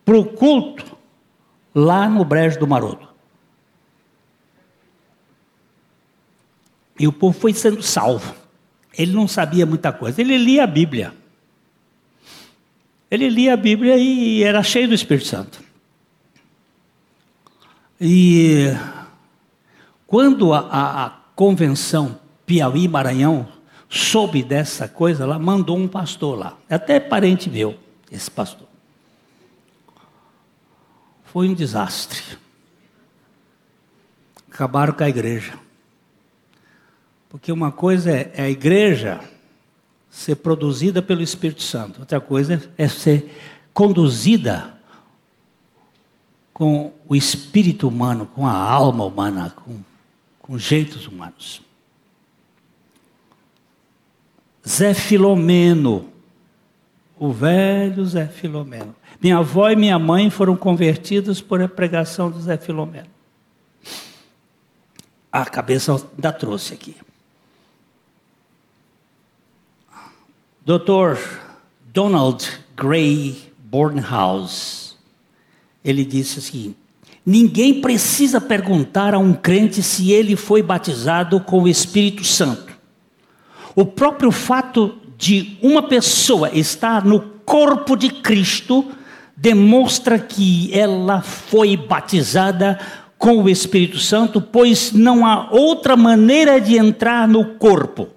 para 0.04 0.18
o 0.18 0.24
culto 0.24 0.96
lá 1.74 2.08
no 2.08 2.24
Brejo 2.24 2.58
do 2.58 2.66
Maroto. 2.66 3.06
E 6.98 7.06
o 7.06 7.12
povo 7.12 7.38
foi 7.38 7.52
sendo 7.52 7.82
salvo. 7.82 8.34
Ele 8.96 9.12
não 9.12 9.28
sabia 9.28 9.66
muita 9.66 9.92
coisa. 9.92 10.20
Ele 10.20 10.38
lia 10.38 10.64
a 10.64 10.66
Bíblia. 10.66 11.12
Ele 13.10 13.28
lia 13.28 13.52
a 13.52 13.56
Bíblia 13.56 13.96
e 13.98 14.42
era 14.42 14.62
cheio 14.62 14.88
do 14.88 14.94
Espírito 14.94 15.26
Santo. 15.26 15.65
E 18.00 18.66
quando 20.06 20.52
a, 20.52 20.60
a, 20.60 21.06
a 21.06 21.10
convenção 21.34 22.20
Piauí-Maranhão 22.44 23.48
soube 23.88 24.42
dessa 24.42 24.88
coisa, 24.88 25.24
ela 25.24 25.38
mandou 25.38 25.76
um 25.76 25.88
pastor 25.88 26.38
lá. 26.38 26.58
É 26.68 26.74
até 26.74 27.00
parente 27.00 27.48
meu, 27.48 27.78
esse 28.10 28.30
pastor. 28.30 28.66
Foi 31.24 31.48
um 31.48 31.54
desastre. 31.54 32.22
Acabaram 34.50 34.92
com 34.92 35.04
a 35.04 35.08
igreja. 35.08 35.54
Porque 37.28 37.50
uma 37.52 37.72
coisa 37.72 38.10
é, 38.10 38.32
é 38.34 38.42
a 38.44 38.50
igreja 38.50 39.20
ser 40.08 40.36
produzida 40.36 41.02
pelo 41.02 41.22
Espírito 41.22 41.62
Santo, 41.62 42.00
outra 42.00 42.18
coisa 42.18 42.70
é 42.78 42.88
ser 42.88 43.36
conduzida 43.74 44.75
com 46.56 46.90
o 47.06 47.14
espírito 47.14 47.86
humano, 47.86 48.24
com 48.34 48.46
a 48.46 48.54
alma 48.54 49.04
humana, 49.04 49.54
com, 49.54 49.78
com 50.38 50.56
jeitos 50.56 51.06
humanos. 51.06 51.60
Zé 54.66 54.94
Filomeno, 54.94 56.08
o 57.18 57.30
velho 57.30 58.06
Zé 58.06 58.26
Filomeno. 58.26 58.96
Minha 59.20 59.36
avó 59.36 59.68
e 59.68 59.76
minha 59.76 59.98
mãe 59.98 60.30
foram 60.30 60.56
convertidos 60.56 61.42
por 61.42 61.60
a 61.60 61.68
pregação 61.68 62.30
do 62.30 62.40
Zé 62.40 62.56
Filomeno. 62.56 63.10
A 65.30 65.44
cabeça 65.44 65.92
ainda 65.92 66.32
trouxe 66.32 66.72
aqui. 66.72 66.96
Dr. 70.64 71.20
Donald 71.92 72.50
Gray 72.74 73.52
Bornhouse 73.58 74.85
ele 75.86 76.04
disse 76.04 76.40
assim: 76.40 76.74
Ninguém 77.24 77.80
precisa 77.80 78.40
perguntar 78.40 79.14
a 79.14 79.18
um 79.18 79.32
crente 79.32 79.82
se 79.82 80.10
ele 80.10 80.34
foi 80.34 80.62
batizado 80.62 81.40
com 81.40 81.62
o 81.62 81.68
Espírito 81.68 82.24
Santo. 82.24 82.74
O 83.74 83.84
próprio 83.86 84.32
fato 84.32 84.96
de 85.16 85.56
uma 85.62 85.82
pessoa 85.82 86.50
estar 86.52 87.04
no 87.04 87.20
corpo 87.44 87.96
de 87.96 88.10
Cristo 88.10 88.84
demonstra 89.36 90.18
que 90.18 90.70
ela 90.72 91.22
foi 91.22 91.76
batizada 91.76 92.78
com 93.18 93.42
o 93.42 93.48
Espírito 93.48 93.98
Santo, 93.98 94.40
pois 94.40 94.92
não 94.92 95.24
há 95.24 95.48
outra 95.50 95.96
maneira 95.96 96.60
de 96.60 96.76
entrar 96.76 97.28
no 97.28 97.54
corpo. 97.56 98.08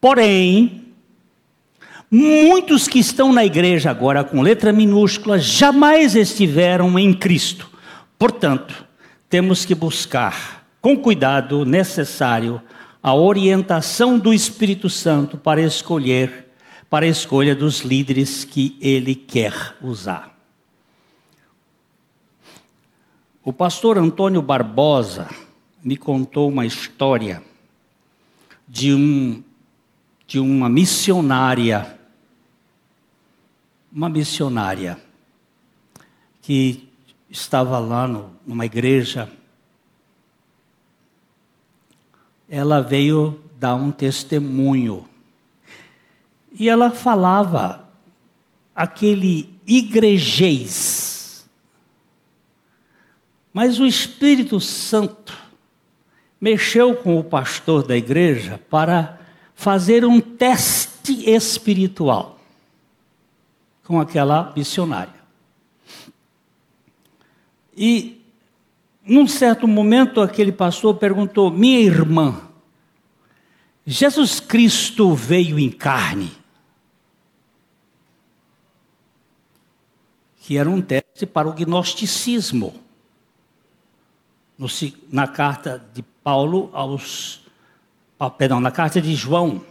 Porém, 0.00 0.83
Muitos 2.16 2.86
que 2.86 3.00
estão 3.00 3.32
na 3.32 3.44
igreja 3.44 3.90
agora 3.90 4.22
com 4.22 4.40
letra 4.40 4.72
minúscula 4.72 5.36
jamais 5.36 6.14
estiveram 6.14 6.96
em 6.96 7.12
Cristo. 7.12 7.68
Portanto, 8.16 8.86
temos 9.28 9.64
que 9.64 9.74
buscar 9.74 10.64
com 10.80 10.96
cuidado 10.96 11.64
necessário 11.64 12.62
a 13.02 13.12
orientação 13.12 14.16
do 14.16 14.32
Espírito 14.32 14.88
Santo 14.88 15.36
para 15.36 15.60
escolher, 15.60 16.52
para 16.88 17.04
a 17.04 17.08
escolha 17.08 17.52
dos 17.52 17.80
líderes 17.80 18.44
que 18.44 18.78
ele 18.80 19.16
quer 19.16 19.74
usar. 19.82 20.38
O 23.42 23.52
pastor 23.52 23.98
Antônio 23.98 24.40
Barbosa 24.40 25.28
me 25.82 25.96
contou 25.96 26.48
uma 26.48 26.64
história 26.64 27.42
de 28.68 28.94
um 28.94 29.42
de 30.28 30.38
uma 30.38 30.68
missionária 30.68 32.03
uma 33.94 34.08
missionária 34.08 34.98
que 36.42 36.88
estava 37.30 37.78
lá 37.78 38.08
no, 38.08 38.34
numa 38.44 38.66
igreja. 38.66 39.30
Ela 42.48 42.80
veio 42.80 43.40
dar 43.56 43.76
um 43.76 43.92
testemunho. 43.92 45.08
E 46.52 46.68
ela 46.68 46.90
falava 46.90 47.88
aquele 48.74 49.54
igrejês. 49.64 51.48
Mas 53.52 53.78
o 53.78 53.86
Espírito 53.86 54.58
Santo 54.58 55.38
mexeu 56.40 56.96
com 56.96 57.16
o 57.16 57.22
pastor 57.22 57.86
da 57.86 57.96
igreja 57.96 58.60
para 58.68 59.20
fazer 59.54 60.04
um 60.04 60.20
teste 60.20 61.30
espiritual 61.30 62.34
com 63.84 64.00
aquela 64.00 64.52
missionária. 64.56 65.22
E 67.76 68.24
num 69.06 69.26
certo 69.26 69.68
momento, 69.68 70.20
aquele 70.20 70.52
pastor 70.52 70.96
perguntou: 70.96 71.50
Minha 71.50 71.80
irmã, 71.80 72.40
Jesus 73.86 74.40
Cristo 74.40 75.14
veio 75.14 75.58
em 75.58 75.70
carne. 75.70 76.32
Que 80.40 80.58
era 80.58 80.68
um 80.68 80.80
teste 80.80 81.26
para 81.26 81.48
o 81.48 81.52
gnosticismo. 81.52 82.74
No, 84.56 84.68
na 85.10 85.26
carta 85.26 85.84
de 85.92 86.02
Paulo 86.02 86.70
aos. 86.72 87.42
Perdão, 88.38 88.58
na 88.58 88.70
carta 88.70 89.02
de 89.02 89.14
João, 89.14 89.62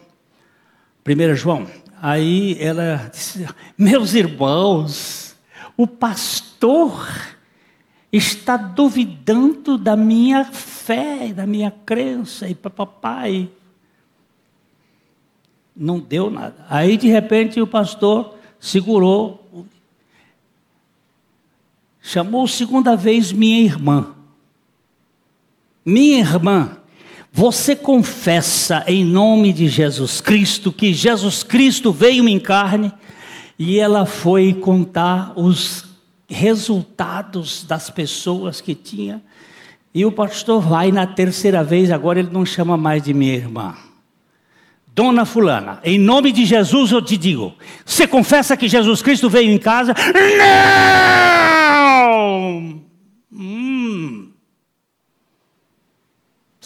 1 1.07 1.35
João. 1.35 1.67
Aí 2.05 2.57
ela 2.59 3.09
disse: 3.09 3.47
Meus 3.77 4.13
irmãos, 4.13 5.37
o 5.77 5.87
pastor 5.87 7.07
está 8.11 8.57
duvidando 8.57 9.77
da 9.77 9.95
minha 9.95 10.43
fé, 10.43 11.31
da 11.31 11.47
minha 11.47 11.71
crença, 11.71 12.49
e 12.49 12.53
papai. 12.53 13.49
Não 15.73 15.97
deu 15.97 16.29
nada. 16.29 16.65
Aí, 16.69 16.97
de 16.97 17.07
repente, 17.07 17.61
o 17.61 17.65
pastor 17.65 18.35
segurou, 18.59 19.65
chamou 22.01 22.45
segunda 22.49 22.97
vez 22.97 23.31
minha 23.31 23.61
irmã. 23.61 24.13
Minha 25.85 26.19
irmã, 26.19 26.77
você 27.35 27.75
confessa 27.75 28.83
em 28.85 29.03
nome 29.03 29.51
de 29.51 29.67
Jesus 29.67 30.21
Cristo 30.21 30.71
que 30.71 30.93
Jesus 30.93 31.41
Cristo 31.41 31.91
veio 31.91 32.29
em 32.29 32.39
carne 32.39 32.93
e 33.57 33.79
ela 33.79 34.05
foi 34.05 34.53
contar 34.53 35.33
os 35.35 35.83
resultados 36.29 37.63
das 37.63 37.89
pessoas 37.89 38.61
que 38.61 38.75
tinha. 38.75 39.19
E 39.91 40.05
o 40.05 40.11
pastor 40.11 40.61
vai 40.61 40.91
na 40.91 41.07
terceira 41.07 41.63
vez, 41.63 41.89
agora 41.89 42.19
ele 42.19 42.29
não 42.31 42.45
chama 42.45 42.77
mais 42.77 43.01
de 43.01 43.15
minha 43.15 43.33
irmã. 43.33 43.73
Dona 44.93 45.25
Fulana, 45.25 45.79
em 45.83 45.97
nome 45.97 46.31
de 46.31 46.45
Jesus 46.45 46.91
eu 46.91 47.01
te 47.01 47.17
digo: 47.17 47.55
você 47.83 48.05
confessa 48.05 48.55
que 48.55 48.67
Jesus 48.67 49.01
Cristo 49.01 49.27
veio 49.27 49.49
em 49.49 49.57
casa? 49.57 49.95
Não! 51.97 52.82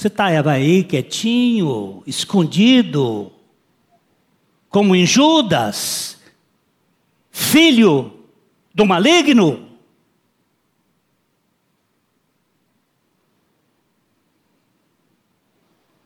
Você 0.08 0.14
está 0.14 0.52
aí 0.52 0.86
quietinho, 0.86 2.02
escondido, 2.08 3.30
como 4.70 4.96
em 4.96 5.06
Judas, 5.06 6.18
filho 7.30 8.18
do 8.74 8.86
maligno? 8.86 9.68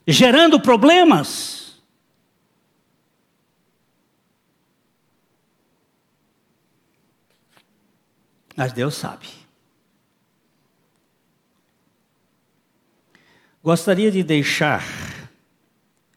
Gerando 0.08 0.60
problemas. 0.60 1.80
Mas 8.56 8.74
Deus 8.74 8.96
sabe. 8.96 9.41
Gostaria 13.64 14.10
de 14.10 14.24
deixar 14.24 14.84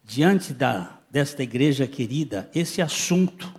diante 0.02 0.54
da, 0.54 0.98
desta 1.10 1.42
igreja 1.42 1.86
querida 1.86 2.48
esse 2.54 2.80
assunto 2.80 3.52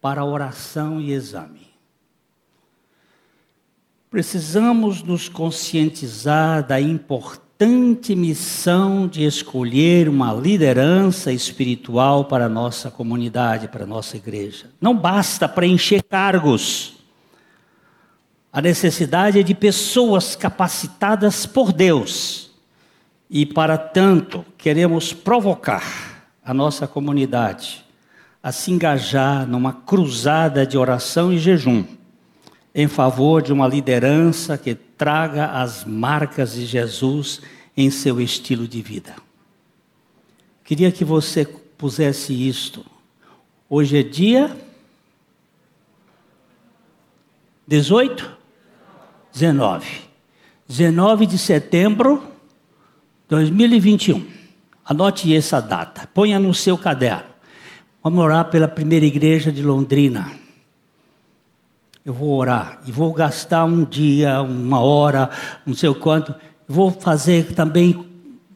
para 0.00 0.24
oração 0.24 0.98
e 0.98 1.12
exame. 1.12 1.68
Precisamos 4.10 5.02
nos 5.02 5.28
conscientizar 5.28 6.66
da 6.66 6.80
importante 6.80 8.16
missão 8.16 9.06
de 9.06 9.26
escolher 9.26 10.08
uma 10.08 10.32
liderança 10.32 11.30
espiritual 11.30 12.24
para 12.24 12.46
a 12.46 12.48
nossa 12.48 12.90
comunidade, 12.90 13.68
para 13.68 13.84
a 13.84 13.86
nossa 13.86 14.16
igreja. 14.16 14.70
Não 14.80 14.96
basta 14.96 15.46
preencher 15.46 16.02
cargos. 16.02 16.94
A 18.50 18.62
necessidade 18.62 19.38
é 19.38 19.42
de 19.42 19.54
pessoas 19.54 20.34
capacitadas 20.34 21.44
por 21.44 21.74
Deus. 21.74 22.47
E 23.30 23.44
para 23.44 23.76
tanto, 23.76 24.44
queremos 24.56 25.12
provocar 25.12 25.84
a 26.44 26.54
nossa 26.54 26.86
comunidade 26.86 27.84
a 28.42 28.52
se 28.52 28.70
engajar 28.70 29.46
numa 29.46 29.72
cruzada 29.72 30.66
de 30.66 30.78
oração 30.78 31.32
e 31.32 31.38
jejum 31.38 31.84
em 32.74 32.86
favor 32.86 33.42
de 33.42 33.52
uma 33.52 33.66
liderança 33.66 34.56
que 34.56 34.74
traga 34.74 35.46
as 35.46 35.84
marcas 35.84 36.52
de 36.52 36.64
Jesus 36.64 37.40
em 37.76 37.90
seu 37.90 38.20
estilo 38.20 38.68
de 38.68 38.80
vida. 38.80 39.16
Queria 40.64 40.92
que 40.92 41.04
você 41.04 41.44
pusesse 41.44 42.32
isto. 42.48 42.84
Hoje 43.68 43.98
é 43.98 44.02
dia 44.02 44.56
18? 47.66 48.38
19. 49.32 49.86
19 50.66 51.26
de 51.26 51.38
setembro 51.38 52.37
2021. 53.28 54.26
Anote 54.84 55.34
essa 55.34 55.60
data. 55.60 56.08
Ponha 56.12 56.38
no 56.38 56.54
seu 56.54 56.78
caderno. 56.78 57.28
Vamos 58.02 58.24
orar 58.24 58.46
pela 58.46 58.68
primeira 58.68 59.04
igreja 59.04 59.52
de 59.52 59.62
Londrina 59.62 60.38
eu 62.08 62.14
vou 62.14 62.38
orar 62.38 62.80
e 62.86 62.90
vou 62.90 63.12
gastar 63.12 63.66
um 63.66 63.84
dia, 63.84 64.40
uma 64.40 64.80
hora, 64.80 65.28
não 65.66 65.74
sei 65.74 65.90
o 65.90 65.94
quanto. 65.94 66.34
Vou 66.66 66.90
fazer 66.90 67.52
também, 67.52 68.02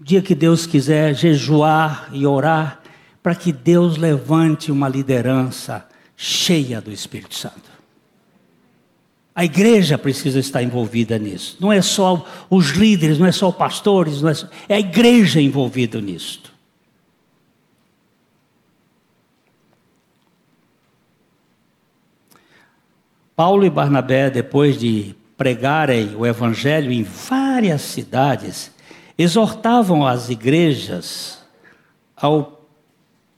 dia 0.01 0.23
que 0.23 0.35
Deus 0.35 0.65
quiser, 0.65 1.15
jejuar 1.15 2.09
e 2.15 2.27
orar 2.27 2.81
para 3.23 3.35
que 3.35 3.53
Deus 3.53 3.99
levante 3.99 4.73
uma 4.73 4.89
liderança 4.89 5.87
cheia 6.17 6.81
do 6.81 6.91
Espírito 6.91 7.35
Santo. 7.35 7.72
A 9.35 9.45
igreja 9.45 9.97
precisa 9.97 10.39
estar 10.39 10.63
envolvida 10.63 11.19
nisso. 11.19 11.57
Não 11.59 11.73
é 11.73 11.81
só 11.81 12.27
os 12.51 12.71
líderes, 12.71 13.19
não 13.19 13.27
é 13.27 13.33
só 13.33 13.49
os 13.49 13.57
pastores, 13.57 14.21
não 14.21 14.29
é, 14.29 14.35
só, 14.35 14.47
é 14.69 14.75
a 14.75 14.81
igreja 14.81 15.41
envolvida 15.41 16.01
nisso. 16.01 16.53
Paulo 23.35 23.65
e 23.65 23.71
Barnabé, 23.71 24.29
depois 24.29 24.79
de 24.79 25.15
pregarem 25.37 26.15
o 26.15 26.27
evangelho 26.27 26.93
em 26.93 27.03
várias 27.03 27.81
cidades, 27.81 28.71
exortavam 29.17 30.07
as 30.07 30.29
igrejas 30.29 31.39
ao 32.15 32.69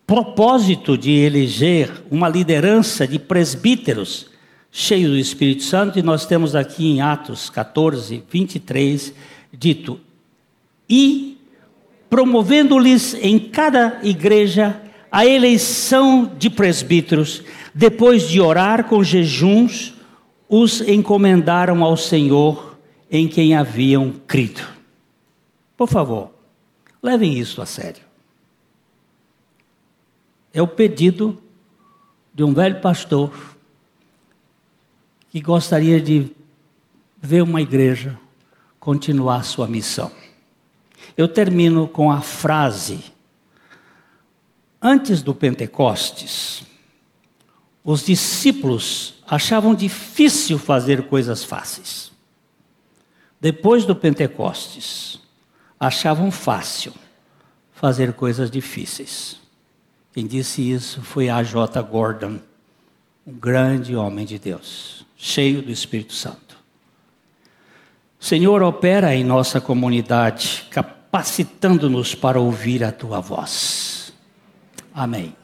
propósito 0.06 0.98
de 0.98 1.12
eleger 1.12 1.90
uma 2.10 2.28
liderança 2.28 3.06
de 3.06 3.18
presbíteros 3.18 4.33
cheios 4.76 5.12
do 5.12 5.16
Espírito 5.16 5.62
Santo, 5.62 6.00
e 6.00 6.02
nós 6.02 6.26
temos 6.26 6.56
aqui 6.56 6.84
em 6.88 7.00
Atos 7.00 7.48
14, 7.48 8.24
23, 8.28 9.14
dito: 9.52 10.00
e 10.90 11.38
promovendo-lhes 12.10 13.14
em 13.14 13.38
cada 13.38 14.00
igreja 14.02 14.82
a 15.12 15.24
eleição 15.24 16.28
de 16.36 16.50
presbíteros, 16.50 17.44
depois 17.72 18.28
de 18.28 18.40
orar 18.40 18.88
com 18.88 19.04
jejuns, 19.04 19.94
os 20.48 20.80
encomendaram 20.80 21.84
ao 21.84 21.96
Senhor 21.96 22.76
em 23.08 23.28
quem 23.28 23.54
haviam 23.54 24.12
crido. 24.26 24.62
Por 25.76 25.88
favor, 25.88 26.30
levem 27.00 27.38
isso 27.38 27.62
a 27.62 27.66
sério. 27.66 28.02
É 30.52 30.60
o 30.60 30.66
pedido 30.66 31.40
de 32.34 32.42
um 32.42 32.52
velho 32.52 32.80
pastor 32.80 33.53
que 35.34 35.40
gostaria 35.40 36.00
de 36.00 36.30
ver 37.20 37.42
uma 37.42 37.60
igreja 37.60 38.16
continuar 38.78 39.42
sua 39.42 39.66
missão. 39.66 40.12
Eu 41.16 41.26
termino 41.26 41.88
com 41.88 42.08
a 42.08 42.20
frase: 42.20 43.02
Antes 44.80 45.22
do 45.22 45.34
Pentecostes, 45.34 46.62
os 47.82 48.04
discípulos 48.06 49.24
achavam 49.26 49.74
difícil 49.74 50.56
fazer 50.56 51.08
coisas 51.08 51.42
fáceis. 51.42 52.12
Depois 53.40 53.84
do 53.84 53.96
Pentecostes, 53.96 55.20
achavam 55.80 56.30
fácil 56.30 56.92
fazer 57.72 58.12
coisas 58.12 58.52
difíceis. 58.52 59.40
Quem 60.12 60.28
disse 60.28 60.62
isso 60.70 61.02
foi 61.02 61.28
a 61.28 61.42
J. 61.42 61.82
Gordon, 61.82 62.38
um 63.26 63.32
grande 63.32 63.96
homem 63.96 64.24
de 64.24 64.38
Deus, 64.38 65.03
cheio 65.16 65.62
do 65.62 65.70
Espírito 65.70 66.12
Santo. 66.12 66.56
Senhor, 68.18 68.62
opera 68.62 69.14
em 69.14 69.22
nossa 69.22 69.60
comunidade, 69.60 70.66
capacitando-nos 70.70 72.14
para 72.14 72.40
ouvir 72.40 72.82
a 72.82 72.90
tua 72.90 73.20
voz. 73.20 74.12
Amém. 74.94 75.36